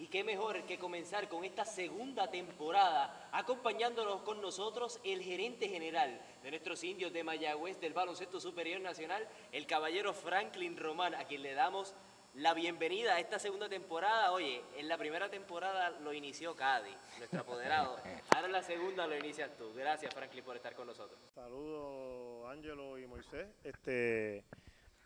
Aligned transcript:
Y 0.00 0.06
qué 0.06 0.24
mejor 0.24 0.62
que 0.62 0.78
comenzar 0.78 1.28
con 1.28 1.44
esta 1.44 1.66
segunda 1.66 2.30
temporada 2.30 3.28
acompañándonos 3.32 4.22
con 4.22 4.40
nosotros 4.40 4.98
el 5.04 5.22
gerente 5.22 5.68
general 5.68 6.18
de 6.42 6.48
nuestros 6.48 6.82
indios 6.84 7.12
de 7.12 7.22
Mayagüez 7.22 7.78
del 7.80 7.92
Baloncesto 7.92 8.40
Superior 8.40 8.80
Nacional, 8.80 9.28
el 9.52 9.66
caballero 9.66 10.14
Franklin 10.14 10.78
Román, 10.78 11.14
a 11.14 11.26
quien 11.26 11.42
le 11.42 11.52
damos 11.52 11.94
la 12.32 12.54
bienvenida 12.54 13.16
a 13.16 13.20
esta 13.20 13.38
segunda 13.38 13.68
temporada. 13.68 14.32
Oye, 14.32 14.62
en 14.78 14.88
la 14.88 14.96
primera 14.96 15.28
temporada 15.28 15.90
lo 15.90 16.14
inició 16.14 16.56
Cadi, 16.56 16.96
nuestro 17.18 17.42
apoderado. 17.42 17.98
Ahora 18.34 18.46
en 18.46 18.52
la 18.52 18.62
segunda 18.62 19.06
lo 19.06 19.18
inicias 19.18 19.54
tú. 19.58 19.70
Gracias 19.74 20.14
Franklin 20.14 20.42
por 20.42 20.56
estar 20.56 20.74
con 20.74 20.86
nosotros. 20.86 21.20
Saludos 21.34 22.48
Ángelo 22.48 22.96
y 22.96 23.06
Moisés. 23.06 23.48
Este, 23.62 24.44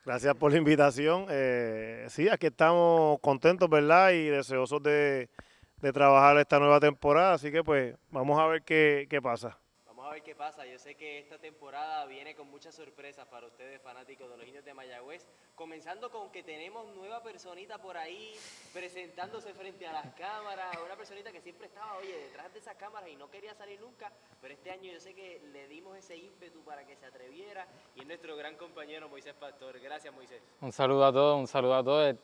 gracias 0.04 0.34
por 0.36 0.52
la 0.52 0.58
invitación. 0.58 1.26
Eh, 1.30 2.06
sí, 2.08 2.28
aquí 2.28 2.46
estamos 2.46 3.18
contentos, 3.20 3.68
¿verdad? 3.68 4.10
Y 4.12 4.26
deseosos 4.26 4.82
de, 4.82 5.28
de 5.80 5.92
trabajar 5.92 6.38
esta 6.38 6.58
nueva 6.58 6.80
temporada. 6.80 7.34
Así 7.34 7.50
que 7.50 7.62
pues 7.64 7.96
vamos 8.10 8.38
a 8.38 8.46
ver 8.46 8.62
qué, 8.62 9.06
qué 9.08 9.20
pasa. 9.20 9.58
Ver 10.14 10.22
qué 10.22 10.36
pasa. 10.36 10.64
Yo 10.64 10.78
sé 10.78 10.94
que 10.94 11.18
esta 11.18 11.38
temporada 11.38 12.06
viene 12.06 12.36
con 12.36 12.48
muchas 12.48 12.72
sorpresas 12.72 13.26
para 13.26 13.48
ustedes, 13.48 13.82
fanáticos 13.82 14.30
de 14.30 14.36
los 14.36 14.46
indios 14.46 14.64
de 14.64 14.72
Mayagüez. 14.72 15.26
Comenzando 15.56 16.08
con 16.08 16.30
que 16.30 16.44
tenemos 16.44 16.86
nueva 16.94 17.20
personita 17.20 17.78
por 17.78 17.96
ahí 17.96 18.32
presentándose 18.72 19.52
frente 19.54 19.88
a 19.88 19.92
las 19.92 20.14
cámaras. 20.14 20.76
Una 20.86 20.94
personita 20.94 21.32
que 21.32 21.40
siempre 21.40 21.66
estaba, 21.66 21.96
oye, 21.96 22.16
detrás 22.16 22.52
de 22.52 22.60
esas 22.60 22.76
cámaras 22.76 23.08
y 23.08 23.16
no 23.16 23.28
quería 23.28 23.54
salir 23.54 23.80
nunca. 23.80 24.12
Pero 24.40 24.54
este 24.54 24.70
año 24.70 24.92
yo 24.92 25.00
sé 25.00 25.14
que 25.16 25.40
le 25.52 25.66
dimos 25.66 25.96
ese 25.96 26.16
ímpetu 26.16 26.60
para 26.62 26.86
que 26.86 26.94
se 26.94 27.06
atreviera. 27.06 27.66
Y 27.96 28.02
es 28.02 28.06
nuestro 28.06 28.36
gran 28.36 28.54
compañero 28.56 29.08
Moisés 29.08 29.34
Pastor. 29.34 29.80
Gracias, 29.80 30.14
Moisés. 30.14 30.40
Un 30.60 30.70
saludo 30.70 31.06
a 31.06 31.12
todos, 31.12 31.40
un 31.40 31.48
saludo 31.48 31.74
a 31.74 31.82
todos. 31.82 32.14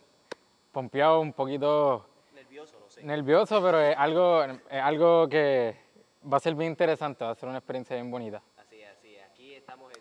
Pompeado, 0.70 1.18
un 1.18 1.32
poquito 1.32 2.06
Nervioso, 2.36 2.88
sé. 2.88 3.02
nervioso, 3.02 3.60
pero 3.60 3.80
es 3.80 3.96
algo, 3.98 4.44
es 4.44 4.80
algo 4.80 5.28
que 5.28 5.89
va 6.22 6.36
a 6.36 6.40
ser 6.40 6.54
bien 6.54 6.72
interesante, 6.72 7.24
va 7.24 7.30
a 7.30 7.34
ser 7.34 7.48
una 7.48 7.58
experiencia 7.58 7.96
bien 7.96 8.10
bonita. 8.10 8.42
Así 8.56 8.80
es, 8.80 8.88
así 8.90 9.16
es. 9.16 9.24
Aquí 9.24 9.54
estamos 9.54 9.92
en, 9.94 10.00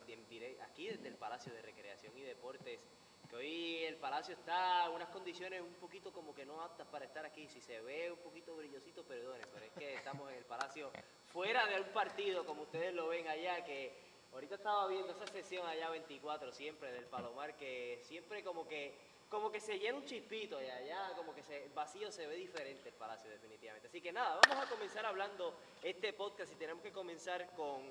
aquí 0.61 0.87
desde 0.87 1.07
el 1.07 1.15
Palacio 1.15 1.53
de 1.53 1.61
Recreación 1.61 2.17
y 2.17 2.21
Deportes, 2.21 2.85
que 3.29 3.35
hoy 3.35 3.83
el 3.85 3.95
Palacio 3.97 4.33
está 4.33 4.85
en 4.85 4.91
unas 4.93 5.09
condiciones 5.09 5.61
un 5.61 5.73
poquito 5.75 6.11
como 6.11 6.33
que 6.33 6.45
no 6.45 6.61
aptas 6.61 6.87
para 6.87 7.05
estar 7.05 7.25
aquí. 7.25 7.47
Si 7.47 7.61
se 7.61 7.79
ve 7.81 8.11
un 8.11 8.19
poquito 8.19 8.55
brillosito, 8.55 9.03
perdone, 9.03 9.43
pero 9.53 9.65
es 9.65 9.71
que 9.71 9.95
estamos 9.95 10.29
en 10.31 10.37
el 10.37 10.45
Palacio 10.45 10.91
fuera 11.27 11.65
de 11.67 11.81
un 11.81 11.87
partido, 11.89 12.45
como 12.45 12.63
ustedes 12.63 12.93
lo 12.93 13.07
ven 13.07 13.27
allá, 13.27 13.63
que 13.63 13.93
ahorita 14.33 14.55
estaba 14.55 14.87
viendo 14.87 15.11
esa 15.11 15.27
sesión 15.27 15.65
allá 15.67 15.89
24 15.89 16.51
siempre 16.51 16.91
del 16.91 17.05
Palomar, 17.05 17.55
que 17.55 17.99
siempre 18.03 18.43
como 18.43 18.67
que 18.67 18.97
como 19.29 19.51
que 19.51 19.59
se 19.59 19.77
llena 19.77 19.97
un 19.97 20.05
chispito 20.05 20.61
y 20.61 20.65
allá 20.65 21.13
como 21.15 21.33
que 21.33 21.43
se, 21.43 21.65
el 21.65 21.71
vacío 21.71 22.11
se 22.11 22.25
ve 22.27 22.35
diferente 22.35 22.89
el 22.89 22.95
Palacio 22.95 23.29
definitivamente. 23.29 23.87
Así 23.87 24.01
que 24.01 24.11
nada, 24.11 24.39
vamos 24.47 24.65
a 24.65 24.69
comenzar 24.69 25.05
hablando 25.05 25.55
este 25.83 26.13
podcast 26.13 26.51
y 26.51 26.55
tenemos 26.55 26.81
que 26.81 26.91
comenzar 26.91 27.47
con 27.55 27.83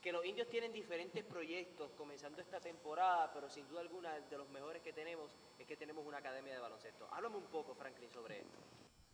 que 0.00 0.12
los 0.12 0.24
indios 0.24 0.48
tienen 0.48 0.72
diferentes 0.72 1.24
proyectos 1.24 1.90
comenzando 1.96 2.40
esta 2.40 2.60
temporada, 2.60 3.32
pero 3.32 3.48
sin 3.48 3.66
duda 3.66 3.80
alguna 3.80 4.20
de 4.20 4.38
los 4.38 4.48
mejores 4.50 4.82
que 4.82 4.92
tenemos 4.92 5.32
es 5.58 5.66
que 5.66 5.76
tenemos 5.76 6.06
una 6.06 6.18
academia 6.18 6.52
de 6.52 6.60
baloncesto. 6.60 7.08
Háblame 7.10 7.38
un 7.38 7.46
poco, 7.46 7.74
Franklin, 7.74 8.10
sobre 8.12 8.38
esto. 8.38 8.58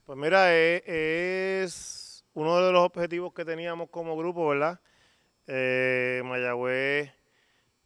Pues 0.05 0.19
mira, 0.19 0.55
es, 0.55 0.83
es 0.85 2.25
uno 2.35 2.61
de 2.61 2.73
los 2.73 2.85
objetivos 2.85 3.33
que 3.33 3.45
teníamos 3.45 3.89
como 3.89 4.17
grupo, 4.17 4.49
¿verdad? 4.49 4.81
Eh, 5.47 6.23
Mayagüez, 6.25 7.13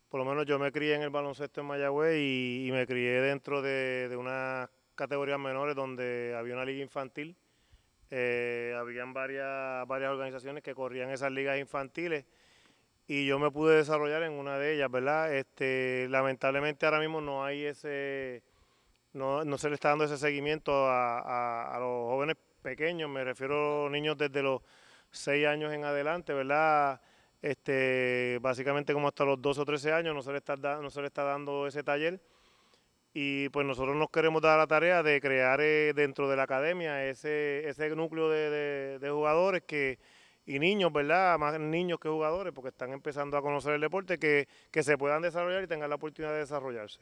por 0.09 0.21
lo 0.21 0.25
menos 0.25 0.47
yo 0.47 0.59
me 0.59 0.73
crié 0.73 0.95
en 0.95 1.03
el 1.03 1.11
baloncesto 1.11 1.61
en 1.61 1.67
Mayagüez 1.67 2.17
y, 2.19 2.69
me 2.73 2.87
crié 2.87 3.21
dentro 3.21 3.62
de, 3.62 4.15
unas 4.19 4.69
categorías 4.95 5.39
menores 5.39 5.75
donde 5.75 6.34
había 6.39 6.55
una 6.55 6.65
liga 6.65 6.83
infantil. 6.83 7.37
Eh, 8.11 8.75
habían 8.78 9.12
varias, 9.12 9.87
varias 9.89 10.12
organizaciones 10.12 10.62
que 10.62 10.75
corrían 10.75 11.11
esas 11.11 11.33
ligas 11.33 11.59
infantiles 11.59 12.25
y 13.09 13.27
yo 13.27 13.39
me 13.39 13.50
pude 13.50 13.77
desarrollar 13.77 14.22
en 14.22 14.33
una 14.33 14.59
de 14.59 14.75
ellas, 14.75 14.91
¿verdad? 14.91 15.33
Este, 15.34 16.06
lamentablemente 16.11 16.87
ahora 16.87 16.99
mismo 17.00 17.21
no 17.21 17.44
hay 17.44 17.65
ese, 17.65 18.43
no, 19.12 19.44
no 19.44 19.59
se 19.59 19.69
le 19.69 19.75
está 19.77 19.91
dando 19.91 20.05
ese 20.05 20.19
seguimiento 20.19 20.88
a, 20.88 21.75
a- 21.75 21.78
los 21.78 22.09
jóvenes 22.11 22.37
pequeños, 22.62 23.09
me 23.09 23.23
refiero 23.23 23.87
a 23.87 23.91
niños 23.91 24.17
desde 24.19 24.43
los 24.43 24.61
6 25.12 25.47
años 25.47 25.73
en 25.73 25.84
adelante, 25.84 26.33
¿verdad? 26.33 27.00
Este, 27.43 28.39
básicamente 28.41 28.93
como 28.93 29.09
hasta 29.09 29.25
los 29.25 29.41
12 29.41 29.61
o 29.61 29.65
13 29.65 29.93
años 29.93 30.15
no 30.15 30.23
se 30.23 30.33
le 30.33 30.39
está, 30.39 31.25
dando 31.25 31.67
ese 31.67 31.83
taller 31.83 32.21
y 33.13 33.49
pues 33.51 33.67
nosotros 33.67 33.95
nos 33.95 34.11
queremos 34.11 34.43
dar 34.43 34.59
la 34.59 34.67
tarea 34.67 35.03
de 35.03 35.21
crear 35.21 35.61
eh, 35.61 35.93
dentro 35.95 36.29
de 36.29 36.37
la 36.37 36.45
academia 36.45 37.05
ese, 37.05 37.93
núcleo 37.95 38.29
de, 38.31 39.09
jugadores 39.11 39.63
que 39.63 39.99
y 40.49 40.59
niños, 40.61 40.93
¿verdad? 40.93 41.39
Más 41.39 41.59
niños 41.59 41.99
que 41.99 42.09
jugadores, 42.09 42.53
porque 42.53 42.69
están 42.69 42.93
empezando 42.93 43.37
a 43.37 43.43
conocer 43.43 43.75
el 43.75 43.81
deporte, 43.81 44.19
que, 44.19 44.47
se 44.83 44.97
puedan 44.97 45.23
desarrollar 45.23 45.65
y 45.65 45.67
tengan 45.67 45.91
la 45.91 45.97
oportunidad 45.97 46.33
de 46.33 46.39
desarrollarse. 46.39 47.01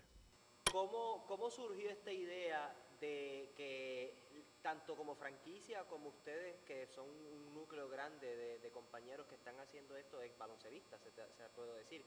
¿Cómo, 0.72 1.26
¿Cómo 1.28 1.50
surgió 1.50 1.90
esta 1.90 2.10
idea 2.10 2.74
de 3.00 3.50
que 3.54 4.23
tanto 4.64 4.96
como 4.96 5.14
franquicia 5.14 5.84
como 5.84 6.08
ustedes, 6.08 6.56
que 6.66 6.86
son 6.86 7.04
un 7.04 7.52
núcleo 7.52 7.86
grande 7.90 8.58
de, 8.62 8.70
compañeros 8.70 9.26
que 9.26 9.34
están 9.34 9.60
haciendo 9.60 9.94
esto, 9.94 10.22
es 10.22 10.36
baloncelistas, 10.38 11.02
se, 11.02 11.10
se 11.10 11.48
puedo 11.54 11.74
decir, 11.74 12.02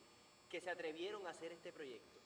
que 0.49 0.59
se 0.59 0.71
atrevieron 0.71 1.27
a 1.27 1.29
hacer 1.29 1.51
este 1.51 1.71
proyecto? 1.71 2.19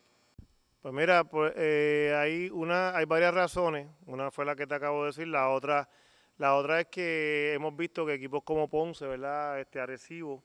Pues 0.81 0.94
mira, 0.94 1.25
pues 1.25 1.52
eh, 1.58 2.16
hay 2.18 2.50
una, 2.50 2.96
hay 2.96 3.03
varias 3.03 3.34
razones. 3.34 3.90
Una 4.06 4.31
fue 4.31 4.46
la 4.46 4.56
que 4.56 4.66
te 4.66 4.74
acabo 4.74 5.02
de 5.02 5.08
decir, 5.08 5.28
la 5.28 5.50
otra, 5.50 5.90
la 6.38 6.56
otra 6.56 6.80
es 6.80 6.88
que 6.88 7.52
hemos 7.53 7.75
visto 7.75 8.06
que 8.06 8.14
equipos 8.14 8.41
como 8.44 8.70
Ponce, 8.70 9.06
¿verdad? 9.06 9.59
Este 9.59 9.81
Arecibo, 9.81 10.41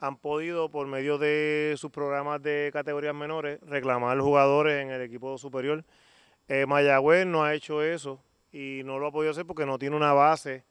han 0.00 0.18
podido 0.18 0.70
por 0.70 0.86
medio 0.86 1.16
de 1.16 1.76
sus 1.78 1.90
programas 1.90 2.42
de 2.42 2.68
categorías 2.74 3.14
menores 3.14 3.58
reclamar 3.62 4.20
jugadores 4.20 4.82
en 4.82 4.90
el 4.90 5.00
equipo 5.00 5.38
superior. 5.38 5.82
Eh, 6.46 6.66
Mayagüez 6.66 7.24
no 7.24 7.42
ha 7.42 7.54
hecho 7.54 7.82
eso 7.82 8.20
y 8.54 8.82
no 8.84 9.00
lo 9.00 9.08
ha 9.08 9.10
podido 9.10 9.32
hacer 9.32 9.44
porque 9.44 9.66
no 9.66 9.80
tiene 9.80 9.96
una 9.96 10.12
base, 10.12 10.62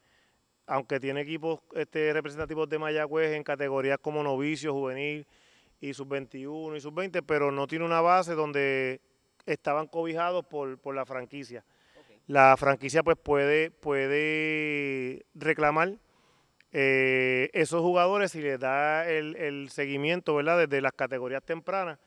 aunque 0.67 1.01
tiene 1.01 1.19
equipos 1.19 1.59
este, 1.75 2.13
representativos 2.13 2.69
de 2.69 2.79
Mayagüez 2.79 3.33
en 3.33 3.43
categorías 3.43 3.97
como 4.01 4.23
novicio, 4.23 4.71
juvenil 4.71 5.27
y 5.81 5.93
sub-21 5.93 6.77
y 6.77 6.79
sub-20, 6.79 7.21
pero 7.27 7.51
no 7.51 7.67
tiene 7.67 7.83
una 7.83 7.99
base 7.99 8.35
donde 8.35 9.01
estaban 9.45 9.87
cobijados 9.87 10.45
por, 10.45 10.77
por 10.77 10.95
la 10.95 11.05
franquicia. 11.05 11.65
La 12.25 12.55
franquicia 12.55 13.03
pues 13.03 13.17
puede, 13.21 13.69
puede 13.69 15.25
reclamar 15.35 15.97
eh, 16.71 17.49
esos 17.51 17.81
jugadores 17.81 18.31
si 18.31 18.41
les 18.41 18.57
da 18.61 19.05
el, 19.09 19.35
el 19.35 19.69
seguimiento, 19.69 20.33
¿verdad? 20.35 20.57
Desde 20.57 20.79
las 20.79 20.93
categorías 20.93 21.43
tempranas 21.43 21.99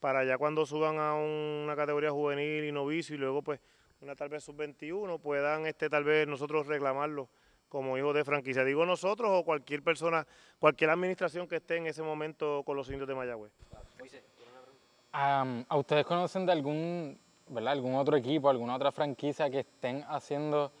para 0.00 0.24
ya 0.24 0.38
cuando 0.38 0.66
suban 0.66 0.98
a 0.98 1.14
una 1.14 1.76
categoría 1.76 2.10
juvenil 2.10 2.64
y 2.64 2.72
novicio 2.72 3.14
y 3.14 3.18
luego 3.18 3.42
pues 3.42 3.60
una 4.00 4.16
tal 4.16 4.30
vez 4.30 4.44
sub-21 4.44 5.20
puedan 5.20 5.66
este 5.66 5.90
tal 5.90 6.04
vez 6.04 6.26
nosotros 6.26 6.66
reclamarlo 6.66 7.28
como 7.68 7.96
hijos 7.96 8.14
de 8.14 8.24
franquicia. 8.24 8.64
Digo 8.64 8.84
nosotros 8.84 9.30
o 9.32 9.44
cualquier 9.44 9.82
persona, 9.82 10.26
cualquier 10.58 10.90
administración 10.90 11.46
que 11.46 11.56
esté 11.56 11.76
en 11.76 11.86
ese 11.86 12.02
momento 12.02 12.62
con 12.64 12.76
los 12.76 12.88
indios 12.90 13.06
de 13.06 13.14
Mayagüez. 13.14 13.52
Moisés, 13.98 14.24
¿tienes 14.34 14.52
una 14.52 14.62
pregunta? 14.62 14.86
Am, 15.12 15.64
¿A 15.68 15.76
ustedes 15.76 16.04
conocen 16.04 16.46
de 16.46 16.52
algún, 16.52 17.20
¿verdad? 17.48 17.72
algún 17.72 17.94
otro 17.94 18.16
equipo, 18.16 18.48
alguna 18.48 18.74
otra 18.74 18.90
franquicia 18.90 19.50
que 19.50 19.60
estén 19.60 20.04
haciendo 20.08 20.72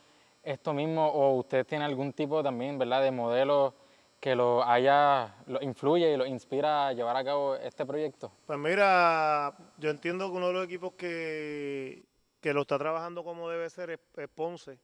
esto 0.42 0.72
mismo 0.72 1.06
o 1.06 1.36
ustedes 1.36 1.66
tienen 1.66 1.86
algún 1.86 2.12
tipo 2.12 2.42
también 2.42 2.78
¿verdad? 2.78 3.02
de 3.02 3.10
modelo 3.10 3.74
que 4.18 4.34
lo 4.34 4.64
haya, 4.64 5.34
lo 5.46 5.62
influye 5.62 6.12
y 6.12 6.16
lo 6.16 6.26
inspira 6.26 6.88
a 6.88 6.92
llevar 6.92 7.16
a 7.16 7.24
cabo 7.24 7.54
este 7.56 7.86
proyecto? 7.86 8.32
Pues 8.46 8.58
mira, 8.58 9.54
yo 9.78 9.90
entiendo 9.90 10.30
que 10.30 10.36
uno 10.36 10.48
de 10.48 10.52
los 10.52 10.64
equipos 10.64 10.92
que, 10.92 12.02
que 12.40 12.54
lo 12.54 12.62
está 12.62 12.78
trabajando 12.78 13.22
como 13.22 13.48
debe 13.48 13.68
ser 13.70 13.90
es, 13.90 14.00
Ponce. 14.34 14.80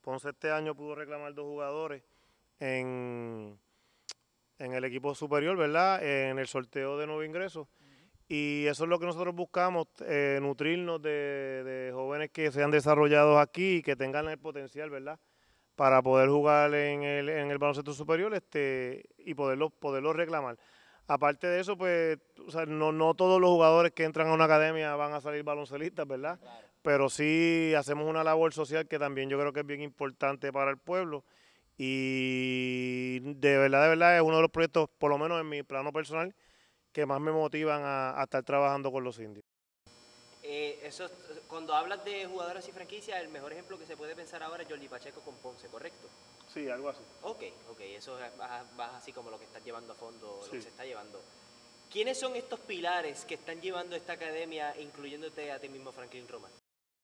Ponce 0.00 0.30
este 0.30 0.50
año 0.50 0.74
pudo 0.74 0.94
reclamar 0.94 1.34
dos 1.34 1.44
jugadores 1.44 2.02
en, 2.60 3.58
en 4.58 4.72
el 4.72 4.84
equipo 4.84 5.14
superior, 5.14 5.56
¿verdad? 5.56 6.02
En 6.04 6.38
el 6.38 6.46
sorteo 6.46 6.98
de 6.98 7.06
nuevo 7.06 7.24
ingreso. 7.24 7.68
Y 8.30 8.66
eso 8.66 8.84
es 8.84 8.90
lo 8.90 8.98
que 8.98 9.06
nosotros 9.06 9.34
buscamos, 9.34 9.86
eh, 10.00 10.38
nutrirnos 10.42 11.00
de, 11.00 11.64
de 11.64 11.92
jóvenes 11.94 12.30
que 12.30 12.52
sean 12.52 12.70
desarrollados 12.70 13.38
aquí 13.38 13.76
y 13.76 13.82
que 13.82 13.96
tengan 13.96 14.28
el 14.28 14.38
potencial, 14.38 14.90
¿verdad? 14.90 15.18
Para 15.76 16.02
poder 16.02 16.28
jugar 16.28 16.74
en 16.74 17.04
el, 17.04 17.30
en 17.30 17.50
el 17.50 17.56
baloncesto 17.56 17.94
superior 17.94 18.34
este, 18.34 19.08
y 19.16 19.32
poderlo, 19.32 19.70
poderlo 19.70 20.12
reclamar. 20.12 20.58
Aparte 21.06 21.46
de 21.46 21.60
eso, 21.60 21.78
pues, 21.78 22.18
o 22.46 22.50
sea, 22.50 22.66
no, 22.66 22.92
no 22.92 23.14
todos 23.14 23.40
los 23.40 23.48
jugadores 23.48 23.92
que 23.92 24.04
entran 24.04 24.28
a 24.28 24.34
una 24.34 24.44
academia 24.44 24.94
van 24.94 25.14
a 25.14 25.22
salir 25.22 25.42
baloncelistas, 25.42 26.06
¿verdad? 26.06 26.38
Claro. 26.38 26.67
Pero 26.88 27.10
sí 27.10 27.74
hacemos 27.76 28.08
una 28.08 28.24
labor 28.24 28.54
social 28.54 28.88
que 28.88 28.98
también 28.98 29.28
yo 29.28 29.38
creo 29.38 29.52
que 29.52 29.60
es 29.60 29.66
bien 29.66 29.82
importante 29.82 30.50
para 30.50 30.70
el 30.70 30.78
pueblo. 30.78 31.22
Y 31.76 33.18
de 33.20 33.58
verdad, 33.58 33.82
de 33.82 33.88
verdad, 33.90 34.16
es 34.16 34.22
uno 34.22 34.36
de 34.36 34.40
los 34.40 34.50
proyectos, 34.50 34.88
por 34.96 35.10
lo 35.10 35.18
menos 35.18 35.38
en 35.38 35.50
mi 35.50 35.62
plano 35.62 35.92
personal, 35.92 36.34
que 36.90 37.04
más 37.04 37.20
me 37.20 37.30
motivan 37.30 37.82
a, 37.84 38.18
a 38.18 38.24
estar 38.24 38.42
trabajando 38.42 38.90
con 38.90 39.04
los 39.04 39.18
indios. 39.18 39.44
Eh, 40.42 40.80
eso, 40.82 41.10
cuando 41.46 41.74
hablas 41.74 42.02
de 42.06 42.24
jugadores 42.24 42.66
y 42.68 42.72
franquicias, 42.72 43.20
el 43.20 43.28
mejor 43.28 43.52
ejemplo 43.52 43.78
que 43.78 43.84
se 43.84 43.94
puede 43.94 44.16
pensar 44.16 44.42
ahora 44.42 44.62
es 44.62 44.68
Jordi 44.70 44.88
Pacheco 44.88 45.20
con 45.20 45.34
Ponce, 45.42 45.68
¿correcto? 45.68 46.08
Sí, 46.46 46.70
algo 46.70 46.88
así. 46.88 47.02
Ok, 47.20 47.42
ok, 47.70 47.80
eso 47.80 48.18
es 48.18 48.34
más, 48.38 48.72
más 48.78 48.94
así 48.94 49.12
como 49.12 49.30
lo 49.30 49.38
que 49.38 49.44
estás 49.44 49.62
llevando 49.62 49.92
a 49.92 49.96
fondo, 49.96 50.38
lo 50.40 50.42
Sí. 50.46 50.52
que 50.52 50.62
se 50.62 50.68
está 50.70 50.86
llevando. 50.86 51.20
¿Quiénes 51.92 52.18
son 52.18 52.34
estos 52.34 52.60
pilares 52.60 53.26
que 53.26 53.34
están 53.34 53.60
llevando 53.60 53.94
esta 53.94 54.14
academia, 54.14 54.74
incluyéndote 54.80 55.52
a 55.52 55.58
ti 55.60 55.68
mismo, 55.68 55.92
Franklin 55.92 56.26
Roma? 56.26 56.48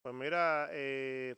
Pues 0.05 0.15
mira, 0.15 0.69
eh, 0.71 1.35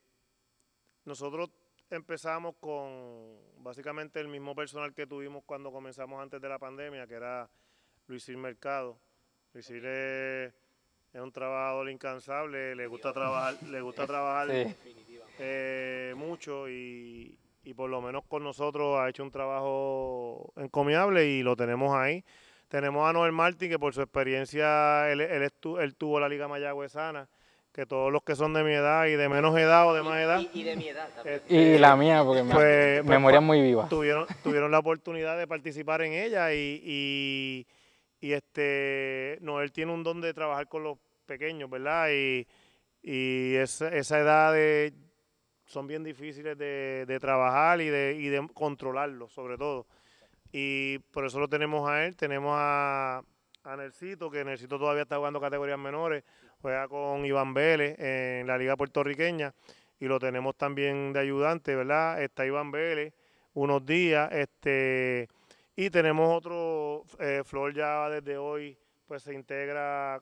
nosotros 1.05 1.51
empezamos 1.89 2.57
con 2.59 3.37
básicamente 3.59 4.19
el 4.19 4.27
mismo 4.27 4.57
personal 4.57 4.93
que 4.93 5.07
tuvimos 5.07 5.45
cuando 5.47 5.71
comenzamos 5.71 6.21
antes 6.21 6.41
de 6.41 6.49
la 6.49 6.59
pandemia, 6.59 7.07
que 7.07 7.15
era 7.15 7.49
Luisín 8.09 8.41
Mercado. 8.41 8.99
Luisín 9.53 9.85
es, 9.85 10.53
es 11.13 11.21
un 11.21 11.31
trabajador 11.31 11.89
incansable, 11.91 12.75
le 12.75 12.89
gusta 12.89 13.13
trabajar, 13.13 13.55
le 13.69 13.81
gusta 13.83 14.05
trabajar 14.05 14.51
Sí. 14.51 14.75
Eh, 15.39 16.15
mucho 16.17 16.69
y, 16.69 17.39
y 17.62 17.73
por 17.73 17.89
lo 17.89 18.03
menos 18.03 18.25
con 18.25 18.43
nosotros 18.43 18.99
ha 18.99 19.09
hecho 19.09 19.23
un 19.23 19.31
trabajo 19.31 20.53
encomiable 20.57 21.25
y 21.25 21.45
lo 21.45 21.55
tenemos 21.55 21.95
ahí. 21.95 22.25
Tenemos 22.67 23.09
a 23.09 23.12
Noel 23.12 23.31
Martín, 23.31 23.71
que 23.71 23.79
por 23.79 23.95
su 23.95 24.03
experiencia, 24.03 25.09
él, 25.12 25.21
él, 25.21 25.53
él 25.79 25.95
tuvo 25.95 26.19
la 26.19 26.29
Liga 26.29 26.49
Mayagüezana, 26.49 27.29
que 27.76 27.84
todos 27.87 28.11
los 28.11 28.23
que 28.23 28.34
son 28.34 28.55
de 28.55 28.64
mi 28.64 28.73
edad 28.73 29.05
y 29.06 29.12
de 29.17 29.28
menos 29.28 29.56
edad 29.58 29.87
o 29.87 29.93
de 29.94 30.02
más 30.02 30.19
edad, 30.19 30.40
Y, 30.40 30.61
y 30.61 30.62
de 30.64 30.76
mi 30.76 30.88
edad 30.88 31.08
también. 31.14 31.37
Este, 31.37 31.55
Y 31.55 31.78
la 31.78 31.94
mía, 31.94 32.25
porque 32.25 32.43
me, 32.43 32.55
pues- 32.55 33.00
pues, 33.00 33.05
memoria 33.05 33.40
muy 33.43 33.61
viva. 33.61 33.87
tuvieron, 33.88 34.26
tuvieron 34.43 34.70
la 34.70 34.78
oportunidad 34.78 35.37
de 35.37 35.46
participar 35.46 36.00
en 36.00 36.14
ella 36.14 36.55
y, 36.55 36.81
y, 36.82 37.67
y, 38.19 38.32
este 38.32 39.37
Noel 39.43 39.73
tiene 39.73 39.93
un 39.93 40.02
don 40.02 40.23
de 40.23 40.32
trabajar 40.32 40.69
con 40.69 40.84
los 40.84 40.96
pequeños, 41.26 41.69
¿verdad? 41.69 42.08
Y, 42.12 42.46
y 43.02 43.55
esa, 43.56 43.88
esa 43.90 44.19
edad 44.20 44.55
de- 44.55 44.94
son 45.67 45.87
bien 45.87 46.02
difíciles 46.02 46.56
de, 46.56 47.05
de 47.06 47.20
trabajar 47.20 47.81
y 47.82 47.88
de, 47.90 48.17
y 48.19 48.28
de 48.28 48.49
controlarlos, 48.55 49.32
sobre 49.32 49.58
todo. 49.58 49.87
Y 50.50 50.99
por 51.11 51.26
eso 51.26 51.38
lo 51.40 51.49
tenemos 51.49 51.87
a 51.90 52.06
él. 52.06 52.17
Tenemos 52.17 52.55
a, 52.56 53.20
a 53.64 53.76
Nercito, 53.76 54.31
que 54.31 54.44
Nercito 54.44 54.78
todavía 54.78 55.02
está 55.02 55.17
jugando 55.19 55.40
categorías 55.40 55.78
menores. 55.78 56.23
Juega 56.67 56.89
con 56.89 57.25
Iván 57.25 57.55
Vélez 57.55 57.97
en 57.97 58.45
la 58.49 58.59
Liga 58.59 58.75
Puertorriqueña. 58.77 59.55
Y 60.01 60.07
lo 60.07 60.19
tenemos 60.19 60.57
también 60.57 61.13
de 61.13 61.21
ayudante, 61.21 61.77
¿verdad? 61.77 62.21
Está 62.21 62.45
Iván 62.45 62.73
Vélez 62.73 63.15
unos 63.55 63.87
días. 63.87 64.29
este 64.33 65.29
Y 65.77 65.91
tenemos 65.91 66.37
otro, 66.37 67.05
eh, 67.21 67.43
Flor 67.45 67.73
ya 67.73 68.09
desde 68.11 68.37
hoy, 68.37 68.77
pues 69.07 69.23
se 69.23 69.33
integra 69.33 70.21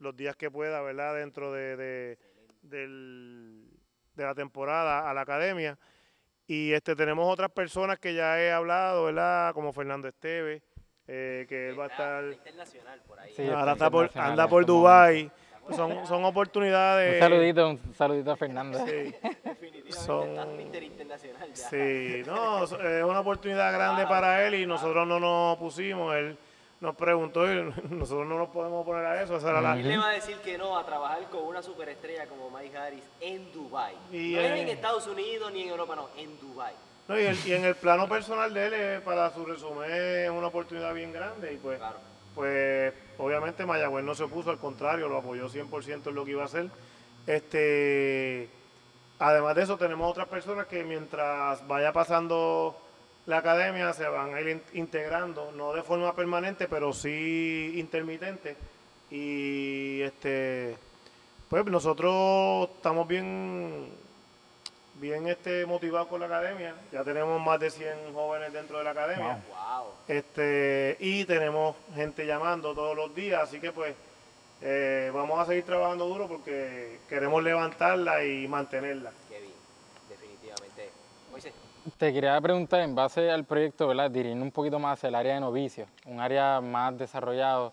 los 0.00 0.16
días 0.16 0.34
que 0.34 0.50
pueda, 0.50 0.82
¿verdad? 0.82 1.14
Dentro 1.14 1.52
de, 1.52 1.76
de- 1.76 2.18
del- 2.62 3.70
de 4.16 4.24
la 4.24 4.34
temporada 4.34 5.08
a 5.08 5.14
la 5.14 5.20
academia. 5.20 5.78
Y 6.48 6.72
este 6.72 6.96
tenemos 6.96 7.32
otras 7.32 7.52
personas 7.52 8.00
que 8.00 8.12
ya 8.12 8.40
he 8.40 8.50
hablado, 8.50 9.04
¿verdad? 9.04 9.54
Como 9.54 9.72
Fernando 9.72 10.08
Esteve, 10.08 10.62
eh, 11.06 11.46
que 11.48 11.68
él 11.68 11.78
va 11.78 11.84
a 11.84 11.86
estar... 11.86 12.24
internacional 12.24 13.00
por 13.06 13.20
ahí. 13.20 13.32
Sí, 13.36 13.46
ahora 13.48 13.74
está 13.74 13.88
por, 13.88 14.10
anda 14.16 14.48
por 14.48 14.66
Dubai 14.66 15.30
Son, 15.74 16.06
son 16.06 16.24
oportunidades... 16.24 17.14
Un 17.14 17.20
saludito, 17.28 17.68
un 17.68 17.94
saludito 17.94 18.30
a 18.32 18.36
Fernando. 18.36 18.78
Sí, 18.86 19.14
Definitivamente 19.44 19.92
son- 19.92 20.28
está 20.30 20.44
Mister 20.46 20.82
Internacional 20.82 21.48
ya. 21.54 21.68
sí, 21.68 22.22
no, 22.26 22.64
es 22.64 22.72
una 23.04 23.20
oportunidad 23.20 23.72
grande 23.72 24.06
para 24.06 24.46
él 24.46 24.54
y 24.54 24.66
nosotros 24.66 25.06
no 25.06 25.18
nos 25.18 25.56
pusimos. 25.58 26.14
Él 26.14 26.36
nos 26.80 26.94
preguntó 26.94 27.50
y 27.50 27.62
nosotros 27.90 28.26
no 28.26 28.38
nos 28.38 28.48
podemos 28.50 28.84
poner 28.84 29.06
a 29.06 29.22
eso. 29.22 29.36
Esa 29.36 29.50
era 29.50 29.60
la, 29.60 29.74
¿Quién 29.74 29.88
le 29.88 29.98
va 29.98 30.08
a 30.10 30.12
decir 30.12 30.36
que 30.38 30.56
no 30.58 30.76
a 30.78 30.84
trabajar 30.86 31.22
con 31.30 31.44
una 31.44 31.62
superestrella 31.62 32.26
como 32.26 32.50
Mike 32.50 32.76
Harris 32.76 33.04
en 33.20 33.52
Dubai? 33.52 33.94
Y, 34.12 34.34
no 34.34 34.40
es 34.42 34.60
en 34.60 34.68
Estados 34.68 35.06
Unidos 35.06 35.52
ni 35.52 35.62
en 35.62 35.68
Europa, 35.70 35.96
no, 35.96 36.08
en 36.16 36.38
Dubai. 36.38 36.74
No, 37.08 37.18
y, 37.18 37.24
el- 37.24 37.38
y 37.46 37.52
en 37.54 37.64
el 37.64 37.74
plano 37.76 38.08
personal 38.08 38.52
de 38.52 38.66
él, 38.96 39.02
para 39.02 39.30
su 39.30 39.44
resumen, 39.44 39.90
es 39.90 40.28
una 40.30 40.48
oportunidad 40.48 40.92
bien 40.92 41.12
grande. 41.12 41.52
Y 41.52 41.56
pues, 41.56 41.78
Claro. 41.78 41.96
Pues 42.36 42.92
obviamente 43.18 43.66
Mayagüez 43.66 44.04
no 44.04 44.14
se 44.14 44.22
opuso, 44.22 44.50
al 44.50 44.58
contrario, 44.58 45.08
lo 45.08 45.16
apoyó 45.18 45.48
100% 45.48 46.06
en 46.10 46.14
lo 46.14 46.24
que 46.24 46.30
iba 46.32 46.42
a 46.42 46.46
hacer. 46.46 46.68
Este, 47.26 48.48
además 49.18 49.56
de 49.56 49.62
eso, 49.64 49.76
tenemos 49.76 50.08
otras 50.08 50.28
personas 50.28 50.66
que 50.66 50.84
mientras 50.84 51.66
vaya 51.66 51.92
pasando 51.92 52.76
la 53.26 53.38
academia 53.38 53.92
se 53.92 54.06
van 54.06 54.34
a 54.34 54.40
ir 54.40 54.48
in- 54.50 54.62
integrando, 54.74 55.50
no 55.52 55.72
de 55.72 55.82
forma 55.82 56.14
permanente, 56.14 56.68
pero 56.68 56.92
sí 56.92 57.72
intermitente. 57.76 58.56
Y 59.10 60.02
este, 60.02 60.76
pues 61.48 61.64
nosotros 61.66 62.68
estamos 62.76 63.08
bien 63.08 63.88
bien 65.00 65.26
este 65.28 65.66
motivados 65.66 66.08
con 66.08 66.20
la 66.20 66.26
academia. 66.26 66.74
Ya 66.92 67.04
tenemos 67.04 67.40
más 67.40 67.60
de 67.60 67.70
100 67.70 68.14
jóvenes 68.14 68.52
dentro 68.52 68.78
de 68.78 68.84
la 68.84 68.90
academia. 68.90 69.42
Wow. 69.48 69.86
Este, 70.08 70.96
y 71.00 71.24
tenemos 71.24 71.76
gente 71.94 72.26
llamando 72.26 72.74
todos 72.74 72.96
los 72.96 73.14
días, 73.14 73.42
así 73.42 73.60
que 73.60 73.72
pues 73.72 73.94
eh, 74.62 75.10
vamos 75.12 75.38
a 75.38 75.46
seguir 75.46 75.64
trabajando 75.64 76.06
duro 76.06 76.28
porque 76.28 77.00
queremos 77.08 77.42
levantarla 77.42 78.24
y 78.24 78.48
mantenerla. 78.48 79.12
Qué 79.28 79.40
bien, 79.40 79.52
definitivamente. 80.08 80.90
Moisés, 81.30 81.52
Te 81.98 82.12
quería 82.12 82.40
preguntar, 82.40 82.80
en 82.80 82.94
base 82.94 83.30
al 83.30 83.44
proyecto, 83.44 83.88
¿verdad? 83.88 84.10
Dirigiendo 84.10 84.44
un 84.44 84.52
poquito 84.52 84.78
más 84.78 84.98
hacia 84.98 85.08
el 85.08 85.14
área 85.14 85.34
de 85.34 85.40
novicios, 85.40 85.88
un 86.06 86.20
área 86.20 86.60
más 86.60 86.96
desarrollado 86.96 87.72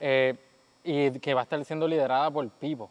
eh, 0.00 0.34
y 0.82 1.18
que 1.20 1.34
va 1.34 1.40
a 1.40 1.44
estar 1.44 1.64
siendo 1.64 1.86
liderada 1.86 2.30
por 2.30 2.48
Pipo. 2.48 2.90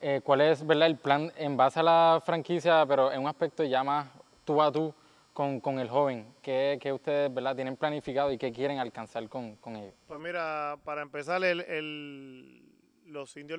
Eh, 0.00 0.20
¿Cuál 0.22 0.42
es 0.42 0.64
¿verdad? 0.66 0.86
el 0.86 0.96
plan 0.96 1.32
en 1.36 1.56
base 1.56 1.80
a 1.80 1.82
la 1.82 2.22
franquicia, 2.24 2.84
pero 2.86 3.10
en 3.12 3.20
un 3.20 3.26
aspecto 3.26 3.64
ya 3.64 3.82
más 3.82 4.08
tú 4.44 4.62
a 4.62 4.70
tú 4.70 4.94
con, 5.32 5.60
con 5.60 5.78
el 5.80 5.88
joven? 5.88 6.34
¿Qué, 6.40 6.78
qué 6.80 6.92
ustedes 6.92 7.32
¿verdad? 7.34 7.56
tienen 7.56 7.76
planificado 7.76 8.30
y 8.30 8.38
qué 8.38 8.52
quieren 8.52 8.78
alcanzar 8.78 9.28
con, 9.28 9.56
con 9.56 9.74
ellos? 9.76 9.94
Pues 10.06 10.20
mira, 10.20 10.76
para 10.84 11.02
empezar, 11.02 11.42
el, 11.42 11.60
el- 11.62 12.64
los 13.06 13.36
indios, 13.36 13.58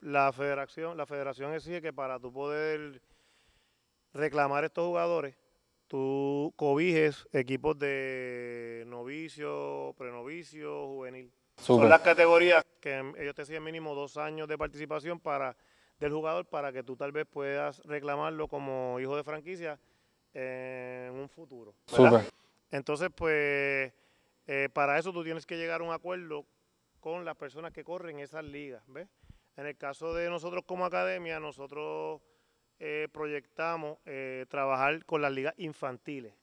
la 0.00 0.32
federación, 0.32 0.96
la 0.96 1.06
federación 1.06 1.54
exige 1.54 1.80
que 1.80 1.92
para 1.92 2.18
tú 2.18 2.32
poder 2.32 3.00
reclamar 4.12 4.64
estos 4.64 4.86
jugadores, 4.86 5.36
tú 5.88 6.52
cobijes 6.56 7.26
equipos 7.32 7.78
de 7.78 8.84
novicio, 8.88 9.94
prenovicio, 9.96 10.86
juvenil. 10.88 11.32
Son 11.56 11.88
las 11.88 12.00
categorías 12.00 12.64
que 12.80 12.96
em, 12.96 13.14
ellos 13.16 13.34
te 13.34 13.42
exigen 13.42 13.62
mínimo 13.62 13.94
dos 13.94 14.16
años 14.16 14.48
de 14.48 14.58
participación 14.58 15.20
para 15.20 15.56
del 16.00 16.12
jugador 16.12 16.46
para 16.46 16.72
que 16.72 16.82
tú 16.82 16.96
tal 16.96 17.12
vez 17.12 17.26
puedas 17.26 17.78
reclamarlo 17.84 18.48
como 18.48 18.98
hijo 18.98 19.16
de 19.16 19.22
franquicia 19.22 19.78
en 20.34 21.12
un 21.14 21.28
futuro. 21.28 21.74
Súper. 21.86 22.24
Entonces, 22.72 23.10
pues, 23.14 23.92
eh, 24.46 24.68
para 24.72 24.98
eso 24.98 25.12
tú 25.12 25.22
tienes 25.22 25.46
que 25.46 25.56
llegar 25.56 25.80
a 25.80 25.84
un 25.84 25.92
acuerdo 25.92 26.46
con 27.00 27.24
las 27.24 27.36
personas 27.36 27.72
que 27.72 27.84
corren 27.84 28.18
esas 28.18 28.44
ligas, 28.44 28.82
¿ves? 28.86 29.08
En 29.56 29.66
el 29.66 29.76
caso 29.76 30.14
de 30.14 30.30
nosotros 30.30 30.64
como 30.66 30.84
academia, 30.84 31.38
nosotros 31.38 32.22
eh, 32.78 33.08
proyectamos 33.12 33.98
eh, 34.06 34.46
trabajar 34.48 35.04
con 35.04 35.20
las 35.20 35.30
ligas 35.32 35.54
infantiles 35.58 36.34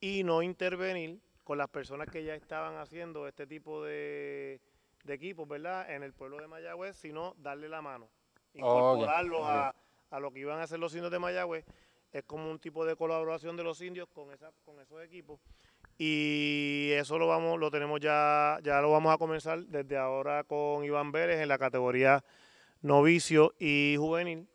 y 0.00 0.24
no 0.24 0.42
intervenir 0.42 1.20
con 1.46 1.58
las 1.58 1.68
personas 1.68 2.10
que 2.10 2.24
ya 2.24 2.34
estaban 2.34 2.76
haciendo 2.76 3.28
este 3.28 3.46
tipo 3.46 3.84
de, 3.84 4.60
de 5.04 5.14
equipos, 5.14 5.46
¿verdad? 5.46 5.88
En 5.88 6.02
el 6.02 6.12
pueblo 6.12 6.38
de 6.38 6.48
Mayagüez, 6.48 6.96
sino 6.96 7.34
darle 7.38 7.68
la 7.68 7.80
mano, 7.80 8.08
incorporarlos 8.52 9.42
a, 9.44 9.72
a 10.10 10.18
lo 10.18 10.32
que 10.32 10.40
iban 10.40 10.58
a 10.58 10.64
hacer 10.64 10.80
los 10.80 10.92
indios 10.96 11.12
de 11.12 11.20
Mayagüez. 11.20 11.64
Es 12.10 12.24
como 12.24 12.50
un 12.50 12.58
tipo 12.58 12.84
de 12.84 12.96
colaboración 12.96 13.56
de 13.56 13.62
los 13.62 13.80
indios 13.80 14.08
con, 14.08 14.32
esa, 14.32 14.50
con 14.64 14.80
esos 14.80 15.00
equipos. 15.04 15.38
Y 15.96 16.90
eso 16.94 17.16
lo 17.16 17.28
vamos, 17.28 17.60
lo 17.60 17.70
tenemos 17.70 18.00
ya, 18.00 18.58
ya 18.64 18.80
lo 18.80 18.90
vamos 18.90 19.14
a 19.14 19.18
comenzar 19.18 19.60
desde 19.66 19.96
ahora 19.96 20.42
con 20.42 20.82
Iván 20.82 21.12
Vélez 21.12 21.38
en 21.40 21.48
la 21.48 21.58
categoría 21.58 22.24
novicio 22.82 23.54
y 23.60 23.94
juvenil. 23.96 24.48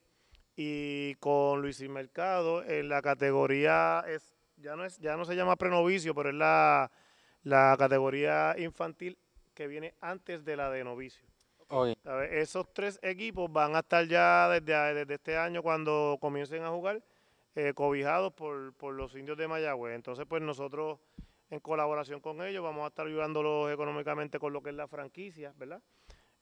Y 0.58 1.16
con 1.16 1.62
Luis 1.62 1.80
Mercado 1.88 2.66
en 2.66 2.90
la 2.90 3.02
categoría 3.02 4.04
es 4.06 4.31
ya 4.62 4.76
no 4.76 4.86
es 4.86 4.98
ya 5.00 5.18
no 5.18 5.26
se 5.26 5.36
llama 5.36 5.56
prenovicio, 5.56 6.14
pero 6.16 6.30
es 6.30 6.36
la, 6.36 6.92
la 7.44 7.76
categoría 7.78 8.56
infantil 8.58 9.18
que 9.54 9.68
viene 9.68 9.94
antes 10.02 10.46
de 10.46 10.56
la 10.56 10.70
de 10.70 10.84
novicio. 10.84 11.26
Esos 12.32 12.74
tres 12.74 13.00
equipos 13.02 13.52
van 13.52 13.76
a 13.76 13.80
estar 13.80 14.06
ya 14.06 14.50
desde, 14.50 14.94
desde 14.94 15.14
este 15.14 15.38
año 15.38 15.62
cuando 15.64 16.18
comiencen 16.20 16.64
a 16.64 16.70
jugar 16.70 17.02
eh, 17.56 17.74
cobijados 17.74 18.34
por, 18.34 18.74
por 18.74 18.94
los 18.94 19.16
indios 19.16 19.38
de 19.38 19.48
Mayagüez. 19.48 19.96
Entonces, 19.96 20.26
pues 20.28 20.42
nosotros 20.42 21.00
en 21.50 21.60
colaboración 21.60 22.20
con 22.22 22.42
ellos 22.42 22.64
vamos 22.64 22.86
a 22.86 22.88
estar 22.88 23.06
ayudándolos 23.06 23.72
económicamente 23.72 24.40
con 24.40 24.54
lo 24.54 24.62
que 24.62 24.70
es 24.70 24.76
la 24.76 24.88
franquicia, 24.88 25.54
¿verdad? 25.58 25.82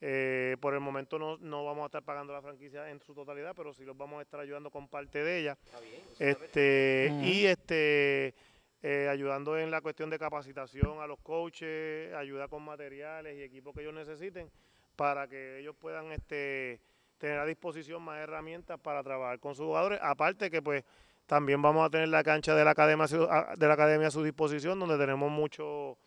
Eh, 0.01 0.55
por 0.61 0.73
el 0.73 0.79
momento 0.79 1.19
no, 1.19 1.37
no 1.39 1.65
vamos 1.65 1.83
a 1.83 1.85
estar 1.87 2.03
pagando 2.03 2.31
la 2.31 2.41
franquicia 2.41 2.89
en 2.89 3.01
su 3.01 3.13
totalidad, 3.13 3.53
pero 3.55 3.73
sí 3.73 3.83
los 3.83 3.97
vamos 3.97 4.19
a 4.19 4.21
estar 4.21 4.39
ayudando 4.39 4.71
con 4.71 4.87
parte 4.87 5.23
de 5.23 5.39
ella. 5.39 5.57
está 5.65 5.79
bien. 5.81 6.01
Este, 6.19 7.11
y 7.21 7.45
este 7.45 8.33
eh, 8.81 9.09
ayudando 9.09 9.57
en 9.57 9.71
la 9.71 9.81
cuestión 9.81 10.09
de 10.09 10.17
capacitación 10.17 11.01
a 11.01 11.07
los 11.07 11.19
coaches, 11.19 12.13
ayuda 12.13 12.47
con 12.47 12.63
materiales 12.63 13.37
y 13.37 13.41
equipos 13.43 13.73
que 13.73 13.81
ellos 13.81 13.93
necesiten 13.93 14.49
para 14.95 15.27
que 15.27 15.59
ellos 15.59 15.75
puedan 15.77 16.13
este, 16.13 16.79
tener 17.17 17.39
a 17.39 17.45
disposición 17.45 18.01
más 18.01 18.19
herramientas 18.19 18.79
para 18.79 19.03
trabajar 19.03 19.39
con 19.39 19.53
sus 19.53 19.65
jugadores. 19.65 19.99
Aparte 20.01 20.49
que 20.49 20.61
pues 20.61 20.85
también 21.25 21.61
vamos 21.61 21.85
a 21.85 21.89
tener 21.89 22.07
la 22.07 22.23
cancha 22.23 22.55
de 22.55 22.63
la 22.63 22.71
academia, 22.71 23.05
de 23.05 23.67
la 23.67 23.73
academia 23.73 24.07
a 24.07 24.11
su 24.11 24.23
disposición, 24.23 24.79
donde 24.79 24.97
tenemos 24.97 25.29
mucho, 25.29 25.97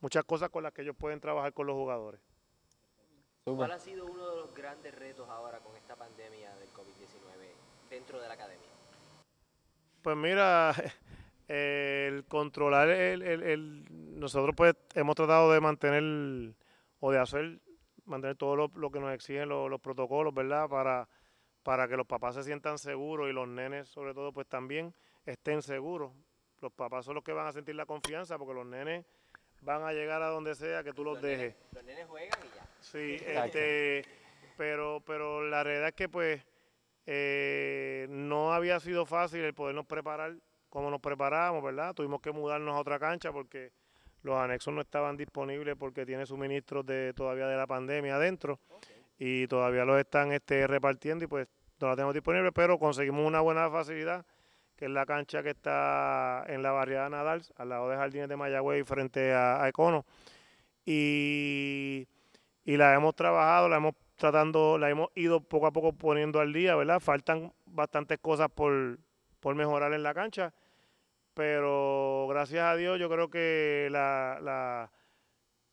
muchas 0.00 0.24
cosas 0.24 0.48
con 0.48 0.62
las 0.62 0.72
que 0.72 0.82
ellos 0.82 0.96
pueden 0.98 1.20
trabajar 1.20 1.52
con 1.52 1.66
los 1.66 1.76
jugadores. 1.76 2.20
¿Cuál 3.44 3.72
ha 3.72 3.78
sido 3.78 4.06
uno 4.06 4.30
de 4.30 4.36
los 4.36 4.54
grandes 4.54 4.94
retos 4.94 5.28
ahora 5.28 5.58
con 5.58 5.76
esta 5.76 5.96
pandemia 5.96 6.54
del 6.56 6.72
COVID-19 6.72 7.90
dentro 7.90 8.20
de 8.20 8.28
la 8.28 8.34
academia? 8.34 8.68
Pues 10.00 10.16
mira, 10.16 10.72
el 11.48 12.24
controlar 12.26 12.88
el, 12.88 13.22
el, 13.22 13.84
nosotros 13.90 14.54
pues 14.56 14.74
hemos 14.94 15.16
tratado 15.16 15.52
de 15.52 15.60
mantener 15.60 16.54
o 17.00 17.10
de 17.10 17.18
hacer 17.18 17.60
mantener 18.04 18.36
todo 18.36 18.56
lo, 18.56 18.90
que 18.90 19.00
nos 19.00 19.12
exigen 19.12 19.48
los, 19.48 19.68
los 19.68 19.80
protocolos, 19.80 20.32
¿verdad? 20.32 20.68
Para 20.68 21.08
para 21.62 21.88
que 21.88 21.96
los 21.96 22.06
papás 22.06 22.34
se 22.34 22.42
sientan 22.42 22.78
seguros 22.78 23.28
y 23.28 23.32
los 23.32 23.48
nenes 23.48 23.88
sobre 23.88 24.14
todo 24.14 24.32
pues 24.32 24.46
también 24.48 24.94
estén 25.24 25.62
seguros. 25.62 26.12
Los 26.60 26.72
papás 26.72 27.04
son 27.04 27.14
los 27.14 27.24
que 27.24 27.32
van 27.32 27.46
a 27.46 27.52
sentir 27.52 27.74
la 27.74 27.86
confianza 27.86 28.38
porque 28.38 28.54
los 28.54 28.66
nenes 28.66 29.04
van 29.62 29.82
a 29.82 29.92
llegar 29.92 30.22
a 30.22 30.28
donde 30.28 30.54
sea 30.54 30.82
que 30.82 30.92
tú 30.92 31.04
los, 31.04 31.20
dejes. 31.20 31.54
los 31.72 31.84
nenes 31.84 32.06
juegan 32.06 32.38
y 32.44 32.56
ya. 32.56 32.66
Sí, 32.80 33.16
este, 33.26 34.04
pero, 34.56 35.02
pero 35.06 35.46
la 35.48 35.64
realidad 35.64 35.88
es 35.88 35.94
que 35.94 36.08
pues 36.08 36.42
eh, 37.06 38.06
no 38.10 38.52
había 38.52 38.78
sido 38.80 39.06
fácil 39.06 39.40
el 39.40 39.54
podernos 39.54 39.86
preparar 39.86 40.34
como 40.68 40.90
nos 40.90 41.00
preparábamos, 41.00 41.62
¿verdad? 41.62 41.92
Tuvimos 41.94 42.22
que 42.22 42.32
mudarnos 42.32 42.74
a 42.74 42.80
otra 42.80 42.98
cancha 42.98 43.30
porque 43.30 43.72
los 44.22 44.38
anexos 44.38 44.72
no 44.72 44.80
estaban 44.80 45.18
disponibles 45.18 45.76
porque 45.76 46.06
tiene 46.06 46.24
suministros 46.24 46.86
de 46.86 47.12
todavía 47.14 47.46
de 47.46 47.56
la 47.56 47.66
pandemia 47.66 48.16
adentro 48.16 48.58
y 49.18 49.46
todavía 49.48 49.84
los 49.84 49.98
están 49.98 50.32
este, 50.32 50.66
repartiendo 50.66 51.24
y 51.24 51.28
pues 51.28 51.46
no 51.78 51.88
la 51.88 51.94
tenemos 51.94 52.14
disponible, 52.14 52.52
pero 52.52 52.78
conseguimos 52.78 53.26
una 53.26 53.40
buena 53.40 53.68
facilidad, 53.68 54.24
es 54.86 54.90
la 54.90 55.06
cancha 55.06 55.42
que 55.42 55.50
está 55.50 56.44
en 56.48 56.62
la 56.62 56.72
barriada 56.72 57.08
Nadal, 57.08 57.42
al 57.56 57.68
lado 57.68 57.88
de 57.88 57.96
Jardines 57.96 58.28
de 58.28 58.36
Mayagüey, 58.36 58.84
frente 58.84 59.32
a, 59.32 59.68
Econo. 59.68 60.04
Y, 60.84 62.06
y, 62.64 62.76
la 62.76 62.94
hemos 62.94 63.14
trabajado, 63.14 63.68
la 63.68 63.76
hemos 63.76 63.94
tratando, 64.16 64.78
la 64.78 64.90
hemos 64.90 65.10
ido 65.14 65.40
poco 65.40 65.66
a 65.66 65.72
poco 65.72 65.92
poniendo 65.92 66.40
al 66.40 66.52
día, 66.52 66.74
¿verdad? 66.76 67.00
Faltan 67.00 67.52
bastantes 67.66 68.18
cosas 68.18 68.48
por, 68.50 68.98
por 69.40 69.54
mejorar 69.54 69.92
en 69.94 70.02
la 70.02 70.14
cancha, 70.14 70.52
pero 71.34 72.26
gracias 72.28 72.64
a 72.64 72.76
Dios 72.76 72.98
yo 72.98 73.08
creo 73.08 73.30
que 73.30 73.88
la, 73.90 74.38
la 74.42 74.90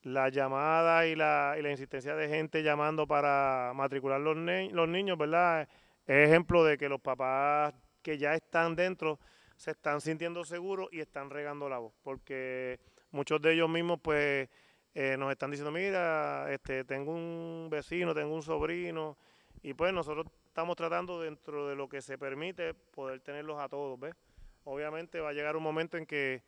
la 0.04 0.30
llamada 0.30 1.06
y 1.08 1.16
la, 1.16 1.56
y 1.58 1.62
la 1.62 1.72
insistencia 1.72 2.16
de 2.16 2.30
gente 2.30 2.64
llamando 2.64 3.08
para 3.08 3.72
matricular 3.76 4.20
los, 4.22 4.36
los 4.38 4.88
niños, 4.88 5.18
¿verdad? 5.18 5.68
Es 6.06 6.30
ejemplo 6.30 6.64
de 6.64 6.78
que 6.78 6.90
los 6.90 7.02
papás 7.02 7.74
que 8.10 8.18
ya 8.18 8.34
están 8.34 8.76
dentro 8.76 9.20
se 9.56 9.70
están 9.70 10.02
sintiendo 10.02 10.44
seguros 10.44 10.90
y 10.92 11.00
están 11.00 11.30
regando 11.30 11.70
la 11.70 11.78
voz, 11.78 11.94
porque 12.02 12.80
muchos 13.12 13.40
de 13.40 13.54
ellos 13.54 13.70
mismos 13.70 14.00
pues 14.02 14.50
eh, 14.96 15.16
nos 15.16 15.32
están 15.32 15.52
diciendo, 15.52 15.72
mira, 15.72 16.52
este, 16.52 16.86
tengo 16.86 17.12
un 17.12 17.68
vecino, 17.70 18.16
tengo 18.16 18.34
un 18.34 18.42
sobrino, 18.42 19.16
y 19.62 19.76
pues 19.76 19.94
nosotros 19.94 20.26
estamos 20.48 20.76
tratando 20.76 21.22
dentro 21.22 21.68
de 21.68 21.76
lo 21.76 21.88
que 21.88 22.02
se 22.02 22.18
permite 22.18 22.74
poder 22.74 23.20
tenerlos 23.20 23.60
a 23.60 23.70
todos, 23.70 24.00
¿ves? 24.00 24.16
Obviamente 24.64 25.20
va 25.20 25.30
a 25.30 25.34
llegar 25.34 25.56
un 25.56 25.62
momento 25.62 25.96
en 25.98 26.08
que 26.08 26.42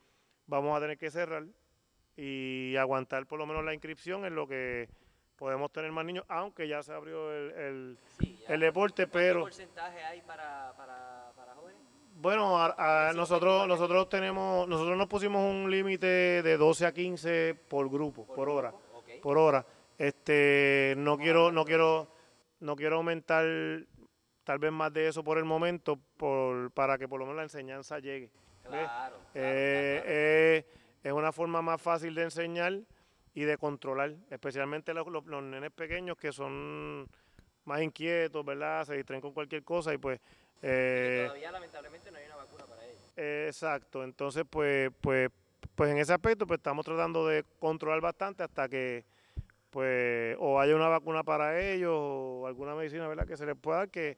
vamos 0.47 0.75
a 0.75 0.81
tener 0.81 0.97
que 0.97 1.11
cerrar, 1.11 1.45
y 2.17 2.75
aguantar 2.75 3.27
por 3.27 3.37
lo 3.37 3.45
menos 3.45 3.63
la 3.63 3.75
inscripción 3.75 4.25
en 4.25 4.33
lo 4.33 4.47
que 4.47 4.89
podemos 5.41 5.71
tener 5.71 5.91
más 5.91 6.05
niños, 6.05 6.23
aunque 6.27 6.67
ya 6.67 6.81
se 6.83 6.93
abrió 6.93 7.33
el, 7.33 7.97
el, 8.47 8.59
deporte, 8.59 9.07
pero... 9.07 9.39
¿Qué 9.39 9.45
porcentaje 9.45 10.03
hay 10.03 10.21
para, 10.21 10.71
para, 10.77 11.10
Bueno, 12.21 12.55
nosotros 13.15 13.67
nosotros 13.67 14.07
tenemos, 14.07 14.67
nosotros 14.67 14.95
nos 14.95 15.07
pusimos 15.07 15.41
un 15.41 15.71
límite 15.71 16.05
de 16.43 16.55
12 16.55 16.85
a 16.85 16.93
15 16.93 17.55
por 17.67 17.89
grupo, 17.89 18.27
por, 18.27 18.47
hora, 18.47 18.71
por 19.23 19.39
hora. 19.39 19.65
Este, 19.97 20.93
no 20.97 21.17
quiero, 21.17 21.51
no 21.51 21.65
quiero, 21.65 22.13
no 22.59 22.75
quiero 22.75 22.97
aumentar 22.97 23.43
tal 24.43 24.59
vez 24.59 24.71
más 24.71 24.93
de 24.93 25.07
eso 25.07 25.23
por 25.23 25.39
el 25.39 25.45
momento, 25.45 25.97
por, 26.17 26.69
para 26.73 26.99
que 26.99 27.07
por 27.07 27.19
lo 27.19 27.25
menos 27.25 27.37
la 27.37 27.43
enseñanza 27.43 27.97
llegue. 27.97 28.29
Claro, 28.61 29.15
eh, 29.33 30.03
eh, 30.05 30.65
es 31.01 31.11
una 31.11 31.31
forma 31.31 31.63
más 31.63 31.81
fácil 31.81 32.13
de 32.13 32.21
enseñar 32.21 32.81
y 33.33 33.45
de 33.45 33.57
controlar, 33.57 34.13
especialmente 34.29 34.93
los, 34.93 35.07
los, 35.07 35.41
nenes 35.41 35.71
pequeños 35.71 36.17
que 36.17 36.31
son 36.31 37.09
más 37.65 37.81
inquietos, 37.81 38.45
¿verdad? 38.45 38.85
Se 38.85 38.95
distraen 38.95 39.21
con 39.21 39.33
cualquier 39.33 39.63
cosa 39.63 39.91
y 39.91 39.97
pues... 39.97 40.21
Eh, 40.61 41.23
todavía 41.25 41.51
lamentablemente 41.51 42.11
no 42.11 42.17
hay 42.17 42.25
una 42.25 42.35
vacuna 42.35 42.65
para 42.65 42.85
ellos. 42.85 43.01
exacto, 43.15 44.03
entonces 44.03 44.43
pues, 44.49 44.91
pues, 45.01 45.29
pues 45.75 45.91
en 45.91 45.97
ese 45.97 46.13
aspecto 46.13 46.45
pues 46.45 46.59
estamos 46.59 46.85
tratando 46.85 47.25
de 47.25 47.43
controlar 47.59 47.99
bastante 48.01 48.43
hasta 48.43 48.69
que 48.69 49.03
pues 49.71 50.35
o 50.39 50.59
haya 50.59 50.75
una 50.75 50.89
vacuna 50.89 51.23
para 51.23 51.59
ellos 51.59 51.93
o 51.93 52.45
alguna 52.45 52.75
medicina, 52.75 53.07
¿verdad? 53.07 53.25
Que 53.25 53.37
se 53.37 53.45
les 53.45 53.55
pueda 53.55 53.79
dar 53.79 53.89
que, 53.89 54.17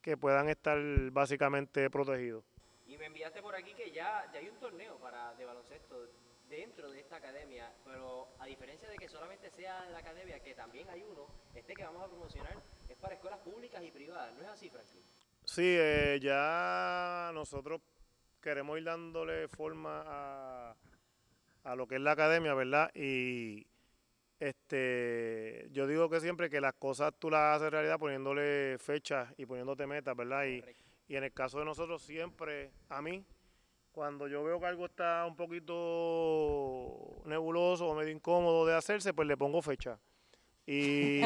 que 0.00 0.16
puedan 0.16 0.48
estar 0.48 0.78
básicamente 1.10 1.90
protegidos. 1.90 2.44
Y 2.86 2.96
me 2.96 3.06
enviaste 3.06 3.42
por 3.42 3.54
aquí 3.54 3.74
que 3.74 3.90
ya, 3.90 4.30
ya 4.32 4.38
hay 4.38 4.48
un 4.48 4.58
torneo 4.58 4.98
para 4.98 5.34
de 5.34 5.44
baloncesto 5.44 6.08
dentro 6.48 6.90
de 6.90 7.00
esta 7.00 7.16
academia, 7.16 7.72
pero 7.84 8.28
a 8.38 8.46
diferencia 8.46 8.88
de 8.88 8.96
que 8.96 9.08
solamente 9.08 9.50
sea 9.50 9.86
en 9.86 9.92
la 9.92 9.98
academia, 10.00 10.38
que 10.40 10.54
también 10.54 10.88
hay 10.90 11.02
uno, 11.02 11.26
este 11.54 11.74
que 11.74 11.84
vamos 11.84 12.02
a 12.04 12.08
promocionar 12.08 12.54
es 12.88 12.96
para 12.98 13.14
escuelas 13.14 13.40
públicas 13.40 13.82
y 13.82 13.90
privadas, 13.90 14.34
¿no 14.34 14.42
es 14.42 14.48
así, 14.48 14.68
Franklin? 14.68 15.02
Sí, 15.52 15.60
eh, 15.66 16.18
ya 16.22 17.30
nosotros 17.34 17.82
queremos 18.40 18.78
ir 18.78 18.84
dándole 18.84 19.48
forma 19.48 20.02
a, 20.06 20.74
a 21.64 21.76
lo 21.76 21.86
que 21.86 21.96
es 21.96 22.00
la 22.00 22.12
academia, 22.12 22.54
¿verdad? 22.54 22.90
Y 22.94 23.66
este, 24.40 25.68
yo 25.70 25.86
digo 25.86 26.08
que 26.08 26.20
siempre 26.20 26.48
que 26.48 26.58
las 26.62 26.72
cosas 26.72 27.12
tú 27.18 27.28
las 27.28 27.58
haces 27.58 27.70
realidad 27.70 27.98
poniéndole 27.98 28.78
fechas 28.78 29.28
y 29.36 29.44
poniéndote 29.44 29.86
metas, 29.86 30.16
¿verdad? 30.16 30.46
Y, 30.46 30.64
y 31.06 31.16
en 31.16 31.24
el 31.24 31.34
caso 31.34 31.58
de 31.58 31.66
nosotros 31.66 32.00
siempre, 32.00 32.70
a 32.88 33.02
mí, 33.02 33.22
cuando 33.90 34.28
yo 34.28 34.42
veo 34.42 34.58
que 34.58 34.64
algo 34.64 34.86
está 34.86 35.26
un 35.26 35.36
poquito 35.36 37.20
nebuloso 37.26 37.88
o 37.88 37.94
medio 37.94 38.10
incómodo 38.10 38.64
de 38.64 38.74
hacerse, 38.74 39.12
pues 39.12 39.28
le 39.28 39.36
pongo 39.36 39.60
fecha. 39.60 39.98
Y, 40.66 41.20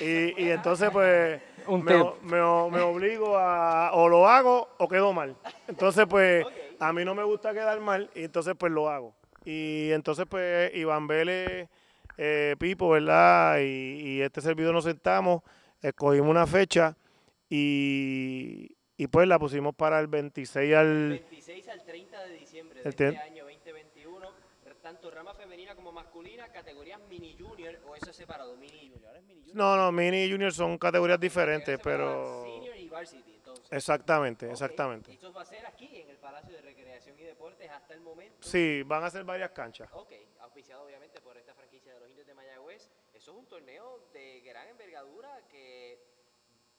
y, 0.00 0.50
entonces 0.50 0.90
pues 0.92 1.40
me, 1.66 2.40
obligo 2.40 3.36
a 3.36 3.90
o 3.94 4.08
lo 4.08 4.28
hago 4.28 4.68
o 4.78 4.88
quedo 4.88 5.12
mal. 5.12 5.36
Entonces 5.66 6.06
pues 6.08 6.46
a 6.78 6.92
mí 6.92 7.04
no 7.04 7.14
me 7.16 7.24
gusta 7.24 7.52
quedar 7.52 7.80
mal 7.80 8.10
y 8.14 8.24
entonces 8.24 8.54
pues 8.56 8.72
lo 8.72 8.88
hago. 8.88 9.14
Y 9.44 9.90
entonces 9.90 10.24
pues 10.30 10.72
Iván 10.74 11.08
Vélez, 11.08 11.68
eh, 12.16 12.54
Pipo, 12.60 12.90
¿verdad? 12.90 13.58
Y, 13.58 14.02
y 14.02 14.22
este 14.22 14.40
servidor 14.40 14.72
nos 14.72 14.84
sentamos, 14.84 15.42
escogimos 15.82 16.30
una 16.30 16.46
fecha 16.46 16.96
y, 17.48 18.76
y 18.96 19.06
pues 19.08 19.26
la 19.26 19.38
pusimos 19.38 19.74
para 19.74 19.98
el 19.98 20.06
26 20.06 20.74
al... 20.74 21.08
26 21.08 21.68
al 21.68 21.84
30 21.84 22.24
de 22.24 22.34
diciembre 22.34 22.82
de 22.82 22.88
este 22.88 23.06
año 23.18 23.44
2021, 23.44 24.28
tanto 24.82 25.10
rama 25.10 25.34
femenina 25.34 25.74
como 25.74 25.89
masculina, 26.02 26.48
categorías 26.48 27.00
mini 27.08 27.36
junior 27.38 27.78
o 27.86 27.94
eso 27.94 28.10
es 28.10 28.16
separado, 28.16 28.56
mini 28.56 28.90
junior. 28.90 29.16
¿Es 29.16 29.22
mini 29.24 29.40
junior? 29.40 29.56
No, 29.56 29.76
no, 29.76 29.92
mini 29.92 30.30
junior 30.30 30.52
son 30.52 30.78
categorías 30.78 31.20
diferentes, 31.20 31.78
pero... 31.82 32.42
Senior 32.44 32.76
y 32.76 32.88
varsity, 32.88 33.34
entonces. 33.34 33.70
Exactamente, 33.70 34.50
exactamente. 34.50 35.12
Esto 35.12 35.32
va 35.32 35.42
a 35.42 35.44
ser 35.44 35.66
aquí 35.66 36.00
en 36.00 36.08
el 36.08 36.16
Palacio 36.16 36.54
de 36.54 36.62
Recreación 36.62 37.18
y 37.18 37.22
Deportes 37.22 37.70
hasta 37.70 37.94
el 37.94 38.00
momento. 38.00 38.36
Sí, 38.40 38.82
van 38.84 39.04
a 39.04 39.10
ser 39.10 39.24
varias 39.24 39.50
canchas. 39.50 39.88
Ok, 39.92 40.12
auspiciado 40.40 40.84
obviamente 40.84 41.20
por 41.20 41.36
esta 41.36 41.54
franquicia 41.54 41.92
de 41.94 42.00
los 42.00 42.08
indios 42.08 42.26
de 42.26 42.34
Mayagüez. 42.34 42.90
Eso 43.14 43.32
es 43.32 43.36
un 43.36 43.46
torneo 43.46 44.08
de 44.12 44.40
gran 44.40 44.68
envergadura 44.68 45.46
que 45.48 46.10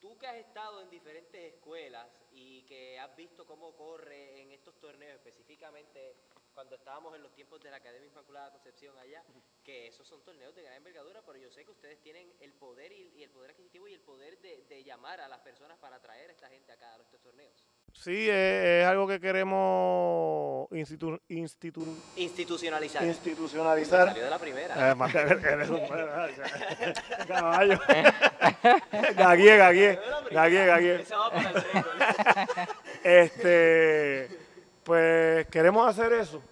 Tú 0.02 0.18
que 0.18 0.26
has 0.26 0.34
estado 0.34 0.82
en 0.82 0.90
diferentes 0.90 1.40
escuelas 1.40 2.08
y 2.32 2.62
que 2.62 2.98
has 2.98 3.14
visto 3.14 3.46
cómo 3.46 3.76
corre 3.76 4.42
en 4.42 4.50
estos 4.50 4.74
torneos, 4.80 5.14
específicamente 5.14 6.16
cuando 6.54 6.76
estábamos 6.76 7.14
en 7.14 7.22
los 7.22 7.34
tiempos 7.34 7.62
de 7.62 7.70
la 7.70 7.76
Academia 7.78 8.08
Inmaculada 8.08 8.50
Concepción 8.50 8.94
allá, 8.98 9.22
que 9.64 9.88
esos 9.88 10.06
son 10.06 10.22
torneos 10.22 10.54
de 10.54 10.62
gran 10.62 10.76
envergadura, 10.76 11.22
pero 11.24 11.38
yo 11.38 11.50
sé 11.50 11.64
que 11.64 11.70
ustedes 11.70 11.98
tienen 12.00 12.30
el 12.40 12.52
poder 12.52 12.92
y, 12.92 13.22
el 13.22 13.30
poder 13.30 13.52
adquisitivo 13.52 13.88
y 13.88 13.94
el 13.94 14.00
poder 14.00 14.38
de, 14.40 14.84
llamar 14.84 15.20
a 15.20 15.28
las 15.28 15.38
personas 15.40 15.78
para 15.78 16.00
traer 16.00 16.28
a 16.30 16.32
esta 16.32 16.48
gente 16.48 16.72
acá 16.72 16.94
a 16.94 17.00
estos 17.00 17.20
torneos. 17.20 17.64
Sí, 17.92 18.28
es, 18.28 18.84
algo 18.86 19.06
que 19.06 19.20
queremos 19.20 20.66
institu, 20.72 21.20
institucionalizar. 22.16 23.04
Institucionalizar. 23.04 24.08
Salió 24.08 24.24
de 24.24 24.30
la 24.30 24.38
primera. 24.38 24.74
Caballo. 27.28 27.78
Gagué, 29.16 29.56
gagué. 29.56 29.98
Gagué, 30.30 30.66
gagué. 30.66 31.04
Este, 33.04 34.41
pues 34.84 35.46
queremos 35.48 35.86
hacer 35.88 36.12
eso. 36.12 36.42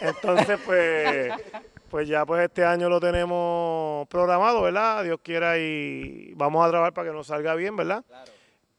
Entonces, 0.00 0.58
pues, 0.64 1.32
pues 1.90 2.08
ya 2.08 2.24
pues 2.26 2.42
este 2.44 2.64
año 2.64 2.88
lo 2.88 3.00
tenemos 3.00 4.06
programado, 4.08 4.62
¿verdad? 4.62 5.04
Dios 5.04 5.18
quiera 5.22 5.58
y 5.58 6.32
vamos 6.34 6.66
a 6.66 6.70
trabajar 6.70 6.92
para 6.94 7.08
que 7.10 7.14
nos 7.14 7.26
salga 7.26 7.54
bien, 7.54 7.76
¿verdad? 7.76 8.04
Claro. 8.06 8.30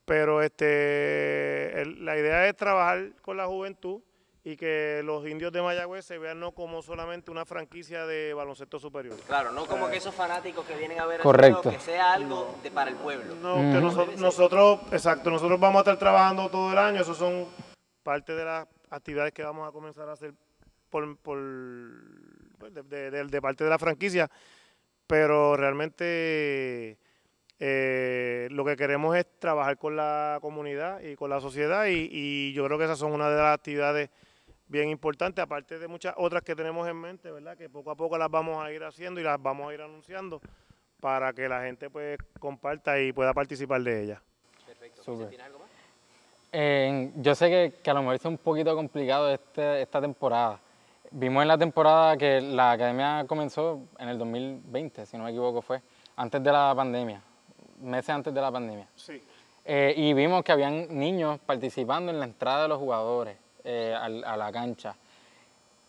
Pero 0.06 0.42
este, 0.42 1.82
el- 1.82 2.04
la 2.06 2.18
idea 2.18 2.48
es 2.48 2.56
trabajar 2.58 3.12
con 3.22 3.38
la 3.38 3.46
juventud 3.46 4.02
y 4.46 4.58
que 4.58 5.02
los 5.06 5.26
indios 5.26 5.54
de 5.54 5.62
Mayagüez 5.62 6.04
se 6.04 6.18
vean 6.18 6.42
no 6.42 6.52
como 6.52 6.82
solamente 6.82 7.32
una 7.32 7.46
franquicia 7.46 8.06
de 8.06 8.34
baloncesto 8.34 8.78
superior. 8.78 9.16
Claro, 9.26 9.54
no 9.54 9.66
como 9.66 9.90
que 9.90 9.96
esos 9.98 10.14
fanáticos 10.14 10.66
que 10.66 10.76
vienen 10.76 11.00
a 11.00 11.06
ver 11.06 11.22
el 11.22 11.24
Correcto. 11.24 11.62
juego, 11.62 11.78
que 11.78 11.82
sea 11.84 12.12
algo 12.12 12.54
de, 12.62 12.70
para 12.70 12.90
el 12.90 12.98
pueblo. 12.98 13.36
No, 13.36 13.56
que 13.56 13.80
noso- 13.80 14.08
nosotros, 14.18 14.82
exacto, 14.92 15.30
nosotros 15.30 15.58
vamos 15.62 15.78
a 15.78 15.82
estar 15.84 15.98
trabajando 15.98 16.50
todo 16.50 16.74
el 16.74 16.78
año, 16.78 17.02
eso 17.02 17.14
son 17.16 17.46
parte 18.04 18.36
de 18.36 18.44
las 18.44 18.68
actividades 18.94 19.34
que 19.34 19.44
vamos 19.44 19.68
a 19.68 19.72
comenzar 19.72 20.08
a 20.10 20.14
hacer 20.14 20.34
por, 20.90 21.18
por 21.18 21.38
pues, 22.58 22.74
de, 22.74 22.84
de- 22.84 23.12
de- 23.12 23.24
de 23.26 23.42
parte 23.42 23.64
de 23.64 23.70
la 23.70 23.80
franquicia, 23.80 24.30
pero 25.08 25.56
realmente 25.58 26.98
eh, 27.60 28.48
lo 28.52 28.66
que 28.66 28.76
queremos 28.76 29.16
es 29.16 29.26
trabajar 29.40 29.78
con 29.78 29.96
la 29.96 30.38
comunidad 30.42 31.02
y 31.02 31.16
con 31.16 31.30
la 31.30 31.40
sociedad 31.40 31.86
y, 31.88 32.10
y 32.12 32.54
yo 32.54 32.66
creo 32.66 32.78
que 32.78 32.86
esas 32.86 33.00
son 33.00 33.12
una 33.14 33.30
de 33.30 33.38
las 33.38 33.56
actividades 33.58 34.10
bien 34.68 34.90
importantes, 34.90 35.42
aparte 35.44 35.78
de 35.78 35.88
muchas 35.88 36.14
otras 36.18 36.42
que 36.42 36.56
tenemos 36.56 36.88
en 36.88 36.98
mente, 37.00 37.32
¿verdad? 37.32 37.58
Que 37.58 37.70
poco 37.70 37.92
a 37.92 37.96
poco 37.96 38.18
las 38.18 38.30
vamos 38.30 38.64
a 38.64 38.72
ir 38.72 38.84
haciendo 38.84 39.20
y 39.20 39.24
las 39.24 39.42
vamos 39.42 39.70
a 39.70 39.74
ir 39.74 39.82
anunciando 39.82 40.42
para 41.00 41.34
que 41.34 41.48
la 41.50 41.64
gente 41.64 41.90
pues 41.90 42.18
comparta 42.40 43.00
y 43.00 43.12
pueda 43.14 43.34
participar 43.34 43.82
de 43.82 44.04
ellas. 44.04 44.22
Perfecto. 44.66 45.02
¿Tienes 45.30 45.46
algo 45.46 45.60
más? 45.60 45.63
Eh, 46.56 47.12
yo 47.16 47.34
sé 47.34 47.50
que, 47.50 47.74
que 47.82 47.90
a 47.90 47.94
lo 47.96 48.02
mejor 48.02 48.16
es 48.16 48.26
un 48.26 48.38
poquito 48.38 48.76
complicado 48.76 49.30
este, 49.32 49.82
esta 49.82 50.00
temporada. 50.00 50.60
Vimos 51.10 51.42
en 51.42 51.48
la 51.48 51.58
temporada 51.58 52.16
que 52.16 52.42
la 52.42 52.72
academia 52.72 53.26
comenzó 53.28 53.80
en 53.98 54.10
el 54.10 54.18
2020, 54.20 55.06
si 55.08 55.18
no 55.18 55.24
me 55.24 55.32
equivoco 55.32 55.62
fue, 55.64 55.82
antes 56.16 56.44
de 56.44 56.52
la 56.52 56.74
pandemia, 56.76 57.22
meses 57.82 58.10
antes 58.12 58.34
de 58.34 58.40
la 58.42 58.52
pandemia. 58.52 58.88
Sí. 58.96 59.22
Eh, 59.66 59.94
y 59.98 60.14
vimos 60.14 60.44
que 60.44 60.52
habían 60.52 60.88
niños 60.98 61.40
participando 61.46 62.12
en 62.12 62.20
la 62.20 62.26
entrada 62.26 62.64
de 62.64 62.68
los 62.68 62.78
jugadores 62.78 63.36
eh, 63.64 63.96
al- 64.00 64.24
a, 64.24 64.38
la 64.38 64.52
cancha. 64.52 64.96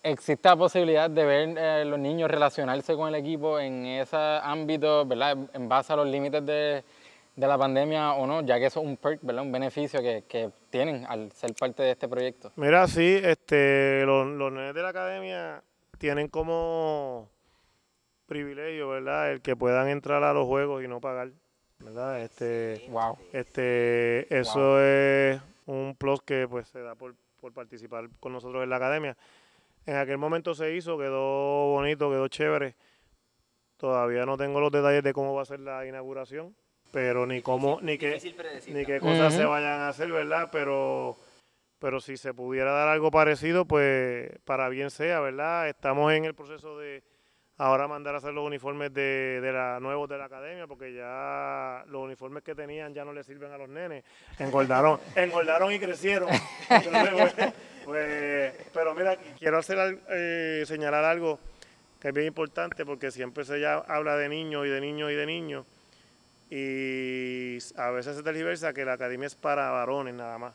¿Existe 0.03 0.49
la 0.49 0.57
posibilidad 0.57 1.11
de 1.11 1.25
ver 1.25 1.55
eh, 1.59 1.85
los 1.85 1.99
niños 1.99 2.31
relacionarse 2.31 2.95
con 2.95 3.09
el 3.09 3.15
equipo 3.17 3.59
en 3.59 3.85
ese 3.87 4.17
ámbito, 4.17 5.05
¿verdad? 5.05 5.37
En 5.53 5.69
base 5.69 5.93
a 5.93 5.97
los 5.97 6.07
límites 6.07 6.45
de, 6.47 6.85
de 7.37 7.47
la 7.49 7.59
pandemia 7.59 8.13
o 8.15 8.27
no, 8.27 8.43
ya 8.43 8.59
que 8.59 8.67
eso 8.67 8.81
es 8.81 8.87
un 8.87 8.97
perk, 8.97 9.21
¿verdad? 9.23 9.43
Un 9.43 9.51
beneficio 9.53 10.01
que, 10.01 10.25
que 10.29 10.51
tienen 10.71 11.05
al 11.09 11.33
ser 11.33 11.53
parte 11.55 11.83
de 11.83 11.91
este 11.93 12.09
proyecto. 12.09 12.53
Mira, 12.57 12.87
sí, 12.87 13.19
este, 13.23 14.05
los, 14.07 14.27
los 14.27 14.53
nenes 14.53 14.75
de 14.75 14.83
la 14.83 14.89
academia 14.91 15.63
tienen 15.99 16.29
como 16.29 17.29
privilegio, 18.27 18.89
¿verdad? 18.89 19.33
El 19.33 19.41
que 19.43 19.57
puedan 19.57 19.89
entrar 19.89 20.23
a 20.23 20.33
los 20.33 20.47
juegos 20.47 20.83
y 20.85 20.89
no 20.89 21.01
pagar, 21.01 21.31
¿verdad? 21.81 22.21
Este, 22.23 22.85
Wow. 22.89 23.19
este, 23.33 24.33
eso 24.39 24.81
es 24.81 25.41
un 25.67 25.95
plus 25.99 26.23
que 26.23 26.47
pues 26.49 26.69
se 26.69 26.81
da 26.81 26.95
por, 26.95 27.15
por 27.41 27.53
participar 27.53 28.09
con 28.21 28.33
nosotros 28.33 28.63
en 28.63 28.71
la 28.71 28.77
academia. 28.77 29.17
En 29.87 29.97
aquel 29.97 30.19
momento 30.19 30.55
se 30.55 30.75
hizo, 30.75 30.97
quedó 30.97 31.67
bonito, 31.73 32.09
quedó 32.11 32.29
chévere. 32.29 32.75
Todavía 33.77 34.25
no 34.25 34.37
tengo 34.39 34.61
los 34.61 34.71
detalles 34.73 35.03
de 35.03 35.13
cómo 35.13 35.35
va 35.35 35.43
a 35.43 35.47
ser 35.47 35.61
la 35.61 35.85
inauguración, 35.85 36.55
pero 36.95 37.27
ni 37.27 37.43
cómo, 37.43 37.81
ni 37.83 37.99
qué, 37.99 38.21
ni 38.69 38.87
qué 38.87 39.01
cosas 39.01 39.35
se 39.35 39.45
vayan 39.45 39.81
a 39.81 39.89
hacer, 39.89 40.13
¿verdad? 40.13 40.49
Pero, 40.53 41.19
pero 41.81 41.99
si 41.99 42.17
se 42.17 42.33
pudiera 42.33 42.71
dar 42.71 42.87
algo 42.87 43.11
parecido, 43.11 43.65
pues 43.65 44.31
para 44.45 44.69
bien 44.69 44.91
sea, 44.91 45.19
¿verdad? 45.19 45.69
Estamos 45.69 46.13
en 46.13 46.25
el 46.25 46.37
proceso 46.37 46.79
de 46.79 47.03
ahora 47.57 47.89
mandar 47.89 48.15
a 48.15 48.19
hacer 48.19 48.33
los 48.33 48.47
uniformes 48.47 48.95
de, 48.95 49.41
de 49.41 49.53
la 49.53 49.81
nuevos 49.81 50.09
de 50.09 50.19
la 50.19 50.27
academia, 50.27 50.69
porque 50.69 50.95
ya 50.95 51.83
los 51.89 52.05
uniformes 52.05 52.45
que 52.45 52.55
tenían 52.55 52.95
ya 52.95 53.05
no 53.05 53.13
le 53.13 53.25
sirven 53.25 53.51
a 53.51 53.59
los 53.59 53.69
nenes. 53.69 54.05
Engordaron, 54.39 55.01
engordaron 55.17 55.73
y 55.73 55.81
crecieron. 55.81 56.29
Entonces, 56.71 57.11
pues, 57.13 57.55
pues, 57.85 58.55
pero 58.73 58.95
mira, 58.95 59.17
quiero 59.37 59.59
hacer 59.59 59.99
eh, 60.11 60.63
señalar 60.65 61.03
algo 61.03 61.41
que 61.99 62.07
es 62.07 62.15
bien 62.15 62.29
importante, 62.29 62.87
porque 62.87 63.11
siempre 63.11 63.45
se 63.45 63.59
ya 63.59 63.79
habla 63.79 64.17
de 64.17 64.29
niños 64.29 64.65
y 64.65 64.69
de 64.69 64.81
niños 64.81 65.11
y 65.11 65.15
de 65.15 65.27
niños 65.27 65.67
y 66.51 67.59
a 67.77 67.91
veces 67.91 68.17
se 68.17 68.23
tergiversa 68.23 68.73
que 68.73 68.85
la 68.85 68.95
academia 68.95 69.27
es 69.27 69.35
para 69.35 69.71
varones 69.71 70.15
nada 70.15 70.39
más. 70.39 70.55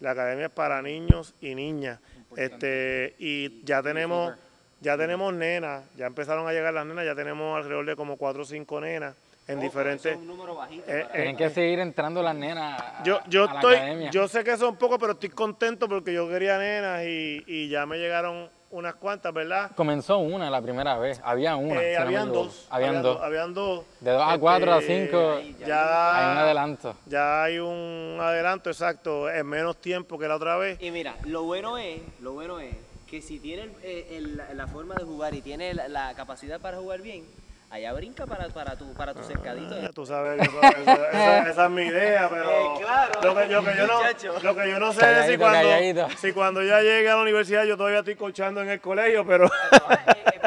La 0.00 0.12
academia 0.12 0.46
es 0.46 0.52
para 0.52 0.80
niños 0.82 1.34
y 1.40 1.54
niñas. 1.54 1.98
Este, 2.36 3.14
y 3.18 3.62
ya 3.64 3.82
tenemos, 3.82 4.34
ya 4.80 4.96
tenemos 4.96 5.32
nenas, 5.34 5.84
ya 5.96 6.06
empezaron 6.06 6.46
a 6.48 6.52
llegar 6.52 6.72
las 6.72 6.86
nenas, 6.86 7.04
ya 7.04 7.14
tenemos 7.14 7.56
alrededor 7.56 7.84
de 7.86 7.96
como 7.96 8.16
cuatro 8.16 8.42
o 8.42 8.44
cinco 8.44 8.80
nenas 8.80 9.14
en 9.48 9.56
Ojo, 9.58 9.64
diferentes. 9.64 10.12
es 10.12 10.16
un 10.18 10.26
número 10.28 10.54
bajito. 10.54 10.84
Eh, 10.86 11.00
para- 11.02 11.12
Tienen 11.12 11.36
que 11.36 11.50
seguir 11.50 11.80
entrando 11.80 12.22
las 12.22 12.34
nenas 12.36 12.80
a, 12.80 13.02
Yo, 13.02 13.18
yo 13.28 13.44
a 13.44 13.46
la 13.48 13.54
estoy, 13.60 13.74
academia. 13.76 14.10
yo 14.10 14.28
sé 14.28 14.44
que 14.44 14.56
son 14.56 14.76
pocos, 14.76 14.98
pero 14.98 15.12
estoy 15.12 15.30
contento 15.30 15.88
porque 15.88 16.12
yo 16.14 16.28
quería 16.28 16.56
nenas 16.58 17.02
y, 17.04 17.42
y 17.46 17.68
ya 17.68 17.84
me 17.84 17.98
llegaron 17.98 18.48
unas 18.70 18.94
cuantas, 18.94 19.32
¿verdad? 19.34 19.70
Comenzó 19.74 20.18
una 20.18 20.48
la 20.48 20.62
primera 20.62 20.96
vez, 20.98 21.20
había 21.24 21.56
una. 21.56 21.82
Eh, 21.82 21.94
si 21.96 21.98
no 21.98 22.10
me 22.10 22.16
habían 22.16 22.32
dos. 22.32 22.66
Habían 22.70 23.02
dos. 23.02 23.20
Habían 23.20 23.54
dos. 23.54 23.84
De 24.00 24.10
dos 24.12 24.22
a 24.24 24.38
cuatro 24.38 24.72
a 24.72 24.78
Este, 24.78 25.06
cinco, 25.06 25.40
ya 25.58 25.66
Ya, 25.66 26.16
hay 26.16 26.32
un 26.32 26.38
adelanto. 26.38 26.96
Ya 27.06 27.42
hay 27.44 27.58
un 27.58 28.18
adelanto 28.20 28.70
exacto, 28.70 29.28
en 29.30 29.46
menos 29.46 29.76
tiempo 29.76 30.18
que 30.18 30.28
la 30.28 30.36
otra 30.36 30.56
vez. 30.56 30.80
Y 30.80 30.90
mira, 30.90 31.16
lo 31.24 31.42
bueno 31.44 31.78
es, 31.78 32.00
lo 32.20 32.32
bueno 32.32 32.60
es 32.60 32.74
que 33.08 33.20
si 33.20 33.40
tiene 33.40 33.62
el- 33.64 33.72
eh, 33.82 34.06
el- 34.16 34.36
la- 34.36 34.54
la 34.54 34.66
forma 34.68 34.94
de 34.96 35.02
jugar 35.04 35.34
y 35.34 35.40
tiene 35.40 35.74
la, 35.74 35.88
la 35.88 36.14
capacidad 36.14 36.60
para 36.60 36.78
jugar 36.78 37.00
bien, 37.02 37.24
allá 37.70 37.92
brinca 37.92 38.26
para, 38.26 38.48
para 38.48 38.76
tu 38.76 38.92
para 38.94 39.14
tu 39.14 39.22
cercadito. 39.22 39.80
Ya 39.80 39.90
Tú 39.90 40.04
sabes, 40.04 40.40
que 40.40 40.82
esa, 40.82 41.48
esa 41.48 41.64
es 41.64 41.70
mi 41.70 41.82
idea, 41.82 42.28
pero 42.28 42.50
Eh, 42.50 42.64
claro, 42.80 43.12
lo, 43.22 43.34
que, 43.36 43.48
yo- 43.48 43.64
que 43.64 43.76
yo 43.76 43.86
no, 43.86 44.00
lo 44.42 44.54
que 44.56 44.70
yo 44.70 44.78
no 44.78 44.92
sé 44.92 45.20
es 45.20 45.26
si 45.26 45.38
cuando, 45.38 45.58
calladito. 45.68 46.08
si 46.18 46.32
cuando 46.32 46.62
ya 46.62 46.80
llegue 46.80 47.08
a 47.08 47.16
la 47.16 47.22
universidad 47.22 47.64
yo 47.64 47.76
todavía 47.76 48.00
estoy 48.00 48.16
coachando 48.16 48.60
en 48.62 48.70
el 48.70 48.80
colegio, 48.80 49.24
pero 49.26 49.48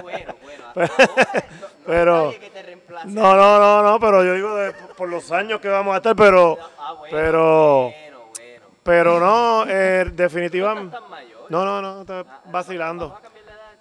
bueno, 0.01 0.35
bueno. 0.43 0.63
No, 0.75 0.81
no 0.83 0.87
pero- 1.85 2.31
que 2.39 2.49
te 2.49 2.63
no, 3.05 3.35
no, 3.35 3.59
no, 3.59 3.83
no, 3.83 3.99
pero 3.99 4.23
yo 4.23 4.33
digo 4.33 4.55
de- 4.55 4.71
por 4.95 5.09
los 5.09 5.31
años 5.31 5.59
que 5.59 5.67
vamos 5.67 5.93
a 5.93 5.97
estar, 5.97 6.15
pero, 6.15 6.57
Ah, 6.79 6.93
bueno, 6.93 7.17
pero, 7.17 7.81
bueno, 7.83 8.19
bueno. 8.37 8.65
pero 8.83 9.19
no, 9.19 9.65
eh, 9.67 10.05
definitivamente, 10.13 10.95
no, 11.49 11.65
no, 11.65 11.81
no, 11.81 12.01
estoy 12.01 12.23
Ah, 12.25 12.25
ah, 12.29 12.41
vacilando. 12.45 13.19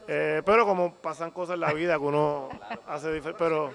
Eh, 0.08 0.42
pero 0.44 0.66
como 0.66 0.94
pasan 0.94 1.30
cosas 1.30 1.54
en 1.54 1.60
la 1.60 1.72
vida 1.72 1.94
que 1.98 2.04
uno 2.04 2.48
hace 2.86 3.12
diferente, 3.12 3.38
pero 3.38 3.72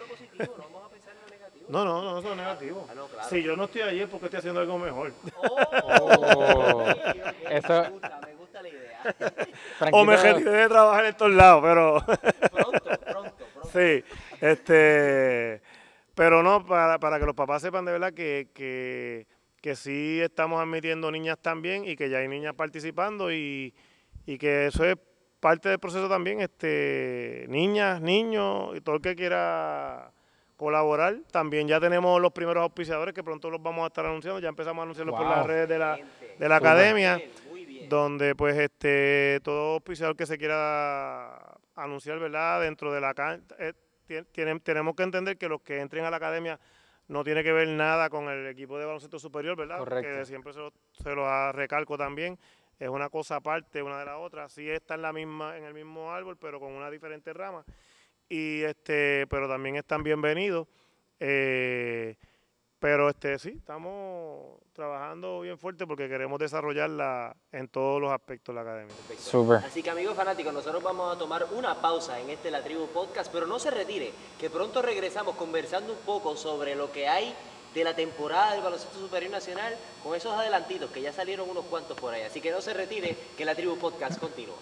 no 1.70 1.84
no, 1.86 2.02
no, 2.02 2.20
eso 2.20 2.32
es 2.32 2.38
negativo. 2.38 2.86
Ah, 2.90 2.94
no, 2.96 3.08
claro. 3.08 3.30
Si 3.30 3.44
yo 3.44 3.56
no 3.56 3.66
estoy 3.66 3.82
allí 3.82 4.02
es 4.02 4.10
porque 4.10 4.26
estoy 4.26 4.40
haciendo 4.40 4.60
algo 4.62 4.78
mejor. 4.78 5.12
Oh, 5.84 6.86
Eso- 7.50 7.82
Me 7.84 7.90
gusta, 7.90 8.20
me 8.26 8.34
gusta 8.36 8.62
la 8.62 8.70
idea. 8.70 9.16
O 9.92 10.06
me 10.06 10.18
retiré 10.18 10.52
de 10.52 10.68
trabajar 10.70 11.04
en 11.06 11.10
estos 11.12 11.32
lados, 11.32 11.62
pero 11.64 12.04
Pronto, 12.52 12.80
pronto, 12.82 13.36
pronto. 13.54 13.70
sí, 13.74 14.04
este, 14.42 15.62
pero 16.16 16.42
no, 16.44 16.66
para, 16.66 17.00
para 17.00 17.20
que 17.20 17.26
los 17.26 17.36
papás 17.36 17.62
sepan 17.62 17.86
de 17.86 17.92
verdad 17.94 18.14
que, 18.14 18.50
que, 18.54 19.28
que 19.62 19.76
sí 19.76 20.20
estamos 20.22 20.62
admitiendo 20.62 21.12
niñas 21.12 21.38
también 21.42 21.86
y 21.86 21.96
que 21.96 22.10
ya 22.10 22.18
hay 22.20 22.28
niñas 22.28 22.54
participando 22.56 23.32
y, 23.32 23.74
y 24.26 24.38
que 24.38 24.68
eso 24.68 24.84
es 24.86 24.98
parte 25.40 25.70
del 25.70 25.80
proceso 25.80 26.10
también, 26.10 26.42
este, 26.42 27.46
niñas, 27.50 28.02
niños 28.02 28.76
y 28.76 28.82
todo 28.82 28.96
el 28.96 29.02
que 29.02 29.16
quiera 29.16 30.12
colaborar. 30.56 31.18
También 31.32 31.68
ya 31.68 31.80
tenemos 31.80 32.20
los 32.20 32.32
primeros 32.32 32.64
auspiciadores 32.64 33.14
que 33.14 33.24
pronto 33.24 33.50
los 33.50 33.62
vamos 33.62 33.84
a 33.84 33.88
estar 33.88 34.06
anunciando, 34.06 34.40
ya 34.40 34.50
empezamos 34.50 34.82
a 34.82 34.84
anunciarlos 34.84 35.16
por 35.16 35.26
las 35.28 35.46
redes 35.46 35.70
de 35.70 35.78
la, 35.80 36.00
de 36.40 36.50
la 36.50 36.56
academia 36.56 37.18
Bien, 37.18 37.32
muy 37.50 37.66
bien. 37.66 37.90
donde 37.90 38.34
pues 38.36 38.58
este 38.58 39.40
todo 39.44 39.74
auspiciador 39.76 40.16
que 40.16 40.26
se 40.26 40.38
quiera 40.38 41.56
anunciar, 41.76 42.18
¿verdad? 42.20 42.62
Dentro 42.62 42.92
de 42.92 43.00
la 43.02 43.14
cancha, 43.14 43.56
tienen, 44.32 44.60
tenemos 44.62 44.96
que 44.96 45.04
entender 45.04 45.38
que 45.38 45.48
los 45.48 45.62
que 45.62 45.80
entren 45.80 46.06
a 46.06 46.10
la 46.10 46.18
academia 46.18 46.60
no 47.08 47.24
tiene 47.24 47.44
que 47.44 47.52
ver 47.54 47.68
nada 47.70 48.10
con 48.10 48.28
el 48.28 48.48
equipo 48.48 48.78
de 48.80 48.86
baloncesto 48.86 49.20
superior, 49.20 49.56
¿verdad? 49.56 49.78
Correcto. 49.78 50.10
Que 50.20 50.26
siempre 50.26 50.54
se 50.54 50.60
lo, 50.60 50.74
se 50.92 51.14
lo 51.14 51.28
ha- 51.28 51.52
recalco 51.52 51.98
también. 51.98 52.38
Es 52.80 52.90
una 52.90 53.10
cosa 53.10 53.38
aparte 53.38 53.82
una 53.82 54.00
de 54.00 54.06
la 54.06 54.18
otra. 54.18 54.50
Sí 54.50 54.70
está 54.70 54.96
en 54.96 55.02
la 55.02 55.12
misma, 55.12 55.58
en 55.58 55.64
el 55.64 55.74
mismo 55.74 56.12
árbol, 56.12 56.38
pero 56.38 56.60
con 56.60 56.72
una 56.74 56.92
diferente 56.92 57.34
rama. 57.34 57.66
Y 58.30 58.62
este, 58.64 59.26
pero 59.28 59.48
también 59.48 59.78
están 59.78 60.04
bienvenidos. 60.04 60.68
Eh, 61.20 62.16
pero 62.80 63.10
este 63.10 63.40
sí, 63.40 63.54
estamos 63.58 64.60
trabajando 64.72 65.42
bien 65.42 65.58
fuerte 65.58 65.88
porque 65.88 66.08
queremos 66.08 66.38
desarrollarla 66.38 67.36
en 67.52 67.68
todos 67.70 68.00
los 68.00 68.12
aspectos 68.12 68.54
de 68.54 68.62
la 68.62 68.62
academia. 68.62 68.96
Perfecto. 68.96 69.24
Súper. 69.24 69.58
Así 69.66 69.82
que 69.82 69.90
amigos 69.90 70.16
fanáticos, 70.16 70.54
nosotros 70.54 70.84
vamos 70.84 71.16
a 71.16 71.18
tomar 71.18 71.48
una 71.56 71.82
pausa 71.82 72.20
en 72.20 72.30
este 72.30 72.52
La 72.52 72.64
Tribu 72.64 72.86
Podcast, 72.90 73.32
pero 73.34 73.48
no 73.48 73.58
se 73.58 73.72
retire, 73.72 74.12
que 74.40 74.52
pronto 74.52 74.84
regresamos 74.84 75.36
conversando 75.36 75.94
un 75.94 76.00
poco 76.00 76.36
sobre 76.38 76.76
lo 76.76 76.92
que 76.92 77.08
hay 77.08 77.34
de 77.78 77.84
la 77.84 77.96
temporada 77.96 78.54
del 78.54 78.64
Baloncesto 78.64 79.00
Superior 79.00 79.32
Nacional 79.32 79.76
con 80.04 80.16
esos 80.16 80.34
adelantitos 80.34 80.90
que 80.90 81.00
ya 81.02 81.14
salieron 81.14 81.48
unos 81.48 81.66
cuantos 81.66 81.96
por 82.00 82.12
ahí. 82.14 82.24
Así 82.24 82.42
que 82.42 82.52
no 82.52 82.60
se 82.60 82.74
retire, 82.74 83.16
que 83.38 83.46
La 83.46 83.54
Tribu 83.54 83.78
Podcast 83.78 84.20
continúa. 84.20 84.56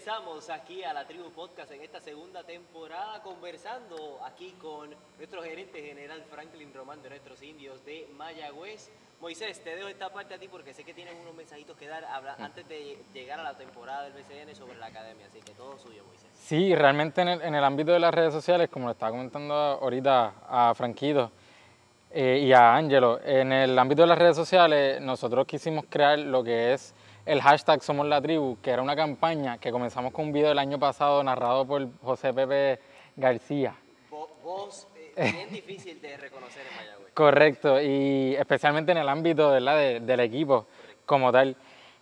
Regresamos 0.00 0.48
aquí 0.48 0.82
a 0.82 0.94
la 0.94 1.06
Tribu 1.06 1.30
Podcast 1.30 1.70
en 1.72 1.82
esta 1.82 2.00
segunda 2.00 2.42
temporada 2.42 3.20
conversando 3.22 4.18
aquí 4.24 4.52
con 4.52 4.88
nuestro 5.18 5.42
gerente 5.42 5.82
general 5.82 6.24
Franklin 6.30 6.72
Román 6.72 7.02
de 7.02 7.10
nuestros 7.10 7.42
indios 7.42 7.84
de 7.84 8.08
Mayagüez. 8.16 8.90
Moisés, 9.20 9.62
te 9.62 9.76
dejo 9.76 9.88
esta 9.88 10.08
parte 10.08 10.32
a 10.32 10.38
ti 10.38 10.48
porque 10.48 10.72
sé 10.72 10.84
que 10.84 10.94
tienes 10.94 11.12
unos 11.20 11.34
mensajitos 11.34 11.76
que 11.76 11.86
dar 11.86 12.06
antes 12.38 12.66
de 12.66 12.96
llegar 13.12 13.40
a 13.40 13.42
la 13.42 13.58
temporada 13.58 14.04
del 14.04 14.14
BCN 14.14 14.56
sobre 14.56 14.78
la 14.78 14.86
academia, 14.86 15.26
así 15.26 15.40
que 15.40 15.52
todo 15.52 15.78
suyo, 15.78 16.02
Moisés. 16.06 16.30
Sí, 16.32 16.74
realmente 16.74 17.20
en 17.20 17.28
el, 17.28 17.42
en 17.42 17.54
el 17.54 17.62
ámbito 17.62 17.92
de 17.92 17.98
las 17.98 18.14
redes 18.14 18.32
sociales, 18.32 18.70
como 18.70 18.86
lo 18.86 18.92
estaba 18.92 19.12
comentando 19.12 19.52
ahorita 19.52 20.32
a 20.48 20.74
Franquito 20.74 21.30
eh, 22.10 22.40
y 22.42 22.54
a 22.54 22.74
Ángelo, 22.74 23.20
en 23.22 23.52
el 23.52 23.78
ámbito 23.78 24.00
de 24.00 24.08
las 24.08 24.18
redes 24.18 24.36
sociales 24.36 24.98
nosotros 25.02 25.46
quisimos 25.46 25.84
crear 25.90 26.18
lo 26.18 26.42
que 26.42 26.72
es 26.72 26.94
el 27.26 27.40
hashtag 27.42 27.82
Somos 27.82 28.06
la 28.06 28.20
Tribu, 28.20 28.58
que 28.62 28.70
era 28.70 28.82
una 28.82 28.96
campaña 28.96 29.58
que 29.58 29.70
comenzamos 29.70 30.12
con 30.12 30.26
un 30.26 30.32
video 30.32 30.52
el 30.52 30.58
año 30.58 30.78
pasado 30.78 31.22
narrado 31.22 31.66
por 31.66 31.86
José 32.02 32.32
Pepe 32.32 32.78
García. 33.16 33.74
Vo- 34.10 34.28
Voz 34.42 34.86
eh, 35.16 35.32
bien 35.32 35.50
difícil 35.50 36.00
de 36.00 36.16
reconocer 36.16 36.62
en 36.70 36.76
Mayagüez. 36.76 37.12
Correcto, 37.14 37.80
y 37.80 38.34
especialmente 38.36 38.92
en 38.92 38.98
el 38.98 39.08
ámbito 39.08 39.50
¿verdad? 39.50 39.76
de- 39.76 40.00
del 40.00 40.20
equipo 40.20 40.66
como 41.06 41.30
tal. 41.32 41.56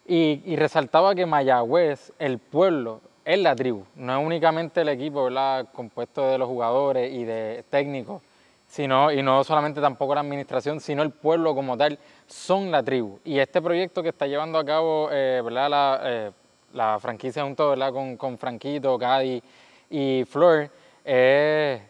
Y, 0.07 0.40
y 0.46 0.57
resaltaba 0.57 1.14
que 1.14 1.26
Mayagüez, 1.26 2.12
el 2.18 2.38
pueblo, 2.38 3.00
es 3.24 3.38
la 3.40 3.54
tribu, 3.54 3.85
no 3.96 4.18
es 4.18 4.24
únicamente 4.26 4.81
el 4.81 4.88
equipo 4.88 5.24
¿verdad? 5.24 5.66
compuesto 5.72 6.26
de 6.31 6.38
los 6.38 6.48
jugadores 6.48 7.12
y 7.12 7.24
de 7.24 7.62
técnicos, 7.68 8.22
sino, 8.66 9.12
y 9.12 9.22
no 9.22 9.44
solamente 9.44 9.83
tampoco 9.83 10.14
la 10.14 10.22
administración, 10.22 10.81
sino 10.81 11.02
el 11.02 11.11
pueblo 11.11 11.54
como 11.54 11.76
tal, 11.76 11.98
son 12.29 12.71
la 12.71 12.83
tribu. 12.83 13.19
Y 13.25 13.38
este 13.38 13.61
proyecto 13.61 14.03
que 14.03 14.11
está 14.11 14.27
llevando 14.27 14.59
a 14.59 14.64
cabo 14.64 15.09
eh, 15.11 15.41
¿verdad? 15.43 15.71
La, 15.71 16.01
eh, 16.05 16.31
la 16.75 16.99
franquicia 17.01 17.43
junto 17.43 17.71
¿verdad? 17.71 17.93
Con, 17.93 18.17
con 18.17 18.38
Franquito, 18.38 18.99
Cady 18.99 19.43
y 19.91 20.25
Flor, 20.25 20.71
es 21.05 21.81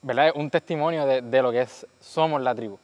¿verdad? 0.00 0.32
Un 0.34 0.48
testimonio 0.50 1.04
de, 1.04 1.22
de 1.22 1.42
lo 1.42 1.52
que 1.52 1.62
es 1.62 1.86
somos 2.00 2.40
la 2.40 2.54
tribu, 2.54 2.78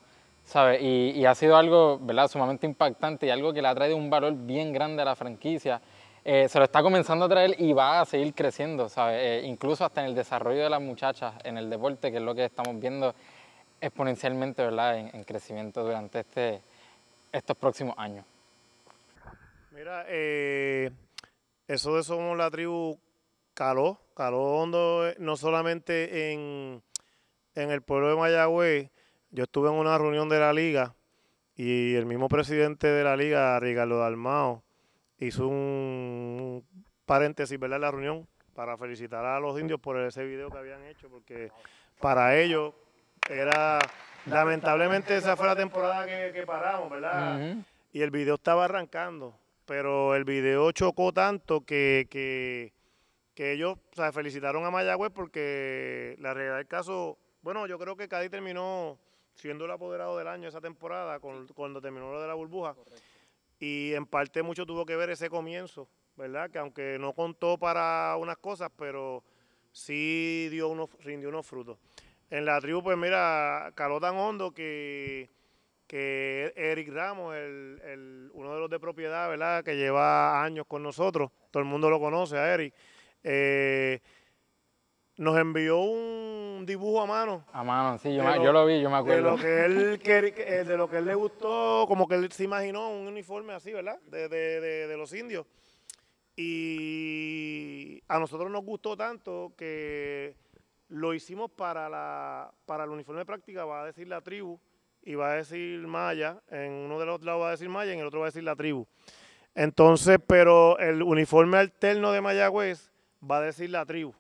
¿sabes? 0.45 0.83
Y, 0.83 1.13
y 1.17 1.25
ha 1.25 1.35
sido 1.35 1.57
algo, 1.57 1.99
¿verdad? 2.01 2.29
Sumamente 2.29 2.67
impactante 2.67 3.27
y 3.27 3.31
algo 3.31 3.53
que 3.53 3.63
le 3.63 3.69
ha 3.69 3.75
traído 3.75 3.97
un 3.97 4.11
valor 4.11 4.35
bien 4.35 4.73
grande 4.73 5.03
a 5.03 5.05
la 5.05 5.17
franquicia. 5.17 5.81
Eh, 6.25 6.47
se 6.49 6.59
lo 6.59 6.65
está 6.65 6.83
comenzando 6.83 7.25
a 7.25 7.29
traer 7.29 7.55
y 7.59 7.73
va 7.73 8.01
a 8.01 8.05
seguir 8.05 8.35
creciendo, 8.35 8.89
¿sabes? 8.89 9.19
Eh, 9.23 9.47
incluso 9.47 9.85
hasta 9.85 10.03
en 10.03 10.09
el 10.09 10.15
desarrollo 10.15 10.63
de 10.63 10.69
las 10.69 10.81
muchachas 10.83 11.33
en 11.43 11.57
el 11.57 11.71
deporte, 11.71 12.11
que 12.11 12.19
es 12.19 12.23
lo 12.23 12.35
que 12.35 12.45
estamos 12.45 12.79
viendo 12.79 13.15
exponencialmente, 13.81 14.63
¿verdad? 14.63 14.99
En, 14.99 15.15
en 15.15 15.25
crecimiento 15.25 15.85
durante 15.85 16.21
este, 16.21 16.63
estos 17.33 17.57
próximos 17.57 17.95
años. 17.99 18.25
Mira, 19.71 20.05
eh, 20.09 20.91
eso 21.69 21.95
de 21.95 22.03
Somos 22.03 22.37
la 22.37 22.51
Tribu 22.51 22.99
caló, 23.55 24.01
caló 24.15 24.41
hondo, 24.41 25.09
eh, 25.09 25.15
no 25.19 25.37
solamente 25.37 26.33
en, 26.33 26.83
en 27.55 27.71
el 27.71 27.83
pueblo 27.83 28.09
de 28.09 28.17
Mayagüez. 28.17 28.91
Yo 29.31 29.45
estuve 29.45 29.69
en 29.69 29.75
una 29.75 29.99
reunión 29.99 30.29
de 30.29 30.41
la 30.41 30.53
liga 30.53 30.95
y 31.55 31.95
el 31.95 32.07
mismo 32.07 32.29
presidente 32.29 32.87
de 32.87 33.05
la 33.05 33.17
liga, 33.17 33.61
Ricardo 33.61 33.99
Dalmao, 33.99 34.63
hizo 35.19 35.47
un 35.47 36.65
paréntesis, 37.05 37.59
¿verdad? 37.59 37.77
En 37.77 37.83
la 37.83 37.91
reunión 37.91 38.29
para 38.55 38.77
felicitar 38.79 39.25
a 39.25 39.39
los 39.39 39.61
indios 39.61 39.79
por 39.81 39.99
ese 40.01 40.25
video 40.25 40.51
que 40.51 40.59
habían 40.59 40.83
hecho, 40.85 41.09
porque 41.09 41.53
para 42.01 42.37
ellos 42.37 42.75
era, 43.29 43.79
lamentablemente 44.27 45.17
esa 45.17 45.37
fue 45.37 45.47
la 45.47 45.57
temporada 45.57 46.07
que, 46.07 46.33
que 46.33 46.47
paramos, 46.47 46.91
¿verdad? 46.91 47.39
Y 47.93 48.03
el 48.03 48.11
video 48.11 48.35
estaba 48.35 48.65
arrancando, 48.67 49.35
pero 49.67 50.15
el 50.15 50.25
video 50.25 50.71
chocó 50.73 51.13
tanto 51.13 51.61
que, 51.63 52.07
que, 52.11 52.73
que 53.35 53.53
ellos 53.53 53.77
o 53.93 53.97
sea, 53.97 54.13
felicitaron 54.13 54.65
a 54.65 54.71
Mayagüez 54.71 55.11
porque 55.13 56.17
la 56.21 56.35
realidad 56.35 56.57
del 56.57 56.67
caso, 56.67 57.19
bueno, 57.43 57.67
yo 57.67 57.79
creo 57.79 57.97
que 57.97 58.09
Cádiz 58.09 58.31
terminó 58.31 58.99
siendo 59.35 59.65
el 59.67 59.71
apoderado 59.71 60.19
del 60.19 60.29
año 60.29 60.49
esa 60.49 60.61
temporada 60.61 61.21
con- 61.21 61.47
cuando 61.49 61.81
terminó 61.81 62.13
lo 62.13 62.21
de 62.21 62.27
la 62.29 62.35
burbuja 62.35 62.75
y 63.61 63.93
en 63.95 64.07
parte 64.07 64.43
mucho 64.43 64.67
tuvo 64.67 64.85
que 64.85 64.97
ver 64.97 65.11
ese 65.11 65.31
comienzo, 65.31 65.89
¿verdad? 66.17 66.51
Que 66.51 66.59
aunque 66.59 66.97
no 66.99 67.13
contó 67.13 67.57
para 67.59 68.17
unas 68.19 68.37
cosas, 68.39 68.71
pero 68.77 69.23
sí 69.73 70.49
dio 70.51 70.69
unos, 70.69 70.91
rindió 71.05 71.29
unos 71.29 71.47
frutos. 71.47 71.79
En 72.31 72.45
la 72.45 72.61
tribu, 72.61 72.83
pues 72.83 72.97
mira, 72.99 73.73
caló 73.75 74.01
tan 74.01 74.15
hondo 74.17 74.53
que, 74.53 75.31
que 75.87 76.53
Eric 76.57 76.91
Ramos, 76.93 77.35
el, 77.35 77.81
el- 77.85 78.31
uno 78.35 78.53
de 78.55 78.61
los 78.61 78.69
de 78.71 78.79
propiedad, 78.79 79.29
¿verdad? 79.29 79.65
Que 79.65 79.77
lleva 79.77 80.43
años 80.45 80.67
con 80.69 80.83
nosotros, 80.83 81.31
todo 81.51 81.63
el 81.63 81.69
mundo 81.69 81.89
lo 81.89 81.99
conoce 81.99 82.37
a 82.37 82.53
Eric, 82.55 82.75
eh, 83.25 84.01
nos 85.17 85.37
envió 85.39 85.79
un 85.81 86.65
dibujo 86.67 87.01
a 87.01 87.07
mano 87.07 87.45
A 87.53 87.65
mano, 87.65 87.99
sí, 87.99 88.15
yo, 88.15 88.23
De 88.23 88.37
lo- 88.37 88.45
yo 88.45 88.53
lo 88.53 88.67
vi, 88.67 88.81
yo 88.81 88.89
me 88.91 88.97
de 88.97 89.01
acuerdo. 89.01 89.31
lo 89.33 89.37
que 89.37 89.65
él 89.65 89.99
que- 90.01 90.65
de 90.65 90.77
lo 90.77 90.89
que 90.89 90.99
él 90.99 91.07
le 91.07 91.15
gustó, 91.15 91.87
como 91.89 92.07
que 92.07 92.15
él 92.17 92.31
se 92.31 92.45
imaginó 92.45 92.91
un 92.91 93.07
uniforme 93.09 93.53
así, 93.55 93.73
¿verdad? 93.73 93.99
De, 94.07 94.29
de- 94.29 94.61
de- 94.61 94.87
de 94.87 94.97
los 94.97 95.13
indios. 95.15 95.47
Y 96.37 98.03
a 98.09 98.19
nosotros 98.19 98.51
nos 98.51 98.65
gustó 98.65 98.97
tanto 98.97 99.53
que 99.57 100.35
lo 100.89 101.15
hicimos 101.15 101.51
para 101.51 101.89
la 101.89 102.51
para 102.67 102.85
el 102.85 102.91
uniforme 102.91 103.21
de 103.21 103.27
práctica, 103.27 103.65
va 103.65 103.83
a 103.83 103.87
decir 103.87 104.09
la 104.09 104.21
tribu 104.21 104.59
y 105.03 105.15
va 105.15 105.33
a 105.33 105.35
decir 105.37 105.87
Maya, 105.87 106.39
en 106.51 106.73
uno 106.73 106.99
de 106.99 107.07
los 107.07 107.23
lados 107.23 107.43
va 107.43 107.49
a 107.49 107.51
decir 107.53 107.69
Maya, 107.69 107.93
en 107.93 108.01
el 108.01 108.07
otro 108.07 108.21
va 108.21 108.27
a 108.27 108.29
decir 108.31 108.43
la 108.45 108.57
tribu. 108.57 108.87
Entonces, 109.55 110.19
pero 110.27 110.79
el 110.79 111.03
uniforme 111.03 111.59
alterno 111.59 112.13
de 112.13 112.21
Mayagüez 112.21 112.93
va 113.29 113.39
a 113.39 113.41
decir 113.43 113.71
la 113.71 113.85
tribu. 113.87 114.15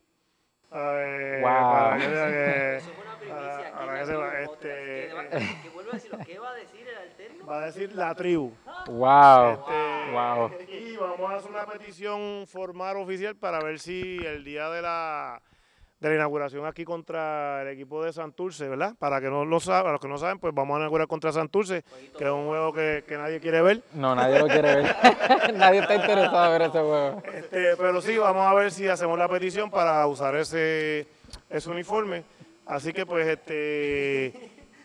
Eh, 0.73 1.41
Wow. 1.43 1.51
para 1.51 1.97
que 1.99 2.77
Eso 2.77 2.91
fue 2.93 3.05
una 3.05 3.19
primicia 3.19 3.71
que 4.05 4.15
va, 4.17 4.41
este- 4.43 5.09
que 5.63 5.69
vuelvo 5.73 5.91
a 5.91 5.95
decirlo, 5.95 6.19
¿qué 6.27 6.39
va 6.39 6.51
a 6.51 6.55
decir 6.55 6.87
el 6.89 6.97
alterno? 6.99 7.47
va 7.47 7.63
a 7.63 7.67
decir 7.67 7.93
la 7.95 8.15
tribu. 8.15 8.53
Wow, 8.87 9.53
Este, 9.53 10.13
wow. 10.13 10.51
Y 10.69 10.97
vamos 10.97 11.31
a 11.31 11.37
hacer 11.37 11.51
una 11.51 11.67
petición 11.67 12.47
formal 12.47 12.97
oficial 12.99 13.37
para 13.37 13.61
ver 13.61 13.79
si 13.79 14.19
el 14.25 14.45
día 14.45 14.69
de 14.71 14.83
la, 14.83 15.41
de 16.01 16.09
la 16.11 16.15
inauguración 16.15 16.65
aquí 16.65 16.85
contra 16.85 17.63
el 17.63 17.69
equipo 17.69 18.05
de 18.05 18.13
Santurce, 18.13 18.69
¿verdad? 18.69 18.95
Para 18.99 19.21
que 19.21 19.29
no 19.29 19.45
lo 19.45 19.59
saben, 19.59 19.91
los 19.93 20.01
que 20.01 20.07
no 20.07 20.17
saben, 20.17 20.39
pues 20.39 20.55
vamos 20.55 20.77
a 20.77 20.81
inaugurar 20.81 21.09
contra 21.09 21.33
Santurce, 21.33 21.83
que 22.17 22.25
es 22.25 22.31
un 22.31 22.47
juego 22.47 22.73
que, 22.73 23.03
que 23.07 23.17
nadie 23.17 23.41
quiere 23.41 23.61
ver. 23.63 23.83
No, 23.95 24.15
nadie 24.15 24.39
lo 24.39 24.47
quiere 24.47 24.77
ver. 24.77 24.97
nadie 25.55 25.81
está 25.81 25.97
interesado 25.97 26.47
en 26.47 26.53
ver 26.53 26.63
ese 26.69 26.79
juego. 26.79 27.23
Este, 27.35 27.77
pero 27.77 28.01
sí, 28.01 28.17
vamos 28.17 28.47
a 28.47 28.55
ver 28.55 28.71
si 28.71 28.87
hacemos 28.87 29.19
la 29.19 29.29
petición 29.29 29.71
para 29.71 30.07
usar 30.07 30.37
ese, 30.37 31.07
ese 31.51 31.69
uniforme. 31.71 32.23
Así 32.65 32.93
que 32.93 33.05
pues 33.05 33.27
este 33.27 34.33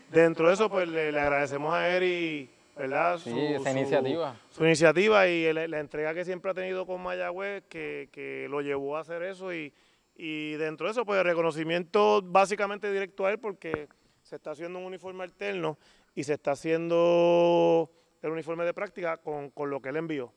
dentro 0.09 0.47
de 0.47 0.53
eso 0.53 0.69
pues 0.69 0.87
le, 0.87 1.11
le 1.11 1.19
agradecemos 1.19 1.73
a 1.73 1.89
Eri, 1.89 2.49
¿verdad? 2.77 3.17
Sí, 3.19 3.37
esa 3.53 3.71
iniciativa. 3.71 4.35
Su 4.49 4.63
iniciativa 4.65 5.27
y 5.27 5.45
el- 5.45 5.69
la 5.69 5.79
entrega 5.79 6.13
que 6.13 6.23
siempre 6.25 6.49
ha 6.51 6.53
tenido 6.53 6.85
con 6.87 7.01
Mayagüez 7.01 7.63
que, 7.69 8.09
que 8.11 8.47
lo 8.49 8.61
llevó 8.61 8.97
a 8.97 9.01
hacer 9.01 9.21
eso 9.23 9.53
y, 9.53 9.73
y 10.15 10.53
dentro 10.53 10.87
de 10.87 10.91
eso 10.91 11.05
pues 11.05 11.19
el 11.19 11.25
reconocimiento 11.25 12.21
básicamente 12.23 12.91
directo 12.91 13.25
a 13.25 13.31
él 13.31 13.39
porque 13.39 13.87
se 14.21 14.35
está 14.35 14.51
haciendo 14.51 14.79
un 14.79 14.85
uniforme 14.85 15.23
alterno 15.23 15.77
y 16.15 16.23
se 16.23 16.33
está 16.33 16.51
haciendo 16.51 17.89
el 18.21 18.31
uniforme 18.31 18.63
de 18.65 18.73
práctica 18.73 19.17
con, 19.17 19.49
con 19.49 19.69
lo 19.69 19.81
que 19.81 19.89
él 19.89 19.97
envió. 19.97 20.31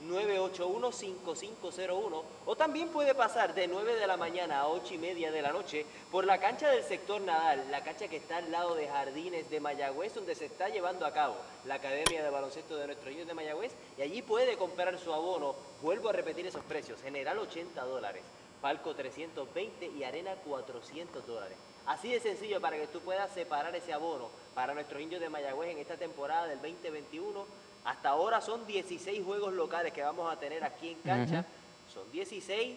787-981-5501. 0.07 2.23
O 2.47 2.57
también 2.57 2.89
puede 2.89 3.15
pasar 3.15 3.55
de 3.55 3.69
9 3.69 3.97
de 3.97 4.07
la 4.07 4.17
mañana 4.17 4.61
a 4.61 4.69
8 4.69 4.95
y 4.95 4.99
media 4.99 5.33
de 5.33 5.43
la 5.43 5.53
noche 5.53 5.85
por 6.11 6.25
la 6.25 6.39
cancha 6.39 6.71
del 6.71 6.85
sector 6.85 7.21
Nadal, 7.21 7.71
la 7.71 7.83
cancha 7.83 8.09
que 8.09 8.17
está 8.17 8.39
al 8.39 8.51
lado 8.51 8.75
de 8.75 8.89
Jardines 8.89 9.51
de 9.51 9.61
Mayagüez, 9.61 10.15
donde 10.15 10.35
se 10.35 10.47
está 10.47 10.69
llevando 10.69 11.07
a 11.07 11.13
cabo 11.13 11.37
la 11.65 11.75
Academia 11.75 12.23
de 12.23 12.31
Baloncesto 12.31 12.77
de 12.77 12.87
nuestros 12.87 13.11
niños 13.11 13.27
de 13.27 13.35
Mayagüez. 13.35 13.73
Y 13.99 14.03
allí 14.03 14.23
puede 14.23 14.57
comprar 14.57 14.99
su 14.99 15.13
abono. 15.13 15.55
Vuelvo 15.81 16.09
a 16.09 16.13
repetir 16.13 16.47
esos 16.47 16.63
precios. 16.65 17.01
General 17.03 17.39
80 17.39 17.85
dólares. 17.85 18.23
Palco 18.61 18.95
320 18.95 19.72
y 19.81 20.05
arena 20.05 20.33
400 20.47 21.27
dólares. 21.27 21.57
Así 21.87 22.13
de 22.13 22.21
sencillo 22.21 22.61
para 22.61 22.77
que 22.77 22.87
tú 22.87 23.01
puedas 23.01 23.31
separar 23.33 23.75
ese 23.75 23.93
abono 23.93 24.29
para 24.55 24.73
nuestros 24.75 25.01
indios 25.03 25.21
de 25.21 25.29
Mayagüez 25.29 25.71
en 25.71 25.79
esta 25.79 25.97
temporada 25.97 26.47
del 26.47 26.61
2021. 26.63 27.45
Hasta 27.85 28.11
ahora 28.11 28.41
son 28.41 28.65
16 28.67 29.25
juegos 29.25 29.53
locales 29.53 29.93
que 29.93 30.03
vamos 30.03 30.33
a 30.33 30.39
tener 30.39 30.63
aquí 30.63 30.91
en 30.91 30.99
cancha. 31.01 31.45
Son 31.93 32.11
16 32.13 32.77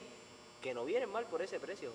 que 0.62 0.74
no 0.74 0.84
vienen 0.86 1.12
mal 1.12 1.26
por 1.26 1.42
ese 1.44 1.60
precio. 1.60 1.92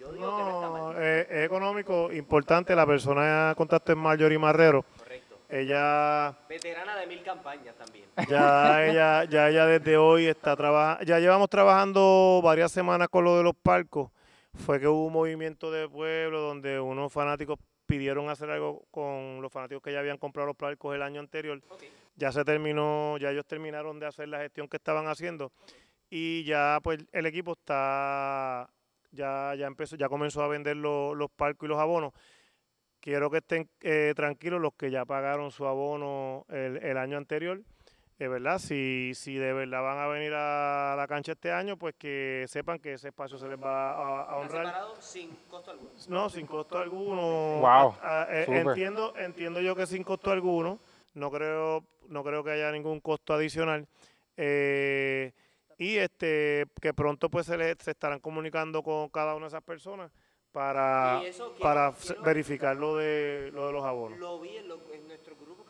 Yo 0.00 0.10
digo 0.12 0.36
que 0.36 0.42
no 0.42 0.48
está 0.48 0.66
No, 0.66 0.86
mal. 0.92 0.96
eh, 0.98 1.26
es 1.30 1.44
económico, 1.44 2.10
importante. 2.10 2.74
La 2.74 2.86
persona 2.86 3.50
de 3.50 3.54
contacto 3.54 3.92
es 3.92 3.98
Marjorie 3.98 4.38
Marrero. 4.38 4.84
Correcto. 4.98 5.36
Ella 5.50 6.34
Veterana 6.48 6.96
de 6.96 7.06
mil 7.06 7.22
campañas 7.22 7.74
también. 7.76 8.06
Ya 8.28 8.86
ella, 8.86 9.24
ya 9.24 9.50
ella 9.50 9.66
desde 9.66 9.98
hoy 9.98 10.26
está 10.26 10.56
trabajando, 10.56 11.04
ya 11.04 11.18
llevamos 11.20 11.50
trabajando 11.50 12.40
varias 12.42 12.72
semanas 12.72 13.08
con 13.08 13.24
lo 13.24 13.36
de 13.36 13.42
los 13.42 13.54
palcos. 13.54 14.10
Fue 14.56 14.80
que 14.80 14.86
hubo 14.88 15.06
un 15.06 15.12
movimiento 15.12 15.70
de 15.70 15.88
pueblo 15.88 16.40
donde 16.40 16.80
unos 16.80 17.12
fanáticos 17.12 17.58
pidieron 17.86 18.28
hacer 18.30 18.50
algo 18.50 18.84
con 18.90 19.40
los 19.42 19.52
fanáticos 19.52 19.82
que 19.82 19.92
ya 19.92 19.98
habían 19.98 20.16
comprado 20.18 20.46
los 20.46 20.56
palcos 20.56 20.94
el 20.94 21.02
año 21.02 21.20
anterior. 21.20 21.60
Ya 22.16 22.30
se 22.32 22.44
terminó, 22.44 23.16
ya 23.18 23.30
ellos 23.30 23.44
terminaron 23.46 23.98
de 23.98 24.06
hacer 24.06 24.28
la 24.28 24.38
gestión 24.40 24.68
que 24.68 24.76
estaban 24.76 25.06
haciendo 25.08 25.52
y 26.08 26.44
ya 26.44 26.78
pues 26.82 27.04
el 27.12 27.26
equipo 27.26 27.52
está, 27.52 28.70
ya, 29.10 29.54
ya 29.56 29.66
empezó, 29.66 29.96
ya 29.96 30.08
comenzó 30.08 30.42
a 30.42 30.48
vender 30.48 30.76
lo- 30.76 31.14
los 31.14 31.30
palcos 31.30 31.66
y 31.66 31.70
los 31.70 31.78
abonos. 31.78 32.12
Quiero 33.00 33.30
que 33.30 33.38
estén 33.38 33.68
eh, 33.80 34.14
tranquilos 34.16 34.60
los 34.60 34.72
que 34.74 34.90
ya 34.90 35.04
pagaron 35.04 35.50
su 35.50 35.66
abono 35.66 36.46
el, 36.48 36.78
el 36.78 36.96
año 36.96 37.18
anterior, 37.18 37.60
eh, 38.18 38.28
¿verdad? 38.28 38.58
Si, 38.58 39.12
si 39.14 39.34
de 39.36 39.52
verdad 39.52 39.82
van 39.82 39.98
a 39.98 40.06
venir 40.06 40.32
a 40.34 40.94
la 40.96 41.06
cancha 41.08 41.32
este 41.32 41.50
año, 41.52 41.76
pues 41.76 41.94
que 41.98 42.44
sepan 42.48 42.78
que 42.78 42.92
ese 42.94 43.08
espacio 43.08 43.38
se 43.38 43.48
les 43.48 43.60
va 43.62 43.90
a, 43.92 44.22
a 44.22 44.36
honrar. 44.36 44.66
separado 44.66 44.96
sin 45.00 45.30
costo 45.50 45.70
alguno. 45.72 45.90
No, 46.08 46.28
sin 46.30 46.46
costo 46.46 46.78
alguno. 46.78 47.20
Wow, 47.60 47.96
Ah, 48.02 48.26
eh, 48.30 48.44
súper. 48.46 48.66
entiendo, 48.68 49.14
entiendo 49.16 49.60
yo 49.60 49.74
que 49.74 49.86
sin 49.86 50.04
costo 50.04 50.30
alguno. 50.30 50.78
No 51.14 51.30
creo, 51.30 51.84
no 52.08 52.22
creo 52.24 52.42
que 52.44 52.50
haya 52.52 52.70
ningún 52.72 53.00
costo 53.00 53.34
adicional. 53.34 53.86
Eh, 54.36 55.32
y 55.78 55.96
este 55.96 56.66
que 56.80 56.92
pronto 56.94 57.28
pues 57.28 57.46
se, 57.46 57.56
les, 57.56 57.76
se 57.78 57.92
estarán 57.92 58.20
comunicando 58.20 58.82
con 58.82 59.08
cada 59.08 59.34
una 59.34 59.46
de 59.46 59.48
esas 59.48 59.62
personas 59.62 60.10
para, 60.52 61.20
eso 61.24 61.52
para 61.60 61.92
quiero- 61.92 62.22
verificar 62.22 62.76
lo 62.76 62.96
de, 62.96 63.50
lo 63.52 63.66
de 63.66 63.72
los 63.72 63.84
abonos. 63.84 64.18
Lo 64.20 64.38
vi 64.40 64.56
en, 64.56 64.68
lo- 64.68 64.80
en 64.92 65.06
nuestro 65.08 65.34
grupo 65.36 65.63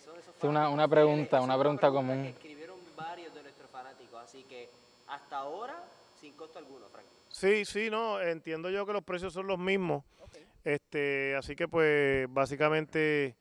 son 0.00 0.18
esos 0.18 0.34
Sí, 0.40 0.46
una- 0.46 0.68
una 0.68 0.86
pregunta, 0.88 1.40
una 1.40 1.58
pregunta 1.58 1.90
común. 1.90 2.22
que 2.22 2.28
escribieron 2.30 2.78
varios 2.96 3.34
de 3.34 3.42
nuestros 3.42 3.70
fanáticos, 3.70 4.20
así 4.22 4.44
que 4.44 4.68
hasta 5.06 5.38
ahora 5.38 5.82
sin 6.20 6.32
costo 6.34 6.58
alguno, 6.58 6.86
Frank. 6.88 7.06
Sí, 7.28 7.64
sí, 7.64 7.90
no, 7.90 8.20
entiendo 8.20 8.70
yo 8.70 8.84
que 8.86 8.92
los 8.92 9.04
precios 9.04 9.32
son 9.32 9.46
los 9.46 9.58
mismos. 9.58 10.04
Ok. 10.20 10.36
Este, 10.64 11.34
así 11.36 11.54
que 11.54 11.68
pues 11.68 12.26
básicamente 12.32 13.36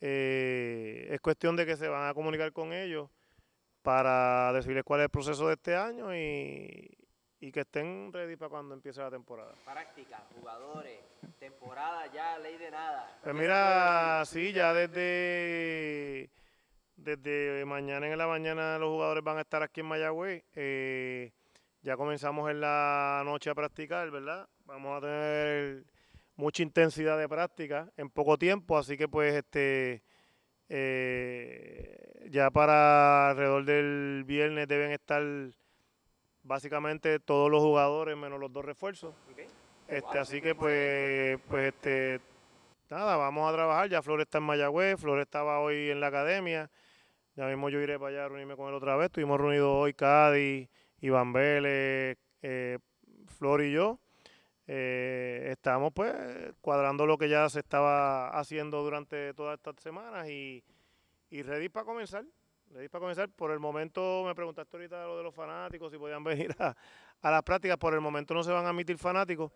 eh, 0.00 1.08
es 1.10 1.20
cuestión 1.20 1.56
de 1.56 1.64
que 1.66 1.76
se 1.76 1.88
van 1.88 2.08
a 2.08 2.14
comunicar 2.14 2.52
con 2.52 2.72
ellos 2.72 3.08
para 3.82 4.52
decirles 4.52 4.82
cuál 4.84 5.00
es 5.00 5.04
el 5.04 5.10
proceso 5.10 5.46
de 5.48 5.54
este 5.54 5.76
año 5.76 6.14
y, 6.14 6.90
y 7.44 7.52
que 7.52 7.60
estén 7.60 8.10
ready 8.10 8.36
para 8.36 8.48
cuando 8.48 8.74
empiece 8.74 9.02
la 9.02 9.10
temporada. 9.10 9.52
Práctica, 9.66 10.24
jugadores, 10.34 10.98
temporada 11.38 12.10
ya, 12.10 12.38
ley 12.38 12.56
de 12.56 12.70
nada. 12.70 13.18
Pues 13.22 13.34
¿Qué 13.34 13.38
mira, 13.38 14.24
sí, 14.24 14.52
ya 14.54 14.72
desde, 14.72 16.30
desde 16.96 17.66
mañana 17.66 18.08
en 18.08 18.16
la 18.16 18.26
mañana 18.26 18.78
los 18.78 18.88
jugadores 18.88 19.22
van 19.22 19.36
a 19.36 19.42
estar 19.42 19.62
aquí 19.62 19.80
en 19.80 19.86
Mayagüez. 19.86 20.42
Eh, 20.54 21.32
ya 21.82 21.98
comenzamos 21.98 22.50
en 22.50 22.62
la 22.62 23.20
noche 23.26 23.50
a 23.50 23.54
practicar, 23.54 24.10
¿verdad? 24.10 24.48
Vamos 24.64 24.96
a 24.96 25.00
tener 25.02 25.84
mucha 26.36 26.62
intensidad 26.62 27.18
de 27.18 27.28
práctica 27.28 27.92
en 27.98 28.08
poco 28.08 28.38
tiempo, 28.38 28.78
así 28.78 28.96
que 28.96 29.06
pues 29.06 29.34
este 29.34 30.02
eh, 30.70 32.26
ya 32.30 32.50
para 32.50 33.28
alrededor 33.28 33.66
del 33.66 34.24
viernes 34.24 34.66
deben 34.66 34.92
estar 34.92 35.22
básicamente 36.44 37.18
todos 37.18 37.50
los 37.50 37.60
jugadores 37.60 38.16
menos 38.16 38.38
los 38.38 38.52
dos 38.52 38.64
refuerzos. 38.64 39.14
Este, 39.88 40.18
así 40.18 40.40
que 40.40 40.54
pues, 40.54 41.38
pues 41.48 41.74
este, 41.74 42.20
nada, 42.88 43.16
vamos 43.16 43.50
a 43.50 43.52
trabajar. 43.52 43.88
Ya 43.88 44.02
Flores 44.02 44.26
está 44.26 44.38
en 44.38 44.44
Mayagüez, 44.44 45.00
Flores 45.00 45.24
estaba 45.24 45.58
hoy 45.60 45.90
en 45.90 46.00
la 46.00 46.06
academia. 46.08 46.70
Ya 47.36 47.46
mismo 47.46 47.68
yo 47.68 47.80
iré 47.80 47.98
para 47.98 48.10
allá 48.10 48.24
a 48.26 48.28
reunirme 48.28 48.56
con 48.56 48.68
él 48.68 48.74
otra 48.74 48.96
vez. 48.96 49.06
Estuvimos 49.06 49.40
reunidos 49.40 49.72
hoy 49.74 49.94
Cádiz, 49.94 50.68
Iván 51.00 51.32
Vélez, 51.32 52.16
eh, 52.42 52.78
Flor 53.38 53.62
y 53.62 53.72
yo. 53.72 53.98
Eh, 54.66 55.48
estamos 55.50 55.92
pues 55.92 56.14
cuadrando 56.62 57.04
lo 57.04 57.18
que 57.18 57.28
ya 57.28 57.48
se 57.50 57.58
estaba 57.58 58.28
haciendo 58.28 58.82
durante 58.82 59.34
todas 59.34 59.56
estas 59.58 59.74
semanas 59.82 60.28
y, 60.28 60.64
y 61.28 61.42
ready 61.42 61.68
para 61.68 61.84
comenzar. 61.84 62.24
Ready 62.74 62.88
para 62.88 63.00
comenzar. 63.00 63.28
Por 63.28 63.52
el 63.52 63.60
momento 63.60 64.24
me 64.26 64.34
preguntaste 64.34 64.76
ahorita 64.76 65.04
lo 65.04 65.16
de 65.18 65.22
los 65.22 65.34
fanáticos, 65.34 65.92
si 65.92 65.98
podían 65.98 66.24
venir 66.24 66.54
a, 66.58 66.74
a 67.22 67.30
las 67.30 67.42
prácticas. 67.42 67.76
Por 67.76 67.94
el 67.94 68.00
momento 68.00 68.34
no 68.34 68.42
se 68.42 68.50
van 68.50 68.66
a 68.66 68.70
admitir 68.70 68.98
fanáticos. 68.98 69.52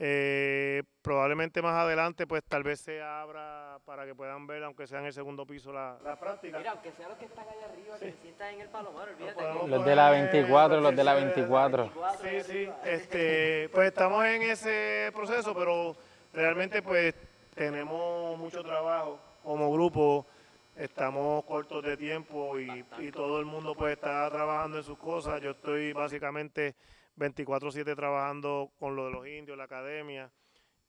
Eh, 0.00 0.82
probablemente 1.02 1.60
más 1.60 1.74
adelante, 1.74 2.24
pues 2.26 2.44
tal 2.44 2.62
vez 2.62 2.78
se 2.78 3.02
abra 3.02 3.78
para 3.84 4.04
que 4.06 4.14
puedan 4.14 4.46
ver, 4.46 4.62
aunque 4.62 4.86
sea 4.86 5.00
en 5.00 5.06
el 5.06 5.12
segundo 5.12 5.44
piso, 5.44 5.72
la, 5.72 5.98
la 6.04 6.14
práctica. 6.20 6.58
Mira, 6.58 6.70
aunque 6.72 6.92
sean 6.92 7.08
los 7.08 7.18
que 7.18 7.24
están 7.24 7.44
allá 7.48 7.72
arriba, 7.72 7.98
que 7.98 8.12
se 8.12 8.18
sientan 8.22 8.54
en 8.54 8.60
el 8.60 8.68
palomar, 8.68 9.08
olvídate. 9.08 9.42
Los 9.66 9.84
de 9.84 9.96
la 9.96 10.08
poner 10.10 10.30
24, 10.30 10.80
los 10.80 10.94
de 10.94 11.02
la 11.04 11.14
que 11.14 11.20
se- 11.20 11.26
24. 11.26 11.82
24 11.84 12.20
Sí, 12.28 12.40
sí, 12.52 12.68
este, 12.84 13.68
pues 13.70 13.88
estamos 13.88 14.24
en 14.26 14.42
ese 14.42 15.10
proceso, 15.14 15.52
pero 15.52 15.96
realmente 16.32 16.80
pues 16.82 17.14
tenemos 17.56 18.38
mucho 18.38 18.62
trabajo 18.62 19.18
como 19.42 19.72
grupo, 19.72 20.26
estamos 20.78 21.44
cortos 21.44 21.82
de 21.82 21.96
tiempo 21.96 22.58
y, 22.58 22.84
y 22.98 23.10
todo 23.10 23.40
el 23.40 23.46
mundo 23.46 23.74
pues 23.74 23.94
está 23.94 24.30
trabajando 24.30 24.78
en 24.78 24.84
sus 24.84 24.96
cosas. 24.96 25.40
Yo 25.42 25.50
estoy 25.50 25.92
básicamente 25.92 26.76
24/7 27.16 27.94
trabajando 27.96 28.70
con 28.78 28.96
lo 28.96 29.06
de 29.06 29.10
los 29.12 29.26
indios, 29.26 29.58
la 29.58 29.64
academia 29.64 30.30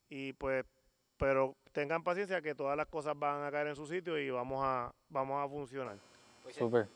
y 0.10 0.34
pues, 0.34 0.66
pero 1.18 1.56
tengan 1.72 2.04
paciencia 2.04 2.42
que 2.42 2.56
todas 2.56 2.78
las 2.78 2.88
cosas 2.88 3.18
van 3.18 3.44
a 3.44 3.52
caer 3.52 3.68
en 3.68 3.76
su 3.76 3.86
sitio 3.86 4.18
y 4.18 4.30
vamos 4.30 4.62
a, 4.64 4.92
vamos 5.10 5.44
a 5.44 5.50
funcionar. 5.50 5.98
Pues. 6.44 6.56
Súper. 6.56 6.88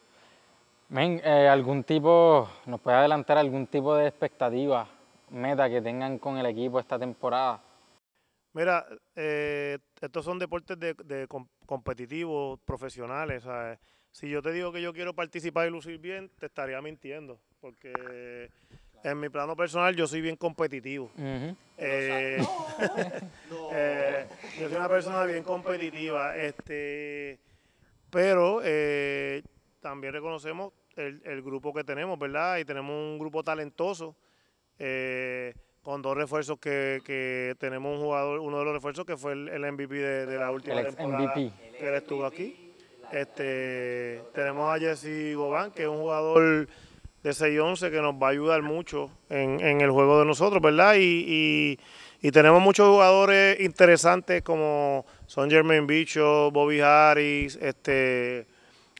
Men, 0.89 1.19
eh, 1.23 1.47
algún 1.47 1.83
tipo, 1.83 2.47
¿nos 2.65 2.79
puede 2.79 2.97
adelantar 2.97 3.37
algún 3.37 3.65
tipo 3.67 3.95
de 3.95 4.07
expectativa, 4.07 4.87
meta 5.29 5.69
que 5.69 5.81
tengan 5.81 6.19
con 6.19 6.37
el 6.37 6.45
equipo 6.45 6.79
esta 6.79 6.99
temporada? 6.99 7.61
Mira, 8.53 8.85
eh, 9.15 9.79
estos 9.99 10.23
son 10.23 10.37
deportes 10.37 10.79
de, 10.79 10.93
de 10.93 11.27
competitivos, 11.73 12.59
profesionales. 12.65 13.43
¿sabes? 13.43 13.79
Si 14.11 14.29
yo 14.29 14.41
te 14.43 14.51
digo 14.51 14.71
que 14.71 14.81
yo 14.81 14.93
quiero 14.93 15.13
participar 15.15 15.67
y 15.67 15.71
lucir 15.71 15.97
bien, 15.97 16.29
te 16.39 16.45
estaría 16.45 16.79
mintiendo, 16.83 17.39
porque 17.59 18.49
en 19.03 19.19
mi 19.19 19.29
plano 19.29 19.55
personal 19.55 19.95
yo 19.95 20.05
soy 20.05 20.21
bien 20.21 20.35
competitivo. 20.35 21.09
Eh, 21.77 22.37
No. 23.49 23.69
eh, 23.73 24.27
yo 24.59 24.67
soy 24.69 24.77
una 24.77 24.87
persona 24.87 25.23
bien 25.25 25.43
competitiva, 25.43 26.37
este, 26.37 27.39
pero 28.11 28.61
eh, 28.63 29.41
también 29.81 30.13
reconocemos 30.13 30.73
el, 30.95 31.23
el 31.25 31.41
grupo 31.41 31.73
que 31.73 31.83
tenemos, 31.83 32.19
¿verdad? 32.19 32.59
Y 32.59 32.65
tenemos 32.65 32.91
un 32.91 33.17
grupo 33.17 33.43
talentoso, 33.43 34.15
eh, 34.77 35.55
con 35.83 36.01
dos 36.01 36.15
refuerzos 36.15 36.57
que, 36.59 37.01
que 37.05 37.55
tenemos 37.59 37.97
un 37.97 38.03
jugador, 38.05 38.39
uno 38.39 38.59
de 38.59 38.65
los 38.65 38.73
refuerzos 38.73 39.05
que 39.05 39.17
fue 39.17 39.33
el, 39.33 39.49
el 39.49 39.71
MVP 39.73 39.93
de, 39.95 40.25
de 40.25 40.37
la 40.39 40.49
última 40.51 40.79
El 40.79 40.95
temporada 40.95 41.33
MVP. 41.35 41.51
que 41.77 41.87
él 41.87 41.93
estuvo 41.95 42.25
aquí. 42.25 42.71
Este, 43.11 44.21
tenemos 44.33 44.73
a 44.75 44.79
Jesse 44.79 45.35
Gobán, 45.35 45.71
que 45.71 45.83
es 45.83 45.87
un 45.87 45.99
jugador 45.99 46.67
de 47.21 47.29
6-11 47.29 47.91
que 47.91 48.01
nos 48.01 48.15
va 48.15 48.27
a 48.27 48.31
ayudar 48.31 48.61
mucho 48.63 49.09
en, 49.29 49.59
en 49.59 49.81
el 49.81 49.91
juego 49.91 50.19
de 50.19 50.25
nosotros, 50.25 50.61
¿verdad? 50.61 50.95
Y, 50.95 51.23
y- 51.27 51.79
y 52.25 52.31
tenemos 52.31 52.61
muchos 52.61 52.87
jugadores 52.87 53.59
interesantes 53.59 54.41
como 54.43 55.05
son 55.27 55.51
Jermaine 55.51 55.85
Bicho, 55.85 56.51
Bobby 56.51 56.79
Harris, 56.79 57.57
este 57.61 58.47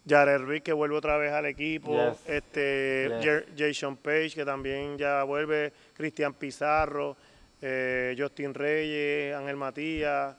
Jared 0.08 0.42
Rick 0.42 0.64
que 0.64 0.74
vuelve 0.74 0.96
otra 0.98 1.18
vez 1.18 1.32
al 1.32 1.46
equipo, 1.46 1.92
Yes. 1.94 2.18
este 2.28 3.10
Yes. 3.22 3.46
Jason 3.58 3.96
Page 3.98 4.32
que 4.36 4.46
también 4.46 4.98
ya 4.98 5.24
vuelve, 5.24 5.72
Cristian 5.94 6.34
Pizarro, 6.34 7.16
eh, 7.62 8.16
Justin 8.18 8.54
Reyes, 8.54 9.34
Ángel 9.36 9.56
Matías, 9.56 10.36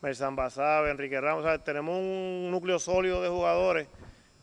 Mersan 0.00 0.36
Basabe, 0.36 0.90
Enrique 0.90 1.20
Ramos, 1.20 1.44
o 1.44 1.48
sea, 1.48 1.58
tenemos 1.58 1.98
un 1.98 2.50
núcleo 2.52 2.78
sólido 2.78 3.20
de 3.20 3.28
jugadores 3.28 3.88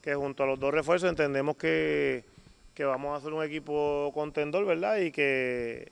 que 0.02 0.14
junto 0.14 0.44
a 0.44 0.46
los 0.46 0.60
dos 0.60 0.74
refuerzos 0.74 1.10
entendemos 1.10 1.56
que, 1.56 2.26
que 2.74 2.84
vamos 2.84 3.14
a 3.14 3.18
hacer 3.18 3.32
un 3.34 3.44
equipo 3.44 4.12
contendor, 4.14 4.66
¿verdad? 4.66 4.98
Y 4.98 5.12
que 5.12 5.92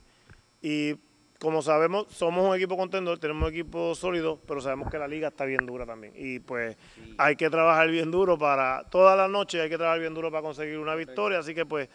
y 0.60 0.94
como 1.40 1.60
sabemos, 1.62 2.06
somos 2.10 2.48
un 2.48 2.54
equipo 2.56 2.76
contendor, 2.76 3.18
tenemos 3.18 3.42
un 3.48 3.54
equipo 3.54 3.94
sólido, 3.94 4.38
pero 4.46 4.60
sabemos 4.60 4.90
que 4.90 4.98
la 4.98 5.06
liga 5.08 5.28
está 5.28 5.44
bien 5.44 5.66
dura 5.66 5.84
también. 5.84 6.12
Y 6.16 6.38
pues 6.38 6.76
Sí. 6.94 7.14
hay 7.18 7.36
que 7.36 7.50
trabajar 7.50 7.90
bien 7.90 8.10
duro 8.10 8.38
para, 8.38 8.84
todas 8.90 9.16
las 9.16 9.28
noches 9.28 9.60
hay 9.60 9.68
que 9.68 9.76
trabajar 9.76 10.00
bien 10.00 10.14
duro 10.14 10.30
para 10.30 10.42
conseguir 10.42 10.78
una 10.78 10.94
victoria, 10.94 11.38
así 11.40 11.54
que 11.54 11.66
pues 11.66 11.88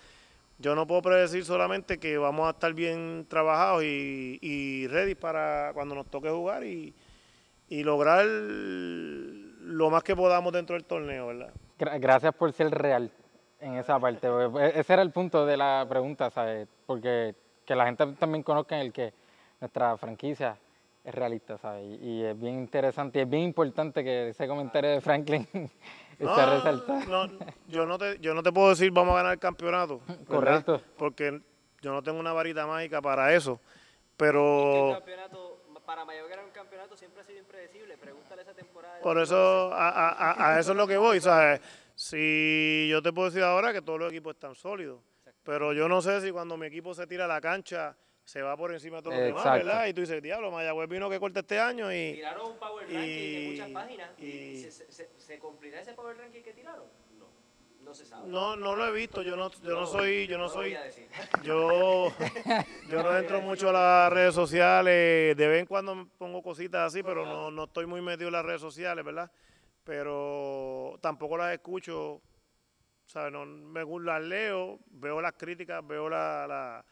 yo 0.59 0.75
no 0.75 0.85
puedo 0.85 1.01
predecir 1.01 1.45
solamente 1.45 1.97
que 1.99 2.17
vamos 2.17 2.47
a 2.47 2.51
estar 2.51 2.73
bien 2.73 3.25
trabajados 3.29 3.83
y, 3.83 4.37
y 4.41 4.87
ready 4.87 5.15
para 5.15 5.71
cuando 5.73 5.95
nos 5.95 6.05
toque 6.07 6.29
jugar 6.29 6.63
y, 6.65 6.93
y 7.69 7.83
lograr 7.83 8.25
lo 8.25 9.89
más 9.89 10.03
que 10.03 10.15
podamos 10.15 10.51
dentro 10.53 10.75
del 10.75 10.83
torneo, 10.85 11.27
¿verdad? 11.27 11.53
Gra- 11.79 11.99
Gracias 11.99 12.33
por 12.35 12.51
ser 12.53 12.69
real 12.71 13.09
en 13.61 13.75
esa 13.75 13.99
parte. 13.99 14.27
Ese 14.75 14.93
era 14.93 15.01
el 15.01 15.11
punto 15.11 15.45
de 15.45 15.57
la 15.57 15.85
pregunta, 15.89 16.29
¿sabes? 16.29 16.67
Porque 16.85 17.33
que 17.65 17.75
la 17.75 17.85
gente 17.85 18.05
también 18.19 18.43
conozca 18.43 18.79
el 18.81 18.91
que 18.91 19.13
nuestra 19.59 19.97
franquicia 19.97 20.57
es 21.03 21.13
realista, 21.15 21.57
¿sabes? 21.57 21.85
Y, 22.01 22.05
y 22.05 22.25
es 22.25 22.39
bien 22.39 22.55
interesante 22.59 23.19
y 23.19 23.21
es 23.23 23.29
bien 23.29 23.43
importante 23.43 24.03
que 24.03 24.29
ese 24.29 24.47
comentario 24.47 24.91
de 24.91 25.01
Franklin 25.01 25.47
se 26.17 26.45
resalta. 26.45 27.05
no, 27.07 27.27
yo, 27.67 27.85
no 27.85 27.97
te, 27.97 28.19
yo 28.19 28.33
no 28.33 28.43
te 28.43 28.51
puedo 28.51 28.69
decir 28.69 28.91
vamos 28.91 29.13
a 29.13 29.17
ganar 29.17 29.33
el 29.33 29.39
campeonato. 29.39 30.01
¿verdad? 30.07 30.25
Correcto. 30.27 30.81
Porque 30.97 31.41
yo 31.81 31.93
no 31.93 32.03
tengo 32.03 32.19
una 32.19 32.33
varita 32.33 32.67
mágica 32.67 33.01
para 33.01 33.33
eso. 33.33 33.53
Es 33.53 33.67
que 34.17 34.25
el 34.25 34.31
Pero 34.33 34.91
campeonato, 34.95 35.61
para 35.85 36.03
Mayagüez 36.05 36.29
ganar 36.31 36.45
un 36.45 36.51
campeonato 36.51 36.97
siempre 36.97 37.21
ha 37.21 37.23
sido 37.25 37.39
impredecible. 37.39 37.97
Pregúntale 37.97 38.41
esa 38.41 38.53
temporada. 38.53 38.97
de 38.97 39.01
por 39.01 39.17
eso 39.17 39.73
a, 39.73 39.89
a- 39.89 40.09
a- 40.31 40.55
a 40.55 40.59
eso 40.59 40.71
es 40.71 40.77
lo 40.77 40.85
que 40.87 40.97
voy. 40.97 41.21
¿sabes? 41.21 41.61
Si 41.95 42.87
yo 42.89 43.01
te 43.01 43.13
puedo 43.13 43.29
decir 43.29 43.43
ahora 43.43 43.71
que 43.73 43.81
todos 43.81 43.99
los 43.99 44.11
equipos 44.11 44.33
están 44.35 44.55
sólidos. 44.55 44.99
Pero 45.43 45.71
yo 45.73 45.87
no 45.87 46.01
sé 46.01 46.19
si 46.21 46.31
cuando 46.31 46.57
mi 46.57 46.65
equipo 46.67 46.93
se 46.93 47.07
tira 47.07 47.25
a 47.25 47.27
la 47.29 47.39
cancha 47.41 47.95
se 48.29 48.43
va 48.43 48.55
por 48.55 48.71
encima 48.71 48.97
de 48.97 49.01
todos 49.03 49.15
los 49.15 49.25
demás. 49.25 49.43
¿verdad? 49.43 49.87
Y 49.87 49.93
tú 49.93 50.01
dices, 50.01 50.21
diablo, 50.21 50.51
Mayagüez 50.51 50.87
vino 50.87 51.09
que 51.09 51.19
corta 51.19 51.39
este 51.39 51.59
año 51.59 51.91
y... 51.91 52.13
Tiraron 52.13 52.51
un 52.51 52.57
power 52.59 52.87
y- 52.87 52.93
ranking 52.93 53.07
en 53.09 53.51
muchas 53.51 53.69
páginas. 53.83 54.19
Y, 54.19 54.25
y- 54.25 54.61
¿se, 54.61 54.91
se, 54.91 55.09
se- 55.17 55.39
cumplirá 55.39 55.81
ese 55.81 55.93
power 55.93 56.15
ranking 56.15 56.43
que 56.43 56.53
tiraron? 56.53 56.85
No. 57.17 57.25
No 57.83 57.93
se 57.95 58.05
sabe. 58.05 58.27
No, 58.27 58.55
no 58.55 58.75
lo 58.75 58.85
he 58.87 58.91
visto, 58.91 59.23
yo 59.23 59.35
no, 59.35 59.49
yo 59.49 59.71
no 59.79 59.87
soy, 59.87 60.27
yo 60.27 60.37
no 60.37 60.47
soy. 60.47 60.77
Yo, 61.43 62.11
yo 62.87 63.01
no 63.03 63.17
entro 63.17 63.41
mucho 63.41 63.69
a 63.69 63.73
las 63.73 64.13
redes 64.13 64.35
sociales, 64.35 65.35
de 65.35 65.47
vez 65.47 65.61
en 65.61 65.65
cuando 65.65 65.95
me 65.95 66.05
pongo 66.05 66.43
cositas 66.43 66.81
así, 66.93 67.01
pero 67.01 67.25
no, 67.25 67.49
no 67.49 67.63
estoy 67.63 67.87
muy 67.87 67.99
metido 68.01 68.27
en 68.27 68.33
las 68.33 68.45
redes 68.45 68.61
sociales, 68.61 69.03
¿verdad? 69.03 69.31
Pero 69.83 70.99
tampoco 71.01 71.35
las 71.35 71.51
escucho, 71.53 72.21
¿sabes? 73.05 73.31
No, 73.33 73.43
me 73.45 73.83
las 74.03 74.21
leo, 74.21 74.77
veo 74.91 75.19
las 75.19 75.33
críticas, 75.33 75.85
veo 75.87 76.07
la, 76.09 76.45
la- 76.47 76.85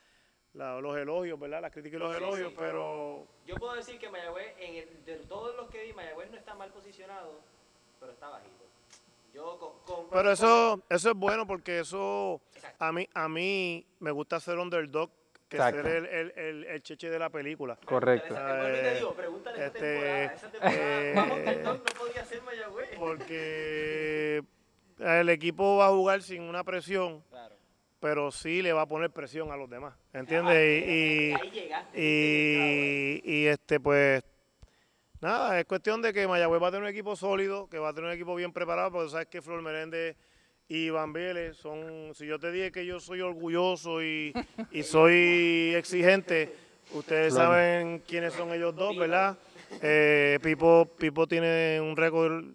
la- 0.58 0.82
los 0.82 0.98
elogios, 0.98 1.40
¿verdad? 1.40 1.62
Las 1.62 1.72
críticas 1.72 2.00
y 2.00 2.04
los 2.04 2.16
Sí, 2.18 2.24
elogios, 2.24 2.50
sí. 2.50 2.56
pero 2.58 3.26
Yo 3.46 3.56
puedo 3.56 3.74
decir 3.76 4.00
que 4.00 4.10
Mayagüez, 4.10 4.54
en 4.60 4.76
el- 4.76 5.06
de 5.06 5.16
todos 5.28 5.56
los 5.56 5.70
que 5.70 5.84
vi, 5.84 5.94
Mayagüez 5.94 6.30
no 6.32 6.38
está 6.38 6.56
mal 6.56 6.70
posicionado, 6.72 7.40
pero 8.00 8.12
está 8.12 8.30
bajito. 8.30 8.66
Yo 9.34 9.58
con... 9.60 9.72
con- 9.86 10.10
pero 10.10 10.32
eso 10.32 10.82
eso 10.90 11.10
es 11.12 11.16
bueno 11.16 11.46
porque 11.46 11.80
eso 11.80 12.42
Exacto. 12.56 12.84
a 12.84 12.92
mí 12.92 13.08
a 13.14 13.30
mí 13.30 13.86
me 14.00 14.10
gusta 14.12 14.40
ser 14.40 14.58
underdog 14.58 15.12
que 15.48 15.58
Exacto. 15.58 15.84
ser 15.84 15.96
el, 15.96 16.06
el, 16.08 16.32
el, 16.38 16.64
el 16.66 16.84
cheche 16.84 17.10
de 17.10 17.20
la 17.20 17.30
película. 17.30 17.78
Correcto. 17.86 18.34
Y 18.34 18.38
te 18.82 18.96
digo, 18.96 19.14
pregúntale 19.14 19.58
esa 19.58 19.68
Este, 19.68 19.80
temporada. 19.80 20.24
Esa 20.34 20.50
temporada, 20.52 20.76
eh, 21.02 21.14
vamos, 21.16 21.38
que 21.40 21.50
el 21.50 21.64
top 21.64 21.78
no 21.78 22.00
podía 22.00 22.26
ser 22.26 22.42
Mayagüez. 22.42 22.90
porque 23.00 24.44
el 25.00 25.30
equipo 25.30 25.78
va 25.78 25.88
a 25.88 25.90
jugar 25.92 26.22
sin 26.24 26.42
una 26.42 26.64
presión, 26.64 27.22
Claro. 27.30 27.56
Pero 28.00 28.32
sí 28.32 28.62
le 28.62 28.74
va 28.74 28.82
a 28.84 28.86
poner 28.88 29.10
presión 29.12 29.52
a 29.52 29.58
los 29.58 29.70
demás, 29.70 29.96
¿entiendes? 30.14 30.56
Ah, 30.56 30.64
Y, 30.64 31.34
ahí 31.34 31.52
llegaste. 31.52 32.00
y, 32.02 33.22
y, 33.26 33.34
y, 33.44 33.48
este 33.48 33.80
pues 33.80 34.24
nada, 35.22 35.60
es 35.60 35.66
cuestión 35.66 36.02
de 36.02 36.14
que 36.14 36.28
Mayagüez 36.28 36.62
va 36.62 36.68
a 36.68 36.72
tener 36.72 36.84
un 36.84 36.90
equipo 36.90 37.16
sólido, 37.16 37.68
que 37.70 37.80
va 37.80 37.90
a 37.90 37.94
tener 37.94 38.10
un 38.10 38.16
equipo 38.16 38.36
bien 38.36 38.54
preparado, 38.54 38.92
porque 38.92 39.10
sabes 39.10 39.28
que 39.28 39.42
Flor 39.42 39.62
Meléndez 39.62 40.16
y 40.68 40.86
Iván 40.88 41.14
Vélez 41.14 41.58
son, 41.58 42.14
si 42.14 42.28
yo 42.28 42.38
te 42.40 42.52
dije 42.52 42.72
que 42.72 42.86
yo 42.86 43.00
soy 43.00 43.22
orgulloso 43.22 44.04
y, 44.04 44.34
y 44.72 44.84
soy 44.84 45.74
exigente, 45.76 46.54
ustedes 46.94 47.34
Flor. 47.34 47.46
saben 47.48 48.00
quiénes 48.08 48.34
son 48.34 48.54
ellos 48.54 48.76
dos, 48.76 48.96
¿verdad? 48.98 49.38
Eh, 49.82 50.40
Pipo, 50.44 50.86
Pipo 50.98 51.28
tiene 51.28 51.80
un 51.82 51.96
récord 51.98 52.46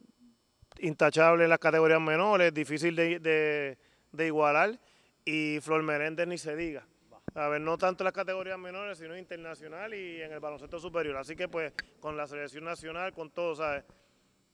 intachable 0.79 1.45
en 1.45 1.51
las 1.51 1.59
categorías 1.59 2.01
menores, 2.01 2.53
difícil 2.55 2.95
de, 2.97 3.19
de- 3.19 3.79
de 4.13 4.27
igualar, 4.27 4.79
y 5.25 5.61
Flor 5.61 5.83
Meléndez 5.83 6.27
ni 6.27 6.39
se 6.39 6.57
diga. 6.57 6.87
A 7.35 7.49
ver, 7.49 7.61
no 7.61 7.79
tanto 7.79 8.03
en 8.03 8.07
las 8.07 8.13
categorías 8.13 8.59
menores, 8.59 8.99
sino 8.99 9.17
internacional 9.17 9.95
y 9.95 10.21
en 10.21 10.33
el 10.33 10.41
baloncesto 10.41 10.79
superior. 10.79 11.17
Así 11.17 11.35
que 11.35 11.49
pues 11.49 11.73
con 12.01 12.17
la 12.17 12.27
selección 12.27 12.65
nacional, 12.65 13.13
con 13.13 13.31
todo, 13.31 13.55
¿sabes? 13.57 13.85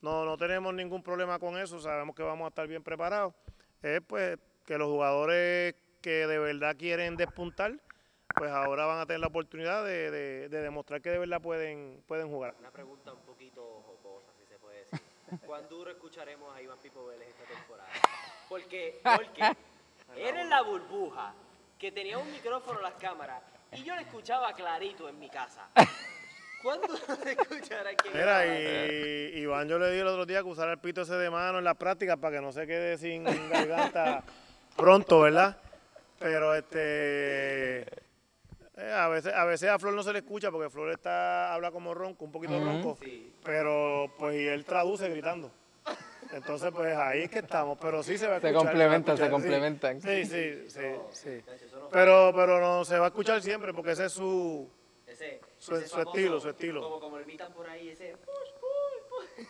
No, 0.01 0.23
no 0.23 0.37
tenemos 0.37 0.73
ningún 0.73 1.03
problema 1.03 1.39
con 1.39 1.57
eso, 1.57 1.79
sabemos 1.81 2.15
que 2.15 2.23
vamos 2.23 2.45
a 2.45 2.49
estar 2.49 2.67
bien 2.67 2.81
preparados. 2.83 3.33
Es 3.81 3.99
pues 4.07 4.37
que 4.65 4.77
los 4.77 4.87
jugadores 4.87 5.75
que 6.01 6.25
de 6.27 6.39
verdad 6.39 6.77
quieren 6.77 7.17
despuntar, 7.17 7.73
pues 8.35 8.49
ahora 8.51 8.85
van 8.85 8.99
a 8.99 9.05
tener 9.05 9.19
la 9.19 9.27
oportunidad 9.27 9.83
de, 9.83 10.09
de- 10.11 10.47
de 10.49 10.61
demostrar 10.61 11.01
que 11.01 11.09
de 11.09 11.17
verdad 11.17 11.41
pueden, 11.41 12.01
pueden 12.07 12.29
jugar. 12.29 12.55
Una 12.59 12.71
pregunta 12.71 13.11
un 13.11 13.21
poquito 13.23 13.83
jocosa, 13.85 14.31
si 14.39 14.45
se 14.45 14.57
puede 14.59 14.85
decir. 14.85 14.99
¿Cuán 15.45 15.67
duro 15.67 15.91
escucharemos 15.91 16.55
a 16.55 16.61
Iván 16.61 16.77
Pipo 16.81 17.05
Vélez 17.07 17.27
esta 17.27 17.43
temporada? 17.53 17.89
Porque, 18.47 19.01
porque 19.03 19.41
era 20.15 20.41
en 20.41 20.49
la 20.49 20.61
burbuja 20.61 21.33
que 21.77 21.91
tenía 21.91 22.17
un 22.17 22.31
micrófono 22.31 22.79
en 22.79 22.83
las 22.83 22.93
cámaras 22.95 23.41
y 23.71 23.83
yo 23.83 23.95
le 23.95 24.01
escuchaba 24.01 24.53
clarito 24.53 25.07
en 25.07 25.19
mi 25.19 25.29
casa. 25.29 25.69
¿Cuándo 26.61 26.87
se 26.97 27.31
escuchará 27.31 27.95
que 27.95 28.09
Mira, 28.09 28.45
y 28.45 29.39
Iván 29.39 29.69
yo 29.69 29.79
le 29.79 29.91
di 29.91 29.99
el 29.99 30.07
otro 30.07 30.25
día 30.25 30.39
que 30.43 30.49
usara 30.49 30.73
el 30.73 30.79
pito 30.79 31.01
ese 31.01 31.13
de 31.15 31.29
mano 31.29 31.59
en 31.59 31.63
las 31.63 31.75
prácticas 31.75 32.17
para 32.17 32.35
que 32.35 32.41
no 32.41 32.51
se 32.51 32.67
quede 32.67 32.97
sin 32.97 33.23
garganta 33.23 34.23
pronto, 34.75 35.21
¿verdad? 35.21 35.57
Pero 36.19 36.53
este 36.53 37.81
eh, 38.75 38.93
a 38.93 39.07
veces 39.07 39.33
a 39.33 39.45
veces 39.45 39.69
a 39.69 39.79
Flor 39.79 39.93
no 39.93 40.03
se 40.03 40.11
le 40.11 40.19
escucha 40.19 40.51
porque 40.51 40.69
Flor 40.69 40.91
está 40.91 41.53
habla 41.53 41.71
como 41.71 41.93
ronco, 41.93 42.25
un 42.25 42.31
poquito 42.31 42.59
ronco, 42.59 42.97
Sí. 43.01 43.33
pero 43.43 44.13
pues 44.19 44.35
y 44.35 44.45
él 44.47 44.65
traduce 44.65 45.07
gritando. 45.09 45.49
Entonces 46.31 46.71
pues 46.71 46.95
ahí 46.95 47.23
es 47.23 47.29
que 47.29 47.39
estamos, 47.39 47.77
pero 47.81 48.03
sí 48.03 48.17
se 48.17 48.27
va 48.27 48.35
a 48.37 48.39
Se 48.39 48.47
escuchar. 48.49 48.67
a 48.67 48.71
complementan, 48.71 49.17
se 49.17 49.29
complementan. 49.29 50.01
Sí, 50.01 50.25
sí, 50.25 50.69
sí, 50.69 50.81
sí. 51.11 51.41
Pero 51.91 52.31
pero 52.35 52.59
no 52.59 52.85
se 52.85 52.97
va 52.99 53.05
a 53.05 53.07
escuchar 53.09 53.41
siempre 53.41 53.73
porque 53.73 53.91
ese 53.91 54.05
es 54.05 54.11
su 54.13 54.69
Ese, 55.07 55.39
Su- 55.57 55.75
ese 55.75 55.87
su 55.87 55.95
famoso, 55.97 56.11
estilo, 56.17 56.39
su 56.39 56.49
estilo. 56.49 56.81
Como, 56.83 56.99
como 56.99 57.19
invitan 57.19 57.51
por 57.53 57.67
ahí, 57.67 57.89
ese. 57.89 58.15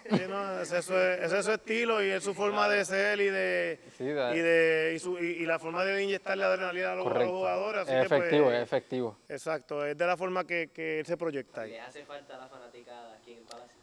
Sí, 0.10 0.22
no, 0.30 0.62
ese, 0.62 0.78
es 0.80 0.86
su- 0.86 0.96
ese 0.96 1.40
es 1.40 1.46
su 1.46 1.52
estilo 1.52 2.02
y 2.04 2.10
es 2.12 2.24
su 2.24 2.34
forma 2.34 2.70
de 2.70 2.86
ser 2.86 3.20
y 3.20 3.26
de 3.30 3.80
Sí, 3.98 4.04
y 4.06 4.08
de 4.40 4.94
y, 4.96 5.00
su- 5.00 5.18
y- 5.20 5.44
y 5.44 5.46
la 5.46 5.60
forma 5.60 5.84
de 5.84 6.02
inyectarle 6.04 6.44
adrenalina 6.46 6.94
a 6.94 6.96
los, 6.96 7.06
a 7.06 7.10
los 7.10 7.14
correcto. 7.14 7.34
jugadores. 7.36 7.82
Así 7.82 7.92
Es 7.94 8.04
que, 8.04 8.08
pues, 8.10 8.20
efectivo, 8.22 8.52
es 8.52 8.62
efectivo. 8.64 9.18
Exacto, 9.28 9.86
es 9.86 9.98
de 9.98 10.06
la 10.08 10.16
forma 10.16 10.46
que, 10.46 10.70
que 10.74 11.00
él 11.02 11.06
se 11.06 11.18
proyecta 11.18 11.62
ahí. 11.62 11.72
Le 11.72 11.82
hace 11.82 12.06
falta 12.06 12.38
la 12.38 12.48
fanaticada 12.48 13.14
aquí 13.16 13.34
en 13.34 13.40
el 13.40 13.44
Palacio. 13.44 13.79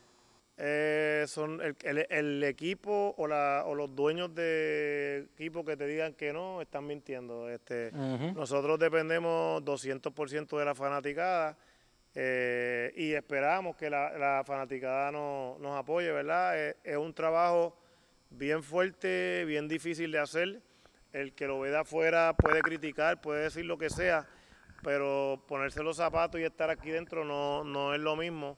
Eh, 0.59 1.25
son 1.29 1.61
el, 1.61 1.77
el- 1.83 2.07
el 2.09 2.45
equipo 2.45 3.15
o, 3.19 3.27
la, 3.27 3.65
o 3.67 3.75
los 3.75 3.95
dueños 3.95 4.35
de 4.35 5.27
equipo 5.35 5.65
que 5.65 5.77
te 5.77 5.87
digan 5.87 6.15
que 6.15 6.33
no, 6.33 6.63
están 6.63 6.87
mintiendo. 6.87 7.51
Este. 7.51 7.91
Nosotros 8.35 8.79
dependemos 8.79 9.63
200% 9.65 10.59
de 10.59 10.65
la 10.65 10.75
fanaticada 10.75 11.59
eh, 12.15 12.91
y 12.97 13.13
esperamos 13.13 13.77
que 13.77 13.91
la, 13.91 14.17
la 14.17 14.43
fanaticada 14.47 15.13
nos, 15.13 15.59
nos 15.61 15.77
apoye, 15.79 16.11
¿verdad? 16.11 16.59
Eh, 16.71 16.77
es 16.85 16.97
un 16.97 17.13
trabajo 17.13 17.77
bien 18.31 18.63
fuerte, 18.63 19.45
bien 19.47 19.69
difícil 19.69 20.11
de 20.13 20.19
hacer. 20.21 20.61
El 21.13 21.35
que 21.35 21.47
lo 21.47 21.61
ve 21.61 21.71
de 21.71 21.79
afuera 21.79 22.35
puede 22.37 22.61
criticar, 22.61 23.21
puede 23.21 23.43
decir 23.45 23.65
lo 23.67 23.77
que 23.79 23.89
sea, 23.91 24.27
pero 24.83 25.43
ponerse 25.47 25.83
los 25.83 25.97
zapatos 25.97 26.41
y 26.41 26.45
estar 26.45 26.69
aquí 26.71 26.91
dentro 26.91 27.25
no, 27.25 27.63
no 27.65 27.95
es 27.95 28.01
lo 28.01 28.17
mismo. 28.17 28.57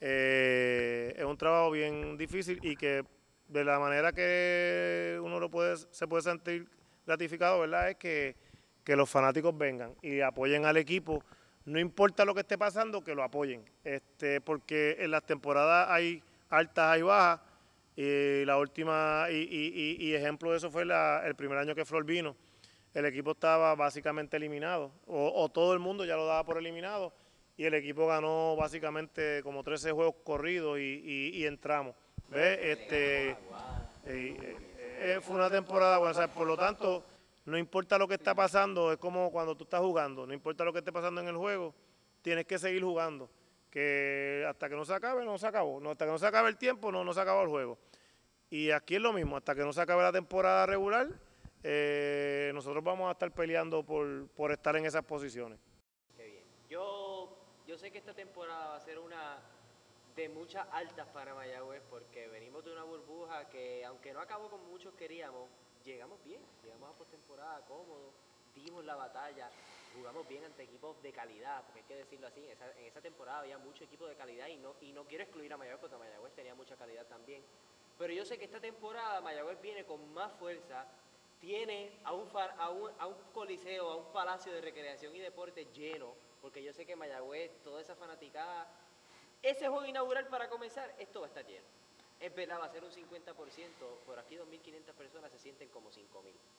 Eh, 0.00 1.14
es 1.16 1.24
un 1.24 1.36
trabajo 1.36 1.70
bien 1.70 2.16
difícil 2.16 2.58
y 2.62 2.76
que 2.76 3.04
de 3.48 3.64
la 3.64 3.78
manera 3.78 4.12
que 4.12 5.18
uno 5.22 5.38
lo 5.40 5.50
puede, 5.50 5.76
se 5.76 6.06
puede 6.06 6.22
sentir 6.22 6.66
gratificado, 7.06 7.60
¿verdad? 7.60 7.90
Es 7.90 7.96
que, 7.96 8.36
que 8.84 8.96
los 8.96 9.10
fanáticos 9.10 9.56
vengan 9.56 9.94
y 10.02 10.20
apoyen 10.20 10.64
al 10.64 10.76
equipo, 10.76 11.22
no 11.64 11.78
importa 11.78 12.24
lo 12.24 12.34
que 12.34 12.40
esté 12.40 12.56
pasando, 12.56 13.02
que 13.04 13.14
lo 13.14 13.22
apoyen. 13.22 13.64
Este, 13.84 14.40
porque 14.40 14.96
en 14.98 15.10
las 15.10 15.24
temporadas 15.24 15.88
hay 15.90 16.22
altas, 16.48 16.94
hay 16.94 17.02
bajas. 17.02 17.40
Y 17.96 18.44
la 18.44 18.56
última, 18.56 19.26
y, 19.30 20.14
ejemplo 20.14 20.50
de 20.50 20.56
eso 20.56 20.70
fue 20.70 20.82
el 20.82 21.34
primer 21.34 21.58
año 21.58 21.74
que 21.74 21.84
Flor 21.84 22.04
vino. 22.04 22.34
El 22.94 23.04
equipo 23.04 23.32
estaba 23.32 23.74
básicamente 23.74 24.36
eliminado, 24.36 24.90
o, 25.06 25.48
todo 25.48 25.74
el 25.74 25.78
mundo 25.78 26.04
ya 26.04 26.16
lo 26.16 26.26
daba 26.26 26.44
por 26.44 26.58
eliminado, 26.58 27.12
y 27.60 27.66
el 27.66 27.74
equipo 27.74 28.06
ganó 28.06 28.56
básicamente 28.56 29.42
como 29.42 29.62
13 29.62 29.92
juegos 29.92 30.14
corridos 30.24 30.78
y, 30.78 31.44
entramos. 31.44 31.94
¿Ves? 32.30 32.58
Este, 32.58 33.36
eh, 34.06 34.56
eh, 34.98 35.18
fue 35.20 35.36
una 35.36 35.50
temporada 35.50 35.98
buena, 35.98 36.26
por 36.28 36.46
lo 36.46 36.56
tanto, 36.56 37.04
no 37.44 37.58
importa 37.58 37.98
lo 37.98 38.08
que 38.08 38.14
está 38.14 38.34
pasando, 38.34 38.90
es 38.92 38.96
como 38.96 39.30
cuando 39.30 39.54
tú 39.58 39.64
estás 39.64 39.82
jugando, 39.82 40.26
no 40.26 40.32
importa 40.32 40.64
lo 40.64 40.72
que 40.72 40.78
esté 40.78 40.90
pasando 40.90 41.20
en 41.20 41.28
el 41.28 41.36
juego, 41.36 41.74
tienes 42.22 42.46
que 42.46 42.58
seguir 42.58 42.82
jugando. 42.82 43.28
Que 43.68 44.46
hasta 44.48 44.70
que 44.70 44.74
no 44.74 44.86
se 44.86 44.94
acabe, 44.94 45.22
no 45.26 45.36
se 45.36 45.46
acabó. 45.46 45.86
Hasta 45.90 46.06
que 46.06 46.10
no 46.12 46.18
se 46.18 46.28
acabe 46.28 46.48
el 46.48 46.56
tiempo, 46.56 46.90
no, 46.90 47.04
no 47.04 47.12
se 47.12 47.20
acabó 47.20 47.42
el 47.42 47.48
juego. 47.48 47.76
Y 48.48 48.70
aquí 48.70 48.94
es 48.94 49.02
lo 49.02 49.12
mismo, 49.12 49.36
hasta 49.36 49.54
que 49.54 49.64
no 49.64 49.74
se 49.74 49.82
acabe 49.82 50.02
la 50.02 50.12
temporada 50.12 50.64
regular, 50.64 51.10
eh, 51.62 52.52
nosotros 52.54 52.82
vamos 52.82 53.10
a 53.10 53.12
estar 53.12 53.30
peleando 53.32 53.84
por, 53.84 54.28
por 54.28 54.50
estar 54.50 54.76
en 54.76 54.86
esas 54.86 55.04
posiciones. 55.04 55.58
Qué 56.16 56.24
bien. 56.24 56.44
Yo, 56.70 57.36
yo 57.69 57.69
sé 57.80 57.90
que 57.90 57.96
esta 57.96 58.12
temporada 58.12 58.68
va 58.68 58.76
a 58.76 58.80
ser 58.80 58.98
una 58.98 59.38
de 60.14 60.28
muchas 60.28 60.68
altas 60.70 61.08
para 61.14 61.34
Mayagüez 61.34 61.82
porque 61.88 62.28
venimos 62.28 62.62
de 62.62 62.72
una 62.72 62.82
burbuja 62.82 63.48
que 63.48 63.82
aunque 63.86 64.12
no 64.12 64.20
acabó 64.20 64.50
como 64.50 64.64
muchos 64.64 64.92
queríamos, 64.96 65.48
llegamos 65.82 66.22
bien, 66.22 66.42
llegamos 66.62 66.90
a 66.90 66.98
postemporada 66.98 67.64
cómodo, 67.64 68.12
dimos 68.54 68.84
la 68.84 68.96
batalla, 68.96 69.48
jugamos 69.96 70.28
bien 70.28 70.44
ante 70.44 70.64
equipos 70.64 71.02
de 71.02 71.10
calidad, 71.10 71.64
porque 71.64 71.80
hay 71.80 71.86
que 71.86 71.94
decirlo 71.94 72.26
así, 72.26 72.46
en 72.46 72.84
esa, 72.84 73.00
temporada 73.00 73.38
había 73.38 73.56
mucho 73.56 73.84
equipo 73.84 74.06
de 74.06 74.14
calidad 74.14 74.48
y 74.48 74.58
no, 74.58 74.74
y 74.82 74.92
no 74.92 75.04
quiero 75.04 75.24
excluir 75.24 75.50
a 75.50 75.56
Mayagüez 75.56 75.80
porque 75.80 75.96
Mayagüez 75.96 76.34
tenía 76.34 76.54
mucha 76.54 76.76
calidad 76.76 77.06
también. 77.06 77.42
Pero 77.96 78.12
yo 78.12 78.26
sé 78.26 78.36
que 78.36 78.44
esta 78.44 78.60
temporada 78.60 79.22
Mayagüez 79.22 79.58
viene 79.62 79.86
con 79.86 80.12
más 80.12 80.30
fuerza, 80.34 80.84
tiene 81.40 81.98
a 82.04 82.12
un, 82.12 82.28
a 82.58 82.68
un, 82.68 82.90
a 82.98 83.06
un 83.06 83.16
coliseo, 83.32 83.90
a 83.90 83.96
un 83.96 84.12
palacio 84.12 84.52
de 84.52 84.60
recreación 84.60 85.16
y 85.16 85.20
deporte 85.20 85.64
lleno, 85.72 86.14
porque 86.40 86.62
yo 86.62 86.72
sé 86.72 86.86
que 86.86 86.96
Mayagüez, 86.96 87.50
toda 87.62 87.80
esa 87.80 87.94
fanaticada, 87.94 88.68
ese 89.42 89.68
juego 89.68 89.86
inaugural 89.86 90.26
para 90.28 90.48
comenzar, 90.48 90.94
esto 90.98 91.20
va 91.20 91.26
a 91.26 91.28
estar 91.28 91.46
lleno 91.46 91.66
es 92.20 92.34
verdad, 92.34 92.60
va 92.60 92.66
a 92.66 92.68
ser 92.68 92.84
un 92.84 92.90
50%, 92.90 93.34
por 94.04 94.18
aquí 94.18 94.36
2.500 94.36 94.92
personas 94.92 95.32
se 95.32 95.38
sienten 95.38 95.68
como 95.70 95.88
5.000, 95.88 96.04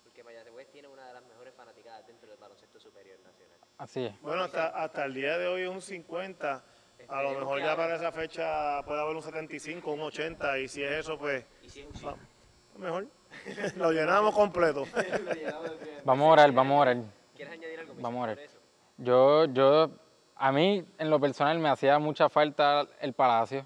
porque 0.03 0.23
Mayagüez 0.23 0.67
tiene 0.71 0.87
una 0.87 1.05
de 1.07 1.13
las 1.13 1.23
mejores 1.23 1.53
fanaticadas 1.53 2.05
dentro 2.07 2.27
del 2.29 2.39
baloncesto 2.39 2.79
superior 2.79 3.19
nacional. 3.19 3.57
Así 3.77 4.05
es. 4.05 4.21
Bueno, 4.21 4.43
hasta, 4.43 4.69
hasta 4.69 5.05
el 5.05 5.13
día 5.13 5.37
de 5.37 5.47
hoy 5.47 5.61
es 5.61 5.69
un 5.69 5.81
50, 5.81 6.63
a 7.07 7.23
lo 7.23 7.39
mejor 7.39 7.61
ya 7.61 7.75
para 7.75 7.95
esa 7.95 8.11
fecha 8.11 8.81
puede 8.83 9.01
haber 9.01 9.15
un 9.15 9.21
75, 9.21 9.91
un 9.91 10.01
80, 10.01 10.59
y 10.59 10.67
si 10.67 10.83
es 10.83 10.91
eso, 10.91 11.17
pues... 11.19 11.45
¿Y 11.61 11.69
si 11.69 11.81
es 11.81 11.87
un 12.03 12.81
mejor. 12.81 13.05
lo 13.75 13.91
llenamos 13.91 14.33
completo. 14.33 14.85
vamos 16.05 16.25
a 16.27 16.31
orar, 16.31 16.51
vamos 16.51 16.75
a 16.75 16.81
orar. 16.81 16.97
¿Quieres 17.35 17.53
añadir 17.53 17.79
algo? 17.81 17.93
Vamos 17.99 18.19
a 18.19 18.23
orar. 18.23 18.60
Yo, 19.03 19.45
yo, 19.45 19.89
a 20.35 20.51
mí 20.51 20.85
en 20.99 21.09
lo 21.09 21.19
personal 21.19 21.57
me 21.57 21.69
hacía 21.69 21.97
mucha 21.97 22.29
falta 22.29 22.85
el 22.99 23.13
palacio, 23.13 23.65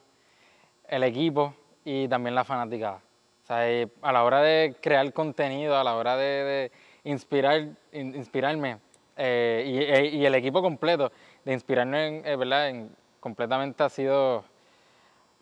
el 0.88 1.04
equipo, 1.04 1.54
y 1.84 2.08
también 2.08 2.36
la 2.36 2.46
fanaticada. 2.46 3.02
O 3.44 3.46
sea, 3.46 3.88
a 4.02 4.12
la 4.14 4.24
hora 4.24 4.42
de 4.42 4.78
crear 4.82 5.12
contenido, 5.12 5.78
a 5.78 5.84
la 5.84 5.96
hora 5.96 6.16
de, 6.16 6.72
inspirar, 7.04 7.68
inspirarme, 7.92 8.78
eh, 9.18 9.90
e, 9.94 10.06
y, 10.16 10.26
el 10.26 10.36
equipo 10.36 10.62
completo, 10.62 11.12
de 11.44 11.52
inspirarme, 11.52 12.08
en, 12.08 12.26
eh, 12.26 12.38
¿verdad? 12.38 12.70
En, 12.70 12.96
completamente 13.20 13.84
ha 13.84 13.90
sido, 13.90 14.46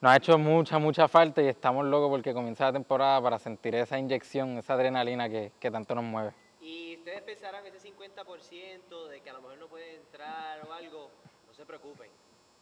nos 0.01 0.11
ha 0.11 0.15
hecho 0.15 0.39
mucha, 0.39 0.79
mucha 0.79 1.07
falta 1.07 1.39
y 1.43 1.49
estamos 1.49 1.85
locos 1.85 2.09
porque 2.09 2.33
comienza 2.33 2.65
la 2.65 2.73
temporada 2.73 3.21
para 3.21 3.37
sentir 3.37 3.75
esa 3.75 3.99
inyección, 3.99 4.57
esa 4.57 4.73
adrenalina 4.73 5.29
que 5.29 5.71
tanto 5.71 5.93
nos 5.93 6.03
mueve. 6.03 6.33
Y 7.03 7.09
ustedes 7.09 7.23
pensarán 7.23 7.65
ese 7.67 7.79
50% 7.91 9.07
de 9.07 9.21
que 9.21 9.29
a 9.29 9.33
lo 9.33 9.41
mejor 9.41 9.57
no 9.57 9.67
puede 9.67 9.95
entrar 9.95 10.65
o 10.65 10.71
algo, 10.71 11.11
no 11.45 11.53
se 11.53 11.65
preocupen, 11.65 12.09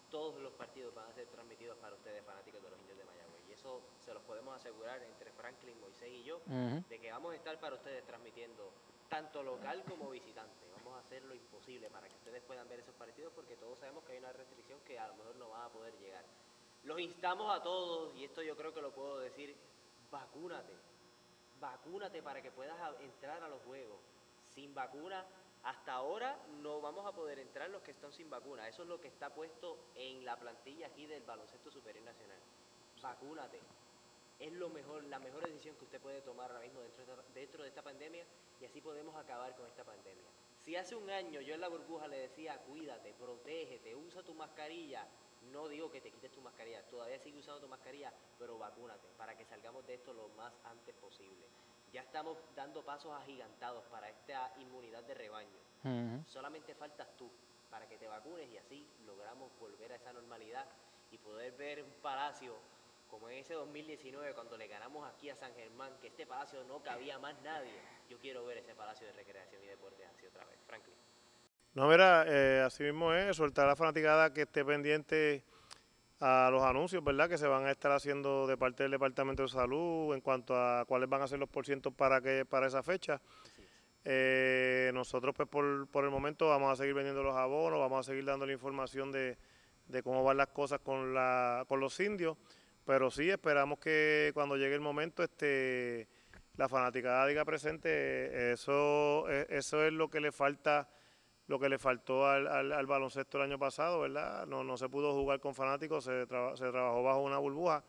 todos 0.10 0.42
los 0.42 0.52
partidos 0.54 0.96
van 0.96 1.08
a 1.08 1.14
ser 1.14 1.28
transmitidos 1.28 1.78
para 1.78 1.96
ustedes 1.96 2.26
fanáticos 2.26 2.64
de 2.64 2.72
los 2.72 2.80
indios 2.80 2.98
de 2.98 3.04
Miami 3.06 3.32
eso 3.62 3.80
se 4.04 4.12
los 4.12 4.24
podemos 4.24 4.56
asegurar 4.56 5.04
entre 5.04 5.32
Franklin, 5.34 5.80
Moisés 5.80 6.10
y 6.10 6.24
yo, 6.24 6.42
de 6.48 7.00
que 7.00 7.12
vamos 7.12 7.34
a 7.34 7.36
estar 7.36 7.60
para 7.60 7.76
ustedes 7.76 8.04
transmitiendo 8.06 8.72
tanto 9.08 9.44
local 9.44 9.84
como 9.88 10.10
visitante. 10.10 10.66
Vamos 10.78 10.96
a 10.96 11.00
hacer 11.02 11.24
lo 11.26 11.36
imposible 11.36 11.88
para 11.92 12.08
que 12.08 12.16
ustedes 12.16 12.42
puedan 12.42 12.68
ver 12.68 12.80
esos 12.80 12.96
partidos 12.96 13.32
porque 13.36 13.56
todos 13.58 13.78
sabemos 13.78 14.04
que 14.06 14.14
hay 14.14 14.18
una 14.18 14.34
restricción 14.34 14.80
que 14.82 14.98
a 14.98 15.08
lo 15.10 15.16
mejor 15.16 15.36
no 15.36 15.50
va 15.50 15.66
a 15.66 15.70
poder 15.70 15.94
llegar. 16.00 16.26
Los 16.86 17.00
instamos 17.00 17.56
a 17.56 17.62
todos, 17.62 18.16
y 18.16 18.24
esto 18.24 18.42
yo 18.42 18.58
creo 18.58 18.74
que 18.74 18.82
lo 18.82 18.92
puedo 18.92 19.20
decir, 19.20 19.56
vacúnate. 20.10 20.74
Vacúnate 21.60 22.24
para 22.24 22.42
que 22.42 22.50
puedas 22.50 22.76
entrar 23.02 23.44
a 23.44 23.48
los 23.48 23.62
juegos. 23.62 24.00
Sin 24.56 24.74
vacuna, 24.74 25.26
hasta 25.64 25.94
ahora 25.94 26.38
no 26.62 26.82
vamos 26.82 27.06
a 27.06 27.12
poder 27.12 27.40
entrar 27.40 27.70
los 27.70 27.82
que 27.82 27.92
están 27.92 28.12
sin 28.12 28.30
vacuna. 28.30 28.68
Eso 28.68 28.84
es 28.84 28.90
lo 28.90 29.00
que 29.00 29.08
está 29.08 29.34
puesto 29.34 29.78
en 29.96 30.26
la 30.26 30.38
plantilla 30.38 30.88
aquí 30.88 31.06
del 31.06 31.24
Baloncesto 31.24 31.72
Superior 31.72 32.04
Nacional 32.06 32.40
vacúnate. 33.02 33.60
Es 34.40 34.52
lo 34.54 34.70
mejor, 34.70 35.04
la 35.04 35.20
mejor 35.20 35.46
decisión 35.46 35.76
que 35.76 35.86
usted 35.86 36.02
puede 36.02 36.22
tomar 36.22 36.50
ahora 36.52 36.64
mismo 36.64 36.82
dentro 36.82 37.06
de, 37.06 37.12
esta, 37.12 37.34
dentro 37.34 37.64
de 37.64 37.70
esta 37.70 37.82
pandemia 37.84 38.26
y 38.60 38.66
así 38.66 38.82
podemos 38.82 39.16
acabar 39.16 39.56
con 39.56 39.68
esta 39.68 39.84
pandemia. 39.84 40.26
Si 40.62 40.76
hace 40.76 40.96
un 40.96 41.10
año 41.10 41.42
yo 41.42 41.54
en 41.54 41.62
la 41.62 41.68
burbuja 41.68 42.08
le 42.08 42.18
decía, 42.18 42.58
cuídate, 42.60 43.14
protégete, 43.14 43.96
usa 43.96 44.24
tu 44.24 44.34
mascarilla, 44.34 45.08
no 45.52 45.68
digo 45.68 45.92
que 45.92 46.02
te 46.02 46.12
quites 46.12 46.32
tu 46.32 46.42
mascarilla, 46.42 46.84
todavía 46.90 47.20
sigue 47.20 47.40
usando 47.40 47.62
tu 47.62 47.68
mascarilla, 47.68 48.14
pero 48.38 48.58
vacúnate 48.58 49.08
para 49.18 49.36
que 49.38 49.46
salgamos 49.46 49.86
de 49.86 49.96
esto 49.96 50.14
lo 50.14 50.30
más 50.30 50.54
antes 50.66 50.96
posible. 50.96 51.48
Ya 51.92 52.02
estamos 52.02 52.38
dando 52.56 52.84
pasos 52.84 53.12
agigantados 53.14 53.84
para 53.86 54.10
esta 54.10 54.54
inmunidad 54.60 55.04
de 55.04 55.14
rebaño. 55.14 55.60
Solamente 56.26 56.76
faltas 56.76 57.08
tú 57.18 57.30
para 57.70 57.88
que 57.88 57.98
te 57.98 58.08
vacunes 58.08 58.50
y 58.50 58.58
así 58.58 58.88
logramos 59.06 59.52
volver 59.60 59.92
a 59.92 59.96
esa 59.96 60.14
normalidad 60.14 60.66
y 61.12 61.18
poder 61.18 61.54
ver 61.54 61.84
un 61.84 61.92
palacio 62.02 62.56
como 63.10 63.30
en 63.30 63.40
ese 63.40 63.54
2019 63.56 64.34
cuando 64.34 64.58
le 64.58 64.68
ganamos 64.68 65.06
aquí 65.12 65.30
a 65.30 65.36
San 65.36 65.54
Germán, 65.54 65.92
que 66.00 66.08
este 66.08 66.26
palacio 66.26 66.64
no 66.64 66.82
cabía 66.82 67.20
más 67.20 67.36
nadie. 67.44 67.74
Yo 68.10 68.18
quiero 68.20 68.46
ver 68.46 68.60
ese 68.60 68.74
palacio 68.74 69.06
de 69.06 69.14
recreación 69.14 69.62
y 69.64 69.68
deporte 69.68 70.06
así 70.06 70.26
otra 70.26 70.46
vez, 70.46 70.58
Franklin. 70.66 70.96
No, 71.74 71.88
mira, 71.88 72.26
eh, 72.28 72.62
así 72.66 72.84
mismo 72.84 73.14
es, 73.14 73.36
soltar 73.36 73.66
a 73.66 73.70
la 73.70 73.76
fanaticada 73.76 74.34
que 74.34 74.44
esté 74.44 74.64
pendiente 74.64 75.44
a 76.22 76.50
los 76.52 76.62
anuncios, 76.62 77.04
¿verdad? 77.04 77.28
Que 77.28 77.38
se 77.38 77.48
van 77.48 77.66
a 77.66 77.72
estar 77.72 77.92
haciendo 77.92 78.46
de 78.46 78.56
parte 78.56 78.84
del 78.84 78.92
Departamento 78.92 79.42
de 79.42 79.50
Salud 79.50 80.14
en 80.14 80.22
cuanto 80.22 80.56
a 80.56 80.86
cuáles 80.86 81.10
van 81.10 81.24
a 81.24 81.28
ser 81.28 81.40
los 81.40 81.50
porcientos 81.50 81.94
para 81.94 82.22
que 82.22 82.46
para 82.46 82.68
esa 82.68 82.84
fecha. 82.84 83.20
Eh, 84.06 84.92
nosotros, 84.94 85.36
pues, 85.36 85.50
por, 85.50 85.88
por 85.88 86.06
el 86.06 86.12
momento 86.12 86.48
vamos 86.48 86.72
a 86.72 86.76
seguir 86.76 86.94
vendiendo 86.94 87.24
los 87.24 87.36
abonos, 87.36 87.80
vamos 87.80 88.08
a 88.08 88.12
seguir 88.12 88.24
dando 88.24 88.46
la 88.46 88.54
información 88.54 89.12
de, 89.12 89.38
de 89.88 90.04
cómo 90.04 90.24
van 90.24 90.38
las 90.38 90.50
cosas 90.50 90.80
con, 90.80 91.14
la, 91.14 91.66
con 91.68 91.80
los 91.80 92.00
indios. 92.00 92.38
Pero 92.86 93.10
sí, 93.10 93.30
esperamos 93.30 93.80
que 93.80 94.32
cuando 94.36 94.58
llegue 94.58 94.76
el 94.76 94.82
momento 94.82 95.24
este, 95.24 96.08
la 96.56 96.70
fanaticada 96.70 97.26
diga 97.26 97.46
presente. 97.46 98.52
Eso, 98.52 99.28
e, 99.28 99.48
eso 99.50 99.84
es 99.84 99.92
lo 99.92 100.08
que 100.08 100.20
le 100.20 100.32
falta 100.32 100.88
lo 101.52 101.60
que 101.60 101.68
le 101.68 101.78
faltó 101.78 102.26
al, 102.26 102.48
al, 102.48 102.86
baloncesto 102.86 103.38
el 103.38 103.44
año 103.44 103.60
pasado, 103.60 104.00
¿verdad? 104.00 104.48
No, 104.48 104.64
no 104.64 104.78
se 104.78 104.88
pudo 104.88 105.12
jugar 105.12 105.42
con 105.42 105.54
fanáticos, 105.54 106.06
se, 106.06 106.22
se 106.22 106.72
trabajó 106.72 107.04
bajo 107.04 107.20
una 107.20 107.40
burbuja, 107.40 107.84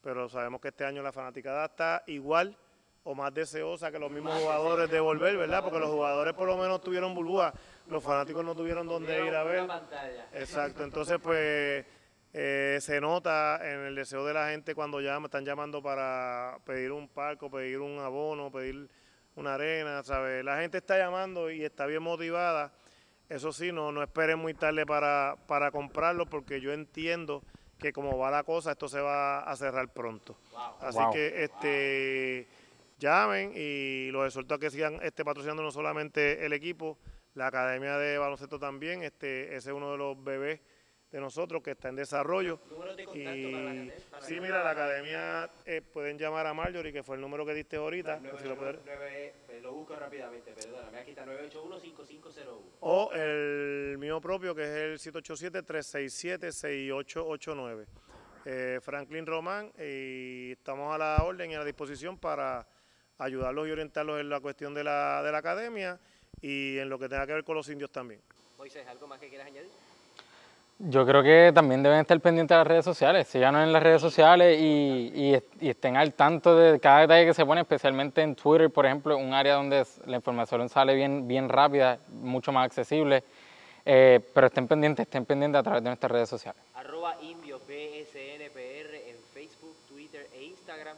pero 0.00 0.30
sabemos 0.30 0.62
que 0.62 0.68
este 0.68 0.86
año 0.86 1.02
la 1.02 1.12
fanaticada 1.12 1.66
está 1.66 2.02
igual 2.06 2.56
o 3.04 3.14
más 3.14 3.34
deseosa 3.34 3.92
que 3.92 3.98
los 3.98 4.10
mismos 4.10 4.40
jugadores 4.40 4.90
de 4.90 4.98
volver, 4.98 5.36
¿verdad? 5.36 5.62
Porque 5.62 5.78
los 5.78 5.90
jugadores 5.90 6.32
por 6.32 6.48
lo 6.48 6.56
menos 6.56 6.80
tuvieron 6.80 7.14
burbuja, 7.14 7.52
los 7.88 8.02
fanáticos 8.02 8.42
no 8.42 8.54
tuvieron 8.54 8.86
dónde 8.86 9.26
ir 9.26 9.34
a 9.34 9.44
ver. 9.44 9.68
Exacto, 10.32 10.82
entonces 10.82 11.18
pues 11.22 11.84
eh, 12.32 12.78
se 12.80 12.98
nota 12.98 13.60
en 13.62 13.80
el 13.80 13.94
deseo 13.94 14.24
de 14.24 14.32
la 14.32 14.48
gente 14.48 14.74
cuando 14.74 15.02
llaman, 15.02 15.26
están 15.26 15.44
llamando 15.44 15.82
para 15.82 16.58
pedir 16.64 16.92
un 16.92 17.08
parco, 17.08 17.50
pedir 17.50 17.78
un 17.78 17.98
abono, 17.98 18.50
pedir 18.50 18.88
una 19.34 19.52
arena, 19.52 20.02
¿sabes? 20.02 20.42
La 20.42 20.60
gente 20.62 20.78
está 20.78 20.96
llamando 20.96 21.50
y 21.50 21.62
está 21.62 21.84
bien 21.84 22.02
motivada. 22.02 22.72
Eso 23.28 23.52
sí, 23.52 23.72
no, 23.72 23.90
no 23.92 24.02
esperen 24.02 24.38
muy 24.38 24.54
tarde 24.54 24.86
para, 24.86 25.36
para 25.46 25.70
comprarlo 25.70 26.26
porque 26.26 26.60
yo 26.60 26.72
entiendo 26.72 27.42
que 27.78 27.92
como 27.92 28.16
va 28.18 28.30
la 28.30 28.44
cosa, 28.44 28.72
esto 28.72 28.88
se 28.88 29.00
va 29.00 29.40
a 29.40 29.56
cerrar 29.56 29.92
pronto. 29.92 30.36
Así 30.80 31.00
que 31.12 31.44
este 31.44 32.48
llamen 32.98 33.52
y 33.54 34.10
los 34.10 34.26
exhorto 34.26 34.54
a 34.54 34.58
que 34.58 34.70
sigan 34.70 34.98
este 35.02 35.24
patrocinando 35.24 35.62
no 35.62 35.70
solamente 35.70 36.46
el 36.46 36.52
equipo, 36.52 36.98
la 37.34 37.48
Academia 37.48 37.98
de 37.98 38.16
Baloncesto 38.16 38.58
también, 38.58 39.02
este 39.02 39.56
ese 39.56 39.70
es 39.70 39.76
uno 39.76 39.92
de 39.92 39.98
los 39.98 40.22
bebés 40.22 40.60
de 41.10 41.20
nosotros 41.20 41.62
que 41.62 41.72
está 41.72 41.88
en 41.88 41.96
desarrollo. 41.96 42.58
De 42.96 43.04
contacto 43.04 43.18
Y, 43.18 43.24
para 43.24 43.74
la 43.74 43.92
para 44.10 44.26
sí, 44.26 44.40
mira, 44.40 44.62
la 44.64 44.70
academia 44.70 45.50
eh, 45.64 45.80
pueden 45.80 46.18
llamar 46.18 46.46
a 46.46 46.54
Marjorie, 46.54 46.92
que 46.92 47.02
fue 47.02 47.16
el 47.16 47.22
número 47.22 47.46
que 47.46 47.54
diste 47.54 47.76
ahorita. 47.76 48.16
Nueve- 48.20 48.30
pues, 48.30 48.42
si 48.42 48.48
lo 48.48 48.56
pueden- 48.56 48.80
nueve- 48.84 49.34
eh, 49.48 49.60
lo 49.62 49.72
busco 49.72 49.96
rápidamente, 49.96 50.52
perdóname. 50.52 50.98
Aquí 50.98 51.10
está 51.10 51.24
981-5501. 51.24 52.76
o 52.80 53.10
el 53.12 53.96
mío 53.98 54.20
propio, 54.20 54.54
que 54.54 54.62
es 54.64 54.70
el 54.70 54.98
787-367-6889. 54.98 57.86
Eh, 58.44 58.78
Franklin 58.80 59.26
Román, 59.26 59.72
y 59.78 60.52
estamos 60.52 60.94
a 60.94 60.98
la 60.98 61.16
orden 61.24 61.50
y 61.50 61.54
a 61.54 61.58
la 61.60 61.64
disposición 61.64 62.16
para 62.18 62.66
ayudarlos 63.18 63.66
y 63.66 63.70
orientarlos 63.72 64.20
en 64.20 64.28
la 64.28 64.40
cuestión 64.40 64.72
de 64.74 64.84
la, 64.84 65.22
de 65.24 65.32
la 65.32 65.38
academia 65.38 65.98
y 66.40 66.78
en 66.78 66.88
lo 66.88 66.96
que 66.98 67.08
tenga 67.08 67.26
que 67.26 67.32
ver 67.32 67.42
con 67.44 67.56
los 67.56 67.68
indios 67.68 67.90
también. 67.90 68.20
Moisés, 68.56 68.86
¿algo 68.86 69.06
más 69.08 69.18
que 69.18 69.28
quieras 69.28 69.48
añadir? 69.48 69.70
Yo 70.78 71.06
creo 71.06 71.22
que 71.22 71.52
también 71.54 71.82
deben 71.82 72.00
estar 72.00 72.20
pendientes 72.20 72.54
de 72.54 72.58
las 72.58 72.66
redes 72.66 72.84
sociales, 72.84 73.26
síganos 73.28 73.62
en 73.62 73.72
las 73.72 73.82
redes 73.82 74.02
sociales 74.02 74.60
y, 74.60 75.10
y 75.14 75.34
est- 75.34 75.62
y 75.62 75.70
estén 75.70 75.96
al 75.96 76.12
tanto 76.12 76.54
de 76.54 76.78
cada 76.78 77.00
detalle 77.00 77.24
que 77.24 77.32
se 77.32 77.46
pone, 77.46 77.62
especialmente 77.62 78.20
en 78.20 78.34
Twitter, 78.36 78.70
por 78.70 78.84
ejemplo, 78.84 79.16
un 79.16 79.32
área 79.32 79.54
donde 79.54 79.86
la 80.04 80.16
información 80.16 80.68
sale 80.68 80.94
bien, 80.94 81.26
bien 81.26 81.48
rápida, 81.48 81.98
mucho 82.10 82.52
más 82.52 82.66
accesible, 82.66 83.24
Eh, 83.88 84.18
pero 84.34 84.48
estén 84.48 84.66
pendientes, 84.66 85.06
estén 85.06 85.24
pendientes 85.24 85.60
a 85.60 85.62
través 85.62 85.80
de 85.80 85.90
nuestras 85.90 86.10
redes 86.10 86.28
sociales. 86.28 86.60
Arroba 86.74 87.14
en 87.22 87.38
Facebook, 89.32 89.76
Twitter 89.88 90.26
e 90.34 90.42
Instagram. 90.42 90.96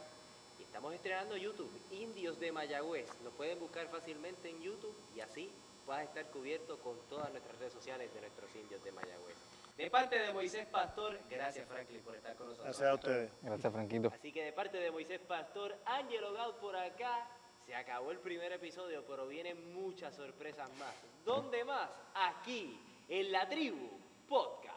Y 0.59 0.63
estamos 0.63 0.95
estrenando 0.95 1.37
YouTube, 1.37 1.69
Indios 1.91 2.39
de 2.39 2.51
Mayagüez. 2.51 3.05
Nos 3.23 3.31
pueden 3.33 3.59
buscar 3.59 3.85
fácilmente 3.89 4.49
en 4.49 4.59
YouTube 4.63 4.95
y 5.15 5.19
así 5.21 5.51
vas 5.85 5.99
a 5.99 6.03
estar 6.03 6.25
cubierto 6.33 6.79
con 6.79 6.95
todas 7.11 7.29
nuestras 7.29 7.59
redes 7.59 7.73
sociales 7.73 8.11
de 8.11 8.21
nuestros 8.21 8.49
indios 8.55 8.83
de 8.83 8.91
Mayagüez. 8.91 9.37
De 9.79 9.89
parte 9.89 10.19
de 10.19 10.33
Moisés 10.33 10.65
Pastor, 10.65 11.17
gracias 11.29 11.65
Franklin 11.65 12.01
por 12.01 12.13
estar 12.13 12.35
con 12.35 12.47
nosotros. 12.47 12.65
Gracias 12.65 12.89
a 12.89 12.93
ustedes. 12.95 13.31
Gracias, 13.41 13.71
Franquito. 13.71 14.11
Así 14.13 14.33
que 14.33 14.43
de 14.43 14.51
parte 14.51 14.77
de 14.77 14.91
Moisés 14.91 15.21
Pastor, 15.21 15.73
Ángelo 15.85 16.33
Gaud 16.33 16.55
por 16.55 16.75
acá, 16.75 17.25
se 17.65 17.73
acabó 17.73 18.11
el 18.11 18.19
primer 18.19 18.51
episodio, 18.51 19.05
pero 19.07 19.25
vienen 19.25 19.73
muchas 19.73 20.13
sorpresas 20.13 20.69
más. 20.79 20.93
¿Dónde 21.23 21.63
más? 21.63 21.89
Aquí, 22.13 22.77
en 23.07 23.31
la 23.31 23.47
tribu 23.47 23.89
podcast. 24.27 24.68